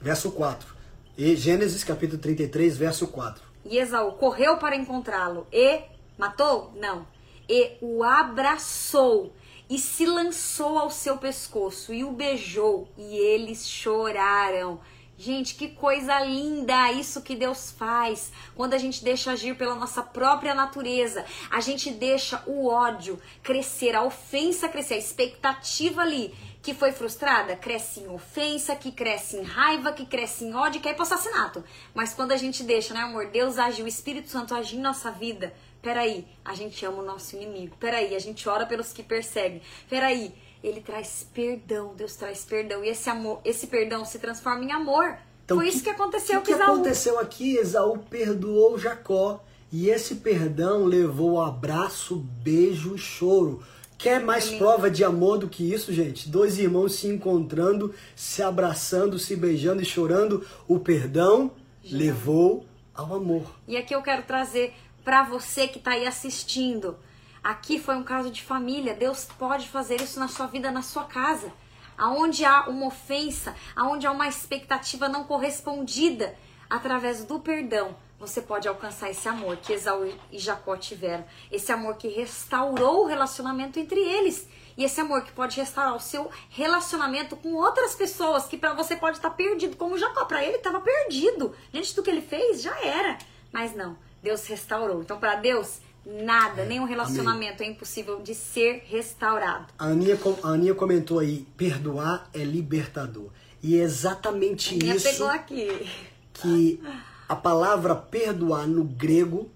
Verso 0.00 0.32
4. 0.32 0.74
E 1.16 1.36
Gênesis 1.36 1.84
capítulo 1.84 2.20
33, 2.20 2.76
verso 2.76 3.06
4. 3.06 3.42
E 3.64 3.78
Esaú 3.78 4.12
correu 4.12 4.56
para 4.56 4.74
encontrá-lo 4.74 5.46
e 5.52 5.82
matou? 6.18 6.72
Não. 6.74 7.06
E 7.48 7.76
o 7.80 8.02
abraçou 8.02 9.32
e 9.68 9.78
se 9.78 10.04
lançou 10.06 10.78
ao 10.78 10.90
seu 10.90 11.16
pescoço 11.18 11.94
e 11.94 12.02
o 12.02 12.10
beijou 12.10 12.88
e 12.98 13.16
eles 13.16 13.68
choraram. 13.68 14.80
Gente, 15.20 15.54
que 15.54 15.68
coisa 15.68 16.18
linda 16.20 16.90
isso 16.92 17.20
que 17.20 17.36
Deus 17.36 17.70
faz. 17.70 18.32
Quando 18.56 18.72
a 18.72 18.78
gente 18.78 19.04
deixa 19.04 19.32
agir 19.32 19.54
pela 19.54 19.74
nossa 19.74 20.02
própria 20.02 20.54
natureza, 20.54 21.26
a 21.50 21.60
gente 21.60 21.90
deixa 21.90 22.42
o 22.46 22.66
ódio 22.66 23.20
crescer, 23.42 23.94
a 23.94 24.02
ofensa 24.02 24.66
crescer, 24.66 24.94
a 24.94 24.96
expectativa 24.96 26.00
ali 26.00 26.34
que 26.62 26.72
foi 26.72 26.92
frustrada, 26.92 27.54
cresce 27.54 28.00
em 28.00 28.08
ofensa, 28.08 28.74
que 28.74 28.90
cresce 28.90 29.36
em 29.36 29.42
raiva, 29.42 29.92
que 29.92 30.06
cresce 30.06 30.44
em 30.44 30.54
ódio, 30.54 30.80
que 30.80 30.88
é 30.88 30.96
assassinato. 30.98 31.62
Mas 31.92 32.14
quando 32.14 32.32
a 32.32 32.36
gente 32.38 32.62
deixa, 32.62 32.94
né, 32.94 33.00
amor, 33.00 33.26
Deus 33.26 33.58
age, 33.58 33.82
o 33.82 33.86
Espírito 33.86 34.30
Santo 34.30 34.54
agir 34.54 34.76
em 34.76 34.80
nossa 34.80 35.10
vida, 35.10 35.52
peraí, 35.82 36.26
a 36.42 36.54
gente 36.54 36.82
ama 36.86 37.02
o 37.02 37.04
nosso 37.04 37.36
inimigo, 37.36 37.76
peraí, 37.78 38.14
a 38.14 38.18
gente 38.18 38.48
ora 38.48 38.64
pelos 38.64 38.90
que 38.90 39.02
perseguem, 39.02 39.60
peraí, 39.86 40.32
ele 40.62 40.80
traz 40.80 41.26
perdão, 41.32 41.94
Deus 41.96 42.14
traz 42.16 42.44
perdão, 42.44 42.84
e 42.84 42.88
esse 42.88 43.08
amor, 43.08 43.40
esse 43.44 43.66
perdão 43.66 44.04
se 44.04 44.18
transforma 44.18 44.64
em 44.64 44.72
amor. 44.72 45.16
foi 45.48 45.68
isso 45.68 45.82
que 45.82 45.90
aconteceu 45.90 46.40
Então, 46.40 46.42
que 46.42 46.52
com 46.52 46.58
Esaú. 46.58 46.74
aconteceu 46.74 47.18
aqui? 47.18 47.56
Esaú 47.56 47.98
perdoou 47.98 48.78
Jacó. 48.78 49.42
E 49.72 49.88
esse 49.88 50.16
perdão 50.16 50.84
levou 50.84 51.40
abraço, 51.40 52.16
beijo 52.16 52.94
e 52.96 52.98
choro. 52.98 53.62
Quer 53.96 54.20
mais 54.20 54.46
Lindo. 54.46 54.58
prova 54.58 54.90
de 54.90 55.04
amor 55.04 55.38
do 55.38 55.48
que 55.48 55.72
isso, 55.72 55.92
gente? 55.92 56.28
Dois 56.28 56.58
irmãos 56.58 56.94
se 56.96 57.06
encontrando, 57.06 57.94
se 58.16 58.42
abraçando, 58.42 59.18
se 59.18 59.36
beijando 59.36 59.80
e 59.82 59.84
chorando. 59.84 60.44
O 60.66 60.80
perdão 60.80 61.52
levou 61.84 62.64
ao 62.94 63.14
amor. 63.14 63.44
E 63.68 63.76
aqui 63.76 63.94
eu 63.94 64.02
quero 64.02 64.22
trazer 64.24 64.72
para 65.04 65.22
você 65.22 65.68
que 65.68 65.78
tá 65.78 65.92
aí 65.92 66.06
assistindo. 66.06 66.96
Aqui 67.42 67.78
foi 67.80 67.96
um 67.96 68.04
caso 68.04 68.30
de 68.30 68.42
família. 68.42 68.94
Deus 68.94 69.26
pode 69.38 69.68
fazer 69.68 70.00
isso 70.00 70.20
na 70.20 70.28
sua 70.28 70.46
vida, 70.46 70.70
na 70.70 70.82
sua 70.82 71.04
casa. 71.04 71.52
Aonde 71.96 72.44
há 72.44 72.68
uma 72.68 72.86
ofensa, 72.86 73.54
aonde 73.74 74.06
há 74.06 74.10
uma 74.10 74.28
expectativa 74.28 75.08
não 75.08 75.24
correspondida, 75.24 76.34
através 76.68 77.24
do 77.24 77.40
perdão, 77.40 77.96
você 78.18 78.42
pode 78.42 78.68
alcançar 78.68 79.10
esse 79.10 79.26
amor 79.26 79.56
que 79.56 79.72
Esaú 79.72 80.12
e 80.30 80.38
Jacó 80.38 80.76
tiveram. 80.76 81.24
Esse 81.50 81.72
amor 81.72 81.96
que 81.96 82.08
restaurou 82.08 83.04
o 83.04 83.06
relacionamento 83.06 83.78
entre 83.78 83.98
eles. 83.98 84.46
E 84.76 84.84
esse 84.84 85.00
amor 85.00 85.24
que 85.24 85.32
pode 85.32 85.56
restaurar 85.56 85.96
o 85.96 86.00
seu 86.00 86.30
relacionamento 86.50 87.34
com 87.34 87.54
outras 87.54 87.94
pessoas 87.94 88.46
que 88.46 88.58
para 88.58 88.74
você 88.74 88.94
pode 88.94 89.16
estar 89.16 89.30
perdido, 89.30 89.76
como 89.76 89.96
Jacó, 89.96 90.26
para 90.26 90.44
ele 90.44 90.58
estava 90.58 90.82
perdido. 90.82 91.54
Diante 91.72 91.96
do 91.96 92.02
que 92.02 92.10
ele 92.10 92.20
fez, 92.20 92.60
já 92.60 92.78
era. 92.84 93.16
Mas 93.50 93.74
não, 93.74 93.96
Deus 94.22 94.46
restaurou. 94.46 95.00
Então 95.00 95.18
para 95.18 95.36
Deus, 95.36 95.80
nada, 96.22 96.64
nenhum 96.64 96.84
relacionamento 96.84 97.62
é 97.62 97.66
impossível 97.66 98.20
de 98.20 98.34
ser 98.34 98.84
restaurado. 98.86 99.72
A 99.78 99.86
Aninha, 99.86 100.18
a 100.42 100.48
Aninha 100.48 100.74
comentou 100.74 101.18
aí, 101.18 101.46
perdoar 101.56 102.28
é 102.34 102.42
libertador. 102.42 103.28
E 103.62 103.76
é 103.76 103.82
exatamente 103.82 104.74
Minha 104.76 104.96
isso 104.96 105.10
pegou 105.10 105.28
aqui. 105.28 105.88
que 106.34 106.80
a 107.28 107.36
palavra 107.36 107.94
perdoar 107.94 108.66
no 108.66 108.84
grego, 108.84 109.48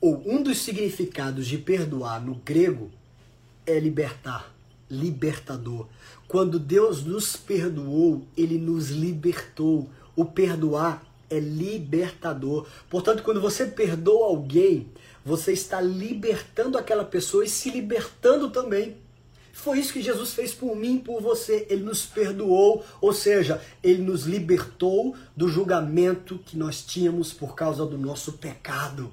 ou 0.00 0.22
um 0.26 0.42
dos 0.42 0.58
significados 0.58 1.46
de 1.46 1.58
perdoar 1.58 2.20
no 2.20 2.34
grego, 2.34 2.90
é 3.66 3.78
libertar, 3.78 4.52
libertador. 4.90 5.86
Quando 6.28 6.58
Deus 6.58 7.04
nos 7.04 7.36
perdoou, 7.36 8.26
ele 8.36 8.58
nos 8.58 8.90
libertou. 8.90 9.88
O 10.14 10.24
perdoar 10.24 11.02
é 11.30 11.38
libertador. 11.38 12.66
Portanto, 12.90 13.22
quando 13.22 13.40
você 13.40 13.66
perdoa 13.66 14.26
alguém, 14.26 14.86
você 15.24 15.52
está 15.52 15.80
libertando 15.80 16.78
aquela 16.78 17.04
pessoa 17.04 17.44
e 17.44 17.48
se 17.48 17.70
libertando 17.70 18.50
também. 18.50 18.96
Foi 19.52 19.78
isso 19.78 19.92
que 19.92 20.02
Jesus 20.02 20.32
fez 20.32 20.54
por 20.54 20.74
mim, 20.74 20.98
por 20.98 21.20
você. 21.20 21.66
Ele 21.68 21.82
nos 21.82 22.06
perdoou, 22.06 22.84
ou 23.00 23.12
seja, 23.12 23.60
ele 23.82 24.02
nos 24.02 24.24
libertou 24.24 25.14
do 25.36 25.46
julgamento 25.46 26.38
que 26.38 26.56
nós 26.56 26.82
tínhamos 26.82 27.32
por 27.32 27.54
causa 27.54 27.84
do 27.84 27.98
nosso 27.98 28.32
pecado. 28.34 29.12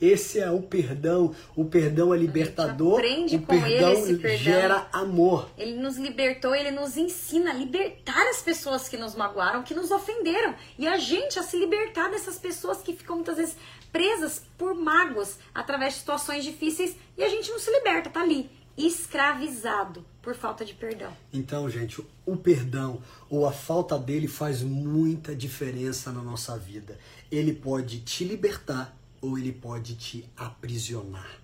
Esse 0.00 0.38
é 0.38 0.50
o 0.50 0.60
perdão. 0.60 1.34
O 1.56 1.64
perdão 1.64 2.12
é 2.12 2.18
libertador. 2.18 2.98
aprende 2.98 3.36
o 3.36 3.42
com 3.42 3.54
ele 3.54 3.62
perdão 3.62 4.18
perdão. 4.18 4.36
gera 4.36 4.88
amor. 4.92 5.48
Ele 5.56 5.76
nos 5.76 5.96
libertou, 5.96 6.54
ele 6.54 6.70
nos 6.70 6.96
ensina 6.96 7.50
a 7.50 7.54
libertar 7.54 8.28
as 8.28 8.42
pessoas 8.42 8.88
que 8.88 8.96
nos 8.96 9.14
magoaram, 9.14 9.62
que 9.62 9.72
nos 9.72 9.90
ofenderam. 9.90 10.54
E 10.78 10.86
a 10.86 10.98
gente 10.98 11.38
a 11.38 11.42
se 11.42 11.56
libertar 11.56 12.10
dessas 12.10 12.38
pessoas 12.38 12.82
que 12.82 12.92
ficam 12.92 13.16
muitas 13.16 13.36
vezes 13.36 13.56
presas 13.94 14.42
por 14.58 14.74
mágoas 14.74 15.38
através 15.54 15.94
de 15.94 16.00
situações 16.00 16.42
difíceis 16.42 16.96
e 17.16 17.22
a 17.22 17.28
gente 17.28 17.48
não 17.48 17.60
se 17.60 17.70
liberta, 17.70 18.10
tá 18.10 18.22
ali, 18.22 18.50
escravizado 18.76 20.04
por 20.20 20.34
falta 20.34 20.64
de 20.64 20.74
perdão. 20.74 21.16
Então, 21.32 21.70
gente, 21.70 22.04
o 22.26 22.36
perdão 22.36 23.00
ou 23.30 23.46
a 23.46 23.52
falta 23.52 23.96
dele 23.96 24.26
faz 24.26 24.62
muita 24.62 25.32
diferença 25.32 26.10
na 26.10 26.20
nossa 26.20 26.58
vida. 26.58 26.98
Ele 27.30 27.52
pode 27.52 28.00
te 28.00 28.24
libertar 28.24 28.98
ou 29.20 29.38
ele 29.38 29.52
pode 29.52 29.94
te 29.94 30.28
aprisionar. 30.36 31.38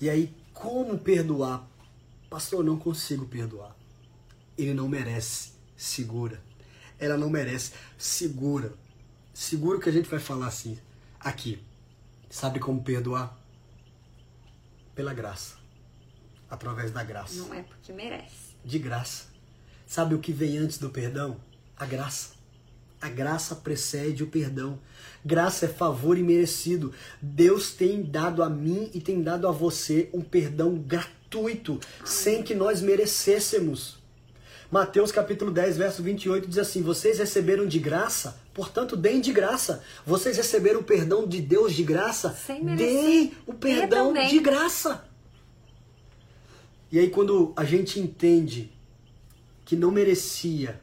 E 0.00 0.08
aí, 0.08 0.32
como 0.54 0.96
perdoar? 0.96 1.68
Pastor, 2.30 2.60
eu 2.60 2.66
não 2.66 2.78
consigo 2.78 3.26
perdoar. 3.26 3.74
Ele 4.56 4.74
não 4.74 4.88
merece. 4.88 5.54
Segura. 5.76 6.40
Ela 7.00 7.16
não 7.16 7.28
merece. 7.28 7.72
Segura. 7.96 8.72
Segura 9.34 9.78
o 9.78 9.80
que 9.80 9.88
a 9.88 9.92
gente 9.92 10.08
vai 10.08 10.20
falar 10.20 10.46
assim. 10.46 10.78
Aqui. 11.20 11.62
Sabe 12.30 12.60
como 12.60 12.82
perdoar? 12.82 13.36
Pela 14.94 15.14
graça. 15.14 15.56
Através 16.50 16.90
da 16.90 17.02
graça 17.04 17.34
Não 17.42 17.52
é 17.54 17.62
porque 17.62 17.92
merece. 17.92 18.56
de 18.64 18.78
graça. 18.78 19.26
Sabe 19.86 20.14
o 20.14 20.18
que 20.18 20.32
vem 20.32 20.58
antes 20.58 20.78
do 20.78 20.90
perdão? 20.90 21.38
A 21.76 21.84
graça. 21.86 22.30
A 23.00 23.08
graça 23.08 23.54
precede 23.54 24.22
o 24.24 24.26
perdão. 24.26 24.78
Graça 25.24 25.66
é 25.66 25.68
favor 25.68 26.18
imerecido. 26.18 26.92
Deus 27.22 27.70
tem 27.72 28.02
dado 28.02 28.42
a 28.42 28.50
mim 28.50 28.90
e 28.92 29.00
tem 29.00 29.22
dado 29.22 29.46
a 29.46 29.52
você 29.52 30.10
um 30.12 30.20
perdão 30.20 30.76
gratuito, 30.76 31.78
sem 32.04 32.42
que 32.42 32.54
nós 32.54 32.80
merecêssemos. 32.80 33.97
Mateus 34.70 35.10
capítulo 35.10 35.50
10, 35.50 35.78
verso 35.78 36.02
28 36.02 36.46
diz 36.46 36.58
assim: 36.58 36.82
Vocês 36.82 37.18
receberam 37.18 37.66
de 37.66 37.78
graça, 37.78 38.38
portanto, 38.52 38.96
deem 38.96 39.18
de 39.18 39.32
graça. 39.32 39.82
Vocês 40.04 40.36
receberam 40.36 40.80
o 40.80 40.84
perdão 40.84 41.26
de 41.26 41.40
Deus 41.40 41.74
de 41.74 41.82
graça, 41.82 42.36
deem 42.76 43.32
o 43.46 43.54
perdão 43.54 44.12
de 44.12 44.38
graça. 44.40 45.04
E 46.92 46.98
aí, 46.98 47.08
quando 47.08 47.54
a 47.56 47.64
gente 47.64 47.98
entende 47.98 48.70
que 49.64 49.74
não 49.74 49.90
merecia 49.90 50.78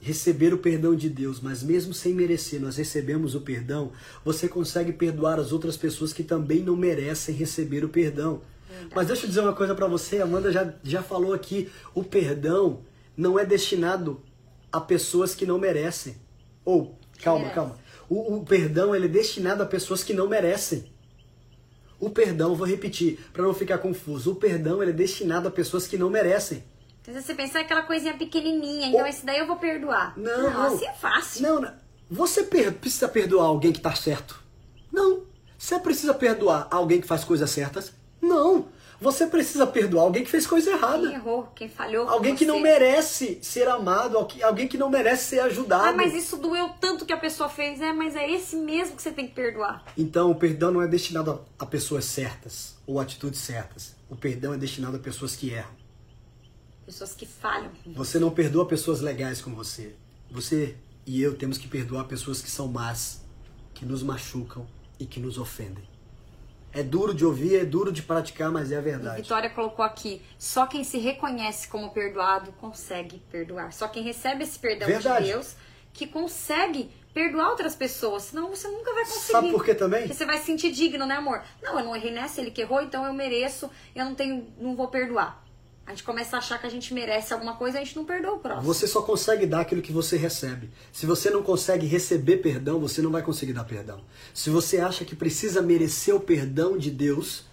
receber 0.00 0.52
o 0.52 0.58
perdão 0.58 0.96
de 0.96 1.08
Deus, 1.08 1.40
mas 1.40 1.62
mesmo 1.62 1.94
sem 1.94 2.12
merecer, 2.12 2.60
nós 2.60 2.76
recebemos 2.76 3.36
o 3.36 3.40
perdão, 3.40 3.92
você 4.24 4.48
consegue 4.48 4.92
perdoar 4.92 5.38
as 5.38 5.52
outras 5.52 5.76
pessoas 5.76 6.12
que 6.12 6.24
também 6.24 6.60
não 6.60 6.76
merecem 6.76 7.36
receber 7.36 7.84
o 7.84 7.88
perdão. 7.88 8.42
Mas 8.92 9.06
deixa 9.06 9.24
eu 9.24 9.28
dizer 9.28 9.40
uma 9.40 9.52
coisa 9.52 9.76
pra 9.76 9.86
você, 9.86 10.18
a 10.18 10.24
Amanda 10.24 10.50
já, 10.50 10.74
já 10.82 11.04
falou 11.04 11.32
aqui, 11.32 11.70
o 11.94 12.02
perdão 12.02 12.80
não 13.16 13.38
é 13.38 13.44
destinado 13.44 14.22
a 14.70 14.80
pessoas 14.80 15.34
que 15.34 15.44
não 15.46 15.58
merecem. 15.58 16.16
Ou, 16.64 16.98
calma, 17.22 17.40
merece. 17.40 17.54
calma. 17.54 17.76
O, 18.08 18.36
o 18.36 18.44
perdão 18.44 18.94
ele 18.94 19.06
é 19.06 19.08
destinado 19.08 19.62
a 19.62 19.66
pessoas 19.66 20.02
que 20.04 20.12
não 20.12 20.28
merecem. 20.28 20.90
O 21.98 22.10
perdão, 22.10 22.54
vou 22.56 22.66
repetir, 22.66 23.18
para 23.32 23.42
não 23.44 23.54
ficar 23.54 23.78
confuso, 23.78 24.32
o 24.32 24.34
perdão 24.36 24.82
ele 24.82 24.90
é 24.90 24.94
destinado 24.94 25.46
a 25.48 25.50
pessoas 25.50 25.86
que 25.86 25.96
não 25.96 26.10
merecem. 26.10 26.64
Às 27.06 27.14
vezes 27.14 27.26
você 27.26 27.34
pensa 27.34 27.58
"Ah, 27.58 27.62
aquela 27.62 27.82
coisinha 27.82 28.16
pequenininha, 28.16 28.88
então 28.88 29.06
esse 29.06 29.24
daí 29.24 29.38
eu 29.38 29.46
vou 29.46 29.56
perdoar. 29.56 30.16
Não, 30.18 30.50
não. 30.50 30.62
assim 30.62 30.86
é 30.86 30.92
fácil. 30.92 31.42
Não, 31.42 31.60
não. 31.60 31.72
Você 32.10 32.42
per- 32.44 32.72
precisa 32.74 33.08
perdoar 33.08 33.46
alguém 33.46 33.72
que 33.72 33.80
tá 33.80 33.94
certo? 33.94 34.40
Não. 34.92 35.22
Você 35.58 35.78
precisa 35.78 36.12
perdoar 36.12 36.66
alguém 36.70 37.00
que 37.00 37.06
faz 37.06 37.24
coisas 37.24 37.48
certas? 37.50 37.92
Não. 38.20 38.66
Você 39.02 39.26
precisa 39.26 39.66
perdoar 39.66 40.04
alguém 40.04 40.22
que 40.22 40.30
fez 40.30 40.46
coisa 40.46 40.70
Quem 40.70 40.78
errada. 40.78 41.12
errou, 41.12 41.48
quem 41.56 41.68
falhou. 41.68 42.08
Alguém 42.08 42.36
que 42.36 42.46
não 42.46 42.60
merece 42.60 43.38
ser 43.42 43.66
amado, 43.68 44.16
algu- 44.16 44.42
alguém 44.44 44.68
que 44.68 44.78
não 44.78 44.88
merece 44.88 45.24
ser 45.24 45.40
ajudado. 45.40 45.84
Ah, 45.84 45.92
mas 45.92 46.14
isso 46.14 46.36
doeu 46.36 46.68
tanto 46.80 47.04
que 47.04 47.12
a 47.12 47.16
pessoa 47.16 47.48
fez. 47.48 47.80
É, 47.80 47.92
mas 47.92 48.14
é 48.14 48.30
esse 48.30 48.54
mesmo 48.54 48.94
que 48.96 49.02
você 49.02 49.10
tem 49.10 49.26
que 49.26 49.34
perdoar. 49.34 49.84
Então, 49.98 50.30
o 50.30 50.34
perdão 50.36 50.70
não 50.70 50.80
é 50.80 50.86
destinado 50.86 51.32
a, 51.58 51.64
a 51.64 51.66
pessoas 51.66 52.04
certas 52.04 52.76
ou 52.86 53.00
atitudes 53.00 53.40
certas. 53.40 53.96
O 54.08 54.14
perdão 54.14 54.54
é 54.54 54.56
destinado 54.56 54.96
a 54.96 55.00
pessoas 55.00 55.34
que 55.34 55.50
erram. 55.50 55.82
Pessoas 56.86 57.12
que 57.14 57.26
falham. 57.26 57.70
Você 57.94 58.18
não 58.18 58.30
perdoa 58.30 58.66
pessoas 58.66 59.00
legais 59.00 59.40
como 59.40 59.56
você. 59.56 59.94
Você 60.30 60.76
e 61.04 61.20
eu 61.20 61.34
temos 61.36 61.58
que 61.58 61.66
perdoar 61.66 62.04
pessoas 62.04 62.40
que 62.40 62.50
são 62.50 62.68
más, 62.68 63.22
que 63.74 63.84
nos 63.84 64.02
machucam 64.02 64.66
e 64.98 65.06
que 65.06 65.18
nos 65.18 65.38
ofendem. 65.38 65.84
É 66.74 66.82
duro 66.82 67.12
de 67.12 67.24
ouvir, 67.24 67.56
é 67.56 67.64
duro 67.64 67.92
de 67.92 68.02
praticar, 68.02 68.50
mas 68.50 68.72
é 68.72 68.76
a 68.76 68.80
E 68.80 68.82
verdade. 68.82 69.22
Vitória 69.22 69.50
colocou 69.50 69.84
aqui: 69.84 70.22
só 70.38 70.66
quem 70.66 70.82
se 70.84 70.98
reconhece 70.98 71.68
como 71.68 71.90
perdoado 71.90 72.52
consegue 72.52 73.22
perdoar. 73.30 73.72
Só 73.72 73.88
quem 73.88 74.02
recebe 74.02 74.44
esse 74.44 74.58
perdão 74.58 74.88
Verdade. 74.88 75.26
de 75.26 75.32
Deus 75.32 75.54
que 75.92 76.06
consegue 76.06 76.90
perdoar 77.12 77.50
outras 77.50 77.76
pessoas. 77.76 78.22
Senão 78.24 78.48
você 78.48 78.66
nunca 78.68 78.92
vai 78.94 79.04
conseguir. 79.04 79.32
Sabe 79.32 79.50
por 79.50 79.64
quê 79.64 79.74
também? 79.74 80.00
Porque 80.02 80.14
você 80.14 80.24
vai 80.24 80.38
se 80.38 80.46
sentir 80.46 80.72
digno, 80.72 81.04
né, 81.04 81.16
amor? 81.16 81.42
Não, 81.62 81.78
eu 81.78 81.84
não 81.84 81.94
errei 81.94 82.10
nessa, 82.10 82.40
ele 82.40 82.50
que 82.50 82.62
errou, 82.62 82.80
então 82.80 83.04
eu 83.04 83.12
mereço, 83.12 83.70
eu 83.94 84.04
não 84.06 84.14
tenho, 84.14 84.46
não 84.58 84.74
vou 84.74 84.88
perdoar. 84.88 85.42
A 85.86 85.90
gente 85.90 86.04
começa 86.04 86.36
a 86.36 86.38
achar 86.38 86.60
que 86.60 86.66
a 86.66 86.70
gente 86.70 86.94
merece 86.94 87.34
alguma 87.34 87.56
coisa, 87.56 87.78
a 87.78 87.84
gente 87.84 87.96
não 87.96 88.04
perdoa 88.04 88.34
o 88.34 88.38
próximo. 88.38 88.72
Você 88.72 88.86
só 88.86 89.02
consegue 89.02 89.46
dar 89.46 89.60
aquilo 89.60 89.82
que 89.82 89.92
você 89.92 90.16
recebe. 90.16 90.70
Se 90.92 91.06
você 91.06 91.28
não 91.28 91.42
consegue 91.42 91.86
receber 91.86 92.38
perdão, 92.38 92.78
você 92.78 93.02
não 93.02 93.10
vai 93.10 93.22
conseguir 93.22 93.52
dar 93.52 93.64
perdão. 93.64 94.00
Se 94.32 94.48
você 94.48 94.78
acha 94.78 95.04
que 95.04 95.16
precisa 95.16 95.60
merecer 95.60 96.14
o 96.14 96.20
perdão 96.20 96.78
de 96.78 96.90
Deus, 96.90 97.44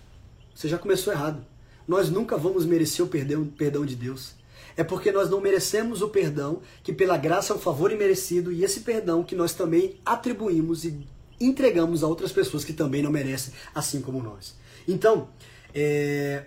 você 0.54 0.70
já 0.70 0.78
começou 0.78 1.12
errado. 1.12 1.44
Nós 1.88 2.10
nunca 2.10 2.38
vamos 2.38 2.66
merecer 2.66 3.04
o 3.04 3.10
perdão, 3.10 3.46
perdão 3.46 3.84
de 3.84 3.96
Deus. 3.96 4.36
É 4.78 4.84
porque 4.84 5.12
nós 5.12 5.30
não 5.30 5.42
merecemos 5.42 6.02
o 6.02 6.08
perdão, 6.08 6.62
que 6.84 6.94
pela 6.94 7.18
graça 7.18 7.52
é 7.52 7.56
um 7.56 7.60
favor 7.60 7.92
imerecido, 7.92 8.52
e 8.52 8.64
esse 8.64 8.82
perdão 8.82 9.24
que 9.24 9.36
nós 9.36 9.54
também 9.54 10.00
atribuímos 10.06 10.86
e 10.86 11.06
entregamos 11.42 12.04
a 12.04 12.08
outras 12.08 12.32
pessoas 12.32 12.64
que 12.64 12.74
também 12.74 13.02
não 13.02 13.12
merecem, 13.12 13.54
assim 13.74 14.02
como 14.02 14.22
nós. 14.22 14.56
Então, 14.88 15.30
é, 15.74 16.46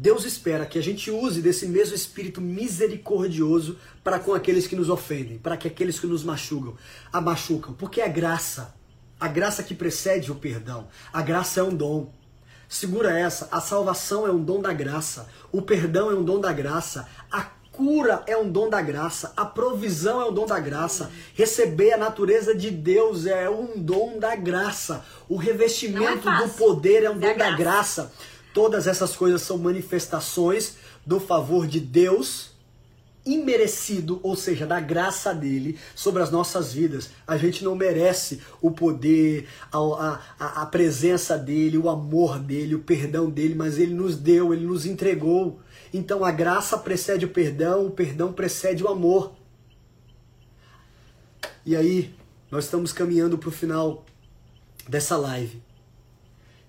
Deus 0.00 0.24
espera 0.24 0.64
que 0.64 0.78
a 0.78 0.82
gente 0.82 1.10
use 1.10 1.42
desse 1.42 1.66
mesmo 1.66 1.92
espírito 1.94 2.40
misericordioso 2.40 3.76
para 4.04 4.20
com 4.20 4.32
aqueles 4.32 4.66
que 4.68 4.76
nos 4.76 4.88
ofendem, 4.88 5.38
para 5.38 5.56
que 5.56 5.66
aqueles 5.66 5.98
que 5.98 6.06
nos 6.06 6.22
machucam, 6.22 6.76
a 7.12 7.20
machucam, 7.20 7.74
porque 7.74 8.00
é 8.00 8.08
graça, 8.08 8.76
a 9.18 9.26
graça 9.26 9.60
que 9.64 9.74
precede 9.74 10.30
o 10.30 10.36
perdão. 10.36 10.86
A 11.12 11.20
graça 11.20 11.58
é 11.58 11.62
um 11.64 11.74
dom. 11.74 12.12
Segura 12.68 13.18
essa, 13.18 13.48
a 13.50 13.60
salvação 13.60 14.24
é 14.24 14.30
um 14.30 14.40
dom 14.42 14.60
da 14.60 14.72
graça, 14.72 15.28
o 15.50 15.60
perdão 15.62 16.12
é 16.12 16.14
um 16.14 16.22
dom 16.22 16.38
da 16.38 16.52
graça, 16.52 17.08
a 17.32 17.42
cura 17.72 18.22
é 18.26 18.36
um 18.36 18.48
dom 18.48 18.68
da 18.70 18.80
graça, 18.80 19.32
a 19.36 19.44
provisão 19.44 20.20
é 20.20 20.26
um 20.26 20.32
dom 20.32 20.46
da 20.46 20.60
graça, 20.60 21.10
receber 21.34 21.92
a 21.92 21.96
natureza 21.96 22.54
de 22.54 22.70
Deus 22.70 23.26
é 23.26 23.50
um 23.50 23.72
dom 23.76 24.18
da 24.20 24.36
graça, 24.36 25.04
o 25.28 25.36
revestimento 25.36 26.28
é 26.28 26.36
do 26.42 26.48
poder 26.50 27.02
é 27.04 27.10
um 27.10 27.18
Da 27.18 27.32
dom 27.32 27.38
da 27.38 27.50
graça. 27.56 28.02
graça. 28.02 28.12
Todas 28.58 28.88
essas 28.88 29.14
coisas 29.14 29.42
são 29.42 29.56
manifestações 29.56 30.78
do 31.06 31.20
favor 31.20 31.64
de 31.64 31.78
Deus 31.78 32.50
imerecido, 33.24 34.18
ou 34.20 34.34
seja, 34.34 34.66
da 34.66 34.80
graça 34.80 35.32
dele 35.32 35.78
sobre 35.94 36.24
as 36.24 36.32
nossas 36.32 36.72
vidas. 36.72 37.10
A 37.24 37.36
gente 37.36 37.62
não 37.62 37.76
merece 37.76 38.42
o 38.60 38.72
poder, 38.72 39.46
a, 39.70 39.78
a, 40.40 40.62
a 40.62 40.66
presença 40.66 41.38
dele, 41.38 41.78
o 41.78 41.88
amor 41.88 42.40
dele, 42.40 42.74
o 42.74 42.80
perdão 42.80 43.30
dele, 43.30 43.54
mas 43.54 43.78
ele 43.78 43.94
nos 43.94 44.16
deu, 44.16 44.52
ele 44.52 44.66
nos 44.66 44.84
entregou. 44.84 45.60
Então 45.94 46.24
a 46.24 46.32
graça 46.32 46.76
precede 46.76 47.26
o 47.26 47.30
perdão, 47.30 47.86
o 47.86 47.92
perdão 47.92 48.32
precede 48.32 48.82
o 48.82 48.88
amor. 48.88 49.34
E 51.64 51.76
aí, 51.76 52.12
nós 52.50 52.64
estamos 52.64 52.92
caminhando 52.92 53.38
para 53.38 53.50
o 53.50 53.52
final 53.52 54.04
dessa 54.88 55.16
live. 55.16 55.67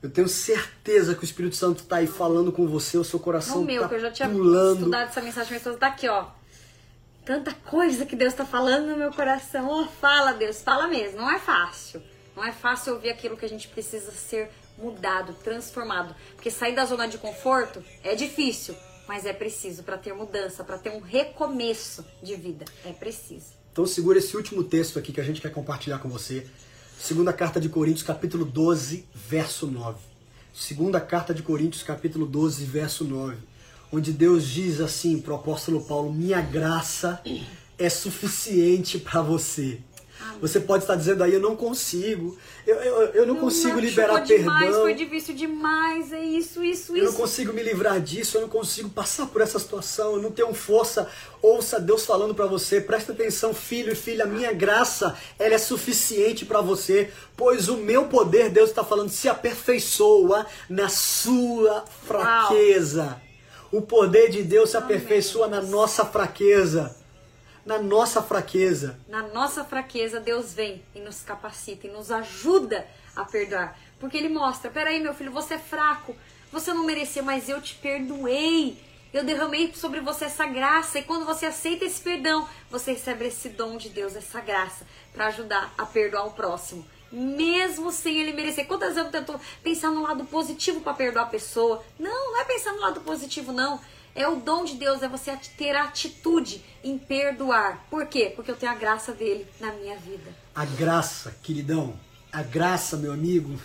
Eu 0.01 0.09
tenho 0.09 0.29
certeza 0.29 1.13
que 1.13 1.23
o 1.23 1.25
Espírito 1.25 1.55
Santo 1.55 1.83
está 1.83 1.97
aí 1.97 2.07
falando 2.07 2.51
com 2.51 2.65
você, 2.67 2.97
o 2.97 3.03
seu 3.03 3.19
coração 3.19 3.59
No 3.59 3.65
meu, 3.65 3.81
tá 3.81 3.89
que 3.89 3.95
eu 3.95 3.99
já 3.99 4.11
tinha 4.11 4.29
pulando. 4.29 4.79
estudado 4.79 5.09
essa 5.09 5.21
mensagem, 5.21 5.59
mas 5.63 5.75
tá 5.77 5.87
aqui, 5.87 6.07
ó. 6.07 6.27
tanta 7.25 7.53
coisa 7.53 8.05
que 8.05 8.15
Deus 8.15 8.31
está 8.33 8.45
falando 8.45 8.87
no 8.87 8.97
meu 8.97 9.11
coração. 9.11 9.67
Oh, 9.69 9.85
fala, 9.85 10.31
Deus, 10.33 10.61
fala 10.61 10.87
mesmo. 10.87 11.17
Não 11.17 11.29
é 11.29 11.37
fácil. 11.37 12.01
Não 12.35 12.45
é 12.45 12.51
fácil 12.53 12.93
ouvir 12.93 13.09
aquilo 13.09 13.35
que 13.35 13.43
a 13.45 13.49
gente 13.49 13.67
precisa 13.67 14.11
ser 14.11 14.49
mudado, 14.77 15.33
transformado. 15.43 16.15
Porque 16.35 16.49
sair 16.49 16.73
da 16.73 16.85
zona 16.85 17.05
de 17.05 17.17
conforto 17.17 17.83
é 18.01 18.15
difícil, 18.15 18.75
mas 19.05 19.25
é 19.25 19.33
preciso 19.33 19.83
para 19.83 19.97
ter 19.97 20.13
mudança, 20.13 20.63
para 20.63 20.77
ter 20.77 20.91
um 20.91 21.01
recomeço 21.01 22.05
de 22.23 22.35
vida. 22.35 22.63
É 22.85 22.93
preciso. 22.93 23.47
Então 23.73 23.85
segura 23.85 24.19
esse 24.19 24.37
último 24.37 24.63
texto 24.63 24.97
aqui 24.97 25.11
que 25.11 25.19
a 25.19 25.23
gente 25.23 25.41
quer 25.41 25.51
compartilhar 25.51 25.99
com 25.99 26.07
você. 26.07 26.47
Segunda 27.01 27.31
carta 27.31 27.61
de 27.61 27.69
Coríntios, 27.69 28.03
capítulo 28.03 28.43
12, 28.43 29.05
verso 29.29 29.65
9. 29.65 29.97
Segunda 30.53 30.99
carta 30.99 31.33
de 31.33 31.41
Coríntios, 31.41 31.81
capítulo 31.81 32.25
12, 32.25 32.65
verso 32.65 33.05
9. 33.05 33.37
Onde 33.89 34.11
Deus 34.11 34.45
diz 34.45 34.81
assim 34.81 35.17
para 35.17 35.31
o 35.31 35.37
apóstolo 35.37 35.81
Paulo: 35.81 36.11
Minha 36.11 36.41
graça 36.41 37.21
é 37.77 37.89
suficiente 37.89 38.99
para 38.99 39.21
você. 39.21 39.79
Você 40.41 40.59
pode 40.59 40.83
estar 40.83 40.95
dizendo 40.95 41.23
aí, 41.23 41.33
eu 41.33 41.39
não 41.39 41.55
consigo, 41.55 42.37
eu, 42.65 42.75
eu, 42.75 43.01
eu 43.13 43.25
não, 43.25 43.35
não 43.35 43.41
consigo 43.41 43.79
liberar 43.79 44.19
demais, 44.19 44.65
perdão. 44.65 44.81
Foi 44.81 44.93
difícil 44.93 45.35
demais, 45.35 46.13
é 46.13 46.23
isso, 46.23 46.63
isso, 46.63 46.95
isso. 46.95 46.97
Eu 46.97 47.11
não 47.11 47.13
consigo 47.13 47.53
me 47.53 47.61
livrar 47.61 47.99
disso, 47.99 48.37
eu 48.37 48.41
não 48.41 48.49
consigo 48.49 48.89
passar 48.89 49.27
por 49.27 49.41
essa 49.41 49.59
situação, 49.59 50.13
eu 50.13 50.21
não 50.21 50.31
tenho 50.31 50.53
força. 50.53 51.09
Ouça 51.41 51.79
Deus 51.79 52.05
falando 52.05 52.33
para 52.33 52.45
você, 52.45 52.79
presta 52.79 53.11
atenção, 53.11 53.53
filho 53.53 53.91
e 53.91 53.95
filha, 53.95 54.25
a 54.25 54.27
minha 54.27 54.51
graça, 54.53 55.15
ela 55.37 55.55
é 55.55 55.57
suficiente 55.57 56.45
para 56.45 56.61
você, 56.61 57.11
pois 57.35 57.67
o 57.67 57.77
meu 57.77 58.05
poder, 58.05 58.49
Deus 58.49 58.69
está 58.69 58.83
falando, 58.83 59.09
se 59.09 59.27
aperfeiçoa 59.27 60.45
na 60.69 60.89
sua 60.89 61.83
fraqueza. 62.05 63.03
Uau. 63.03 63.29
O 63.71 63.81
poder 63.81 64.29
de 64.29 64.41
Deus 64.41 64.71
se 64.71 64.77
aperfeiçoa 64.77 65.45
Amém. 65.45 65.61
na 65.61 65.65
nossa 65.67 66.03
fraqueza 66.03 66.98
na 67.69 67.77
nossa 67.77 68.23
fraqueza. 68.23 68.99
Na 69.07 69.27
nossa 69.27 69.63
fraqueza, 69.63 70.19
Deus 70.19 70.53
vem 70.53 70.83
e 70.95 70.99
nos 70.99 71.21
capacita 71.21 71.85
e 71.85 71.91
nos 71.91 72.09
ajuda 72.09 72.83
a 73.15 73.23
perdoar. 73.23 73.77
Porque 73.99 74.17
Ele 74.17 74.27
mostra: 74.27 74.71
peraí, 74.71 74.99
meu 74.99 75.13
filho, 75.13 75.31
você 75.31 75.53
é 75.53 75.59
fraco, 75.59 76.15
você 76.51 76.73
não 76.73 76.83
merecia, 76.83 77.21
mas 77.21 77.47
eu 77.47 77.61
te 77.61 77.75
perdoei. 77.75 78.75
Eu 79.13 79.23
derramei 79.23 79.71
sobre 79.75 79.99
você 79.99 80.25
essa 80.25 80.47
graça. 80.47 80.97
E 80.97 81.03
quando 81.03 81.25
você 81.25 81.45
aceita 81.45 81.85
esse 81.85 82.01
perdão, 82.01 82.49
você 82.71 82.93
recebe 82.93 83.27
esse 83.27 83.49
dom 83.49 83.77
de 83.77 83.89
Deus, 83.89 84.15
essa 84.15 84.41
graça, 84.41 84.83
para 85.13 85.27
ajudar 85.27 85.71
a 85.77 85.85
perdoar 85.85 86.25
o 86.25 86.31
próximo. 86.31 86.83
Mesmo 87.11 87.91
sem 87.91 88.17
ele 88.17 88.33
merecer. 88.33 88.65
Quantas 88.65 88.95
vezes 88.95 89.05
eu 89.05 89.11
tento 89.11 89.39
pensar 89.63 89.91
no 89.91 90.01
lado 90.01 90.25
positivo 90.25 90.81
para 90.81 90.93
perdoar 90.95 91.25
a 91.25 91.29
pessoa? 91.29 91.83
Não, 91.99 92.31
não 92.31 92.41
é 92.41 92.45
pensar 92.45 92.73
no 92.73 92.81
lado 92.81 93.01
positivo, 93.01 93.51
não. 93.51 93.79
É 94.15 94.27
o 94.27 94.37
dom 94.37 94.65
de 94.65 94.75
Deus, 94.75 95.01
é 95.01 95.07
você 95.07 95.37
ter 95.57 95.75
atitude 95.75 96.63
em 96.83 96.97
perdoar. 96.97 97.85
Por 97.89 98.05
quê? 98.07 98.33
Porque 98.35 98.51
eu 98.51 98.55
tenho 98.55 98.71
a 98.71 98.75
graça 98.75 99.13
dele 99.13 99.47
na 99.59 99.71
minha 99.73 99.97
vida. 99.97 100.31
A 100.53 100.65
graça, 100.65 101.35
queridão, 101.43 101.93
a 102.31 102.41
graça, 102.41 102.97
meu 102.97 103.13
amigo, 103.13 103.59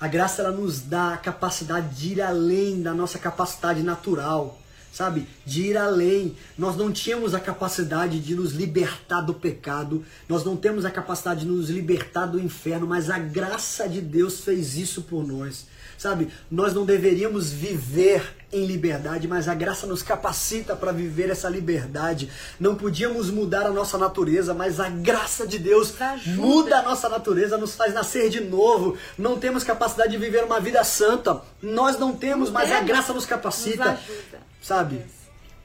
a 0.00 0.08
graça 0.08 0.40
ela 0.42 0.50
nos 0.50 0.80
dá 0.80 1.14
a 1.14 1.18
capacidade 1.18 1.94
de 1.94 2.14
ir 2.14 2.22
além 2.22 2.82
da 2.82 2.94
nossa 2.94 3.18
capacidade 3.18 3.82
natural, 3.82 4.58
sabe? 4.92 5.28
De 5.44 5.62
ir 5.66 5.76
além. 5.76 6.34
Nós 6.56 6.76
não 6.76 6.90
tínhamos 6.90 7.34
a 7.34 7.40
capacidade 7.40 8.18
de 8.18 8.34
nos 8.34 8.52
libertar 8.52 9.20
do 9.20 9.34
pecado, 9.34 10.04
nós 10.28 10.44
não 10.44 10.56
temos 10.56 10.84
a 10.84 10.90
capacidade 10.90 11.40
de 11.40 11.46
nos 11.46 11.68
libertar 11.68 12.26
do 12.26 12.40
inferno, 12.40 12.86
mas 12.86 13.10
a 13.10 13.18
graça 13.18 13.88
de 13.88 14.00
Deus 14.00 14.40
fez 14.40 14.76
isso 14.76 15.02
por 15.02 15.26
nós. 15.26 15.66
Sabe, 16.00 16.32
nós 16.50 16.72
não 16.72 16.86
deveríamos 16.86 17.52
viver 17.52 18.34
em 18.50 18.64
liberdade, 18.64 19.28
mas 19.28 19.46
a 19.50 19.54
graça 19.54 19.86
nos 19.86 20.02
capacita 20.02 20.74
para 20.74 20.92
viver 20.92 21.28
essa 21.28 21.46
liberdade. 21.46 22.30
Não 22.58 22.74
podíamos 22.74 23.30
mudar 23.30 23.66
a 23.66 23.70
nossa 23.70 23.98
natureza, 23.98 24.54
mas 24.54 24.80
a 24.80 24.88
graça 24.88 25.46
de 25.46 25.58
Deus 25.58 25.92
muda 26.24 26.78
a 26.78 26.82
nossa 26.82 27.06
natureza, 27.06 27.58
nos 27.58 27.74
faz 27.76 27.92
nascer 27.92 28.30
de 28.30 28.40
novo. 28.40 28.96
Não 29.18 29.38
temos 29.38 29.62
capacidade 29.62 30.12
de 30.12 30.16
viver 30.16 30.42
uma 30.42 30.58
vida 30.58 30.82
santa. 30.84 31.42
Nós 31.60 31.98
não 31.98 32.16
temos, 32.16 32.48
mas 32.48 32.72
a 32.72 32.80
graça 32.80 33.12
nos 33.12 33.26
capacita. 33.26 33.92
Nos 33.92 34.66
sabe? 34.66 35.04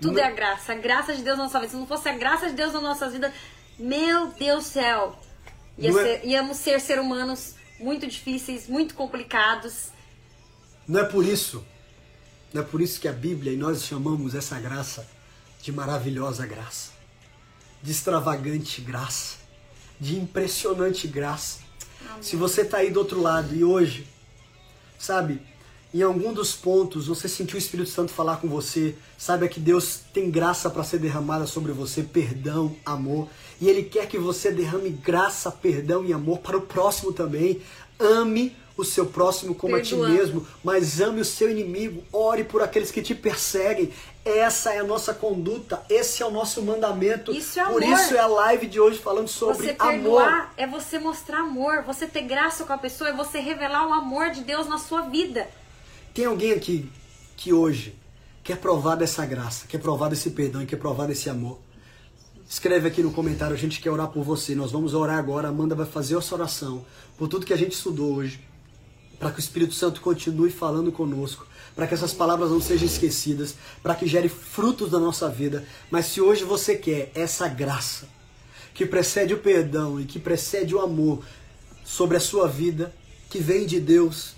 Tudo 0.02 0.20
é 0.20 0.26
a 0.26 0.32
graça. 0.32 0.74
A 0.74 0.76
graça 0.76 1.16
de 1.16 1.24
Deus 1.24 1.38
na 1.38 1.46
nossa 1.46 1.62
vida. 1.62 1.72
Se 1.72 1.78
não 1.78 1.88
fosse 1.88 2.10
a 2.10 2.18
graça 2.18 2.48
de 2.48 2.56
Deus 2.56 2.74
na 2.74 2.82
nossa 2.82 3.10
vida, 3.10 3.32
meu 3.80 4.28
Deus 4.38 4.66
do 4.66 4.70
céu, 4.70 5.18
ia 5.78 5.94
ser, 5.94 6.10
é... 6.10 6.26
íamos 6.26 6.58
ser 6.58 6.82
ser 6.82 7.00
humanos 7.00 7.56
muito 7.80 8.06
difíceis, 8.06 8.68
muito 8.68 8.96
complicados 8.96 9.95
não 10.88 11.02
é 11.02 11.04
por 11.04 11.26
isso, 11.26 11.64
não 12.54 12.62
é 12.62 12.66
por 12.66 12.82
isso 12.82 13.00
que 13.00 13.08
a 13.08 13.14
Bíblia 13.14 13.54
e 13.54 13.58
nós 13.58 13.84
chamamos 13.84 14.36
essa 14.36 14.60
graça 14.60 15.08
de 15.62 15.72
maravilhosa 15.72 16.46
graça, 16.46 16.92
de 17.82 17.92
extravagante 17.92 18.82
graça, 18.82 19.38
de 20.00 20.16
impressionante 20.16 21.08
graça. 21.08 21.60
Amém. 22.08 22.22
Se 22.24 22.36
você 22.36 22.62
está 22.62 22.78
aí 22.78 22.92
do 22.92 23.00
outro 23.00 23.20
lado 23.20 23.56
e 23.56 23.64
hoje, 23.64 24.08
sabe, 25.00 25.42
em 25.92 26.02
algum 26.02 26.34
dos 26.34 26.54
pontos 26.54 27.08
você 27.08 27.28
sentiu 27.28 27.56
o 27.56 27.58
Espírito 27.58 27.90
Santo 27.90 28.12
falar 28.12 28.38
com 28.38 28.48
você, 28.48 28.96
saiba 29.18 29.48
que 29.48 29.60
Deus 29.60 30.02
tem 30.14 30.30
graça 30.30 30.70
para 30.70 30.84
ser 30.84 31.00
derramada 31.00 31.48
sobre 31.48 31.72
você, 31.72 32.04
perdão, 32.04 32.76
amor, 32.86 33.28
e 33.60 33.70
Ele 33.70 33.82
quer 33.82 34.08
que 34.08 34.18
você 34.18 34.52
derrame 34.52 34.90
graça, 34.90 35.50
perdão 35.50 36.06
e 36.06 36.14
amor 36.14 36.40
para 36.40 36.58
o 36.58 36.62
próximo 36.62 37.14
também. 37.14 37.62
Ame 37.98 38.56
o 38.78 38.84
seu 38.84 39.06
próximo 39.06 39.56
como 39.56 39.76
Perdoando. 39.76 40.06
a 40.06 40.10
ti 40.10 40.14
mesmo, 40.18 40.48
mas 40.64 41.00
ame 41.00 41.22
o 41.22 41.26
seu 41.26 41.50
inimigo, 41.50 42.04
ore 42.12 42.44
por 42.44 42.62
aqueles 42.62 42.92
que 42.92 43.02
te 43.02 43.16
perseguem. 43.16 43.92
Essa 44.24 44.74
é 44.74 44.80
a 44.80 44.84
nossa 44.84 45.14
conduta, 45.14 45.82
esse 45.90 46.22
é 46.22 46.26
o 46.26 46.32
nosso 46.32 46.62
mandamento. 46.62 47.32
Isso 47.32 47.60
é 47.60 47.62
amor. 47.62 47.74
Por 47.74 47.84
isso 47.84 48.16
é 48.16 48.20
a 48.20 48.28
live 48.28 48.68
de 48.68 48.80
hoje 48.80 48.98
falando 48.98 49.28
sobre 49.28 49.56
você 49.56 49.74
perdoar 49.74 50.28
amor. 50.28 50.50
É 50.58 50.68
você 50.68 51.00
mostrar 51.00 51.40
amor, 51.40 51.84
você 51.84 52.08
ter 52.08 52.24
graça 52.24 52.66
com 52.66 52.74
a 52.74 52.78
pessoa, 52.78 53.12
é 53.12 53.14
você 53.14 53.40
revelar 53.40 53.88
o 53.88 53.94
amor 53.94 54.32
de 54.32 54.42
Deus 54.42 54.68
na 54.68 54.78
sua 54.78 55.02
vida. 55.04 55.48
Tem 56.14 56.26
alguém 56.26 56.52
aqui 56.52 56.90
que 57.38 57.54
hoje 57.54 57.96
quer 58.44 58.58
provar 58.58 58.96
dessa 58.96 59.26
graça, 59.26 59.68
quer 59.68 59.78
provar 59.78 60.10
desse 60.10 60.32
perdão 60.32 60.62
e 60.62 60.66
quer 60.66 60.78
provar 60.78 61.08
desse 61.08 61.30
amor? 61.30 61.60
Escreve 62.48 62.88
aqui 62.88 63.02
no 63.02 63.12
comentário, 63.12 63.56
a 63.56 63.58
gente 63.58 63.82
quer 63.82 63.90
orar 63.90 64.08
por 64.08 64.24
você. 64.24 64.54
Nós 64.54 64.72
vamos 64.72 64.94
orar 64.94 65.18
agora. 65.18 65.48
Amanda 65.48 65.74
vai 65.74 65.86
fazer 65.86 66.16
essa 66.16 66.36
oração 66.36 66.86
por 67.18 67.28
tudo 67.28 67.46
que 67.46 67.54
a 67.54 67.58
gente 67.58 67.72
estudou 67.72 68.14
hoje 68.14 68.40
para 69.20 69.32
que 69.32 69.40
o 69.40 69.40
Espírito 69.40 69.74
Santo 69.74 70.02
continue 70.02 70.52
falando 70.52 70.92
conosco, 70.92 71.48
para 71.76 71.88
que 71.88 71.94
essas 71.94 72.14
palavras 72.14 72.52
não 72.52 72.62
sejam 72.62 72.86
esquecidas, 72.86 73.56
para 73.82 73.96
que 73.96 74.08
gere 74.08 74.30
frutos 74.30 74.92
da 74.92 75.00
nossa 75.00 75.30
vida. 75.30 75.66
Mas 75.90 76.06
se 76.06 76.22
hoje 76.22 76.44
você 76.44 76.76
quer 76.76 77.12
essa 77.16 77.48
graça 77.48 78.08
que 78.74 78.86
precede 78.86 79.34
o 79.34 79.38
perdão 79.38 80.00
e 80.00 80.06
que 80.06 80.20
precede 80.20 80.76
o 80.76 80.82
amor 80.82 81.24
sobre 81.84 82.18
a 82.18 82.20
sua 82.20 82.48
vida, 82.48 82.94
que 83.30 83.40
vem 83.40 83.66
de 83.66 83.80
Deus, 83.80 84.36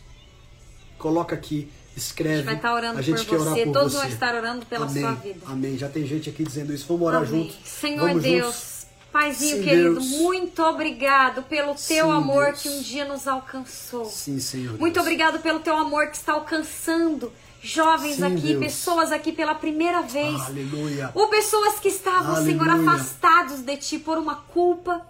coloca 0.98 1.36
aqui, 1.36 1.70
escreve. 1.96 2.34
A 2.34 2.38
gente 2.38 2.46
vai 2.46 2.56
estar 2.56 2.74
orando 2.74 3.00
a 3.00 3.02
gente 3.02 3.18
por 3.18 3.26
quer 3.26 3.38
você, 3.38 3.50
orar 3.50 3.64
por 3.66 3.74
todos 3.74 3.94
você. 3.94 4.00
vão 4.00 4.08
estar 4.10 4.36
orando 4.36 4.66
pela 4.66 4.86
Amém. 4.86 5.04
sua 5.04 5.12
vida. 5.14 5.40
Amém. 5.46 5.78
Já 5.78 5.90
tem 5.90 6.06
gente 6.06 6.30
aqui 6.30 6.44
dizendo 6.44 6.74
isso. 6.74 6.86
Vamos 6.88 7.08
orar 7.08 7.24
Amém. 7.24 7.44
juntos. 7.44 7.58
Senhor 7.66 8.08
Vamos 8.08 8.24
Deus. 8.24 8.46
Juntos. 8.46 8.77
Paizinho 9.12 9.58
Sim, 9.58 9.64
querido, 9.64 9.94
Deus. 9.94 10.06
muito 10.22 10.62
obrigado 10.64 11.44
pelo 11.44 11.74
teu 11.76 12.06
Sim, 12.06 12.12
amor 12.12 12.46
Deus. 12.48 12.62
que 12.62 12.70
um 12.70 12.82
dia 12.82 13.06
nos 13.06 13.28
alcançou. 13.28 14.06
Sim, 14.06 14.40
Senhor. 14.40 14.78
Muito 14.78 14.96
Deus. 14.96 15.06
obrigado 15.06 15.40
pelo 15.40 15.60
teu 15.60 15.76
amor 15.76 16.08
que 16.08 16.18
está 16.18 16.34
alcançando 16.34 17.32
jovens 17.62 18.18
Sim, 18.18 18.26
aqui, 18.26 18.48
Deus. 18.48 18.60
pessoas 18.60 19.12
aqui 19.12 19.32
pela 19.32 19.56
primeira 19.56 20.02
vez. 20.02 20.42
Aleluia. 20.42 21.12
Ou 21.16 21.28
pessoas 21.30 21.80
que 21.80 21.88
estavam, 21.88 22.36
Aleluia. 22.36 22.60
Senhor, 22.60 22.70
afastados 22.70 23.62
de 23.62 23.78
ti 23.78 23.98
por 23.98 24.18
uma 24.18 24.36
culpa, 24.36 25.02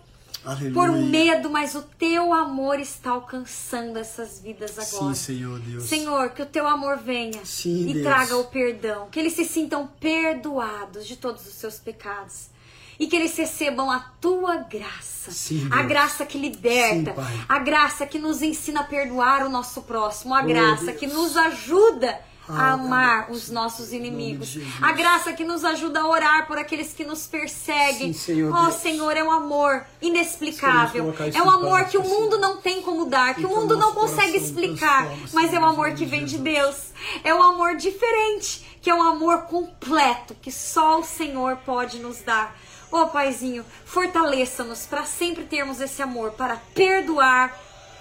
Aleluia. 0.45 0.73
por 0.73 0.89
um 0.89 1.05
medo, 1.05 1.49
mas 1.49 1.75
o 1.75 1.81
teu 1.81 2.33
amor 2.33 2.79
está 2.79 3.11
alcançando 3.11 3.97
essas 3.97 4.39
vidas 4.39 4.77
agora. 4.79 5.13
Sim, 5.13 5.35
Senhor 5.35 5.59
Deus. 5.59 5.83
Senhor, 5.83 6.29
que 6.29 6.41
o 6.41 6.45
teu 6.45 6.65
amor 6.67 6.97
venha 6.97 7.43
Sim, 7.43 7.89
e 7.89 7.93
Deus. 7.95 8.05
traga 8.05 8.37
o 8.37 8.45
perdão, 8.45 9.09
que 9.11 9.19
eles 9.19 9.33
se 9.33 9.43
sintam 9.43 9.87
perdoados 9.99 11.05
de 11.05 11.17
todos 11.17 11.45
os 11.45 11.53
seus 11.53 11.75
pecados 11.79 12.55
e 12.99 13.07
que 13.07 13.15
eles 13.15 13.35
recebam 13.37 13.91
a 13.91 13.99
tua 13.99 14.57
graça. 14.57 15.31
Sim, 15.31 15.67
a 15.71 15.83
graça 15.83 16.25
que 16.25 16.37
liberta, 16.37 17.13
Sim, 17.13 17.45
a 17.47 17.59
graça 17.59 18.05
que 18.05 18.17
nos 18.17 18.41
ensina 18.41 18.81
a 18.81 18.83
perdoar 18.83 19.45
o 19.45 19.49
nosso 19.49 19.81
próximo, 19.81 20.33
a 20.33 20.41
oh, 20.41 20.45
graça 20.45 20.85
Deus. 20.85 20.97
que 20.97 21.07
nos 21.07 21.35
ajuda 21.35 22.19
a 22.49 22.71
amar 22.71 23.29
os 23.29 23.49
nossos 23.49 23.91
inimigos. 23.91 24.57
A 24.81 24.91
graça 24.93 25.33
que 25.33 25.43
nos 25.43 25.65
ajuda 25.65 25.99
a 25.99 26.07
orar 26.07 26.47
por 26.47 26.57
aqueles 26.57 26.93
que 26.93 27.03
nos 27.03 27.27
perseguem. 27.27 28.13
Sim, 28.13 28.33
Senhor 28.33 28.55
oh, 28.55 28.71
Senhor, 28.71 29.17
é 29.17 29.23
um 29.23 29.31
amor 29.31 29.85
inexplicável. 30.01 31.13
É 31.33 31.41
um 31.41 31.49
amor 31.49 31.85
que 31.85 31.97
o 31.97 32.03
mundo 32.03 32.37
não 32.37 32.57
tem 32.57 32.81
como 32.81 33.05
dar, 33.05 33.35
que 33.35 33.45
o 33.45 33.49
mundo 33.49 33.75
não 33.75 33.93
consegue 33.93 34.37
explicar, 34.37 35.07
mas 35.33 35.53
é 35.53 35.59
um 35.59 35.65
amor 35.65 35.91
que 35.91 36.05
vem 36.05 36.25
de 36.25 36.37
Deus. 36.37 36.93
É 37.23 37.33
um 37.33 37.43
amor 37.43 37.75
diferente, 37.75 38.65
que 38.81 38.89
é 38.89 38.95
um 38.95 39.03
amor 39.03 39.43
completo 39.43 40.35
que 40.41 40.51
só 40.51 40.99
o 40.99 41.03
Senhor 41.03 41.57
pode 41.57 41.99
nos 41.99 42.21
dar. 42.21 42.55
Ô 42.91 43.01
oh, 43.01 43.07
Paizinho, 43.07 43.65
fortaleça-nos 43.85 44.85
para 44.85 45.03
sempre 45.03 45.43
termos 45.43 45.81
esse 45.81 46.01
amor, 46.01 46.31
para 46.31 46.55
perdoar 46.73 47.53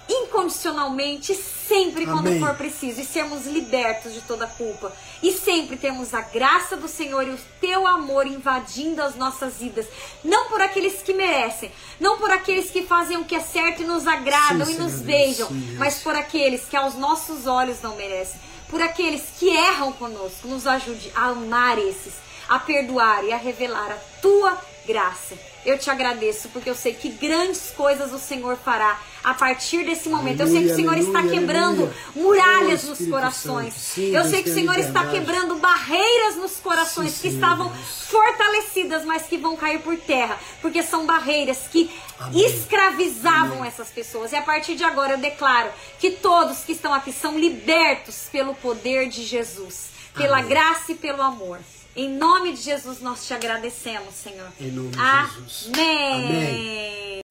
incondicionalmente, 0.09 1.35
sempre 1.35 2.05
quando 2.05 2.27
Amém. 2.27 2.39
for 2.39 2.53
preciso, 2.55 3.01
e 3.01 3.05
sermos 3.05 3.45
libertos 3.45 4.13
de 4.13 4.21
toda 4.21 4.47
culpa. 4.47 4.91
E 5.21 5.33
sempre 5.33 5.75
temos 5.75 6.13
a 6.13 6.21
graça 6.21 6.77
do 6.77 6.87
Senhor 6.87 7.27
e 7.27 7.31
o 7.31 7.39
teu 7.59 7.85
amor 7.85 8.25
invadindo 8.25 9.01
as 9.01 9.15
nossas 9.15 9.55
vidas. 9.55 9.85
Não 10.23 10.47
por 10.47 10.61
aqueles 10.61 11.01
que 11.01 11.13
merecem, 11.13 11.71
não 11.99 12.17
por 12.17 12.31
aqueles 12.31 12.71
que 12.71 12.83
fazem 12.83 13.17
o 13.17 13.25
que 13.25 13.35
é 13.35 13.41
certo 13.41 13.81
e 13.81 13.85
nos 13.85 14.07
agradam 14.07 14.65
Sim, 14.65 14.75
e 14.75 14.77
nos 14.77 14.93
Senhor 14.93 15.05
beijam, 15.05 15.47
sim, 15.49 15.75
mas 15.77 15.99
por 15.99 16.15
aqueles 16.15 16.65
que 16.65 16.77
aos 16.77 16.95
nossos 16.95 17.45
olhos 17.45 17.81
não 17.81 17.95
merecem. 17.95 18.39
Por 18.69 18.81
aqueles 18.81 19.23
que 19.37 19.49
erram 19.49 19.91
conosco, 19.93 20.47
nos 20.47 20.67
ajude 20.67 21.11
a 21.15 21.27
amar 21.27 21.77
esses, 21.77 22.13
a 22.47 22.59
perdoar 22.59 23.23
e 23.25 23.31
a 23.31 23.37
revelar 23.37 23.91
a 23.91 24.21
tua 24.21 24.57
graça. 24.87 25.37
Eu 25.65 25.77
te 25.77 25.89
agradeço 25.89 26.47
porque 26.49 26.69
eu 26.69 26.75
sei 26.75 26.93
que 26.93 27.09
grandes 27.09 27.71
coisas 27.75 28.13
o 28.13 28.17
Senhor 28.19 28.55
fará 28.57 28.97
a 29.23 29.33
partir 29.33 29.83
desse 29.83 30.07
momento. 30.07 30.39
eu 30.39 30.47
sei 30.47 30.63
que 30.63 30.71
o 30.71 30.75
Senhor 30.75 30.93
Aleluia, 30.93 31.07
está 31.07 31.19
aleluia, 31.19 31.39
quebrando 31.39 31.81
aleluia. 31.83 31.93
muralhas 32.15 32.83
Oh, 32.85 32.87
nos 32.87 33.05
corações. 33.09 33.73
Sim, 33.73 34.15
eu 34.15 34.23
sei 34.23 34.41
que 34.41 34.49
o 34.49 34.53
Senhor 34.53 34.79
está 34.79 35.05
quebrando 35.07 35.55
barreiras 35.57 36.37
nos 36.37 36.53
corações 36.57 37.11
Sim, 37.11 37.21
que 37.21 37.29
Senhor 37.31 37.33
estavam 37.35 37.69
fortalecidas, 38.09 39.03
mas 39.03 39.23
que 39.23 39.37
vão 39.37 39.57
cair 39.57 39.81
por 39.81 39.97
terra, 39.97 40.39
porque 40.61 40.81
são 40.81 41.05
barreiras 41.05 41.59
que 41.69 41.91
Amém. 42.19 42.45
escravizavam 42.45 43.57
Amém. 43.57 43.67
essas 43.67 43.89
pessoas. 43.89 44.31
E 44.31 44.35
a 44.37 44.41
partir 44.41 44.75
de 44.75 44.85
agora 44.85 45.13
eu 45.13 45.17
declaro 45.17 45.69
que 45.99 46.11
todos 46.11 46.59
que 46.59 46.71
estão 46.71 46.93
aqui 46.93 47.11
são 47.11 47.37
libertos 47.37 48.29
pelo 48.31 48.55
poder 48.55 49.09
de 49.09 49.23
Jesus, 49.25 49.87
pela 50.15 50.37
Amém. 50.37 50.49
graça 50.49 50.93
e 50.93 50.95
pelo 50.95 51.21
amor. 51.21 51.59
Em 51.97 52.07
nome 52.15 52.53
de 52.53 52.61
Jesus 52.61 53.01
nós 53.01 53.25
te 53.25 53.33
agradecemos, 53.33 54.13
Senhor. 54.13 54.47
Em 54.61 54.69
nome 54.69 54.89
de 54.89 54.97
Jesus. 54.97 55.69
Amém. 55.73 56.13
Amém. 56.13 57.21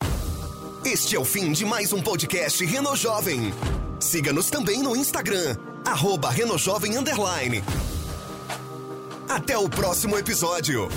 Este 0.84 1.14
é 1.14 1.20
o 1.20 1.24
fim 1.24 1.52
de 1.52 1.64
mais 1.64 1.92
um 1.92 2.02
podcast 2.02 2.64
Reno 2.64 2.96
Jovem. 2.96 3.54
Siga-nos 4.00 4.50
também 4.50 4.82
no 4.82 4.96
Instagram, 4.96 5.56
arroba 5.84 6.30
Renojovem 6.30 6.98
Underline. 6.98 7.62
Até 9.28 9.56
o 9.56 9.70
próximo 9.70 10.18
episódio. 10.18 10.88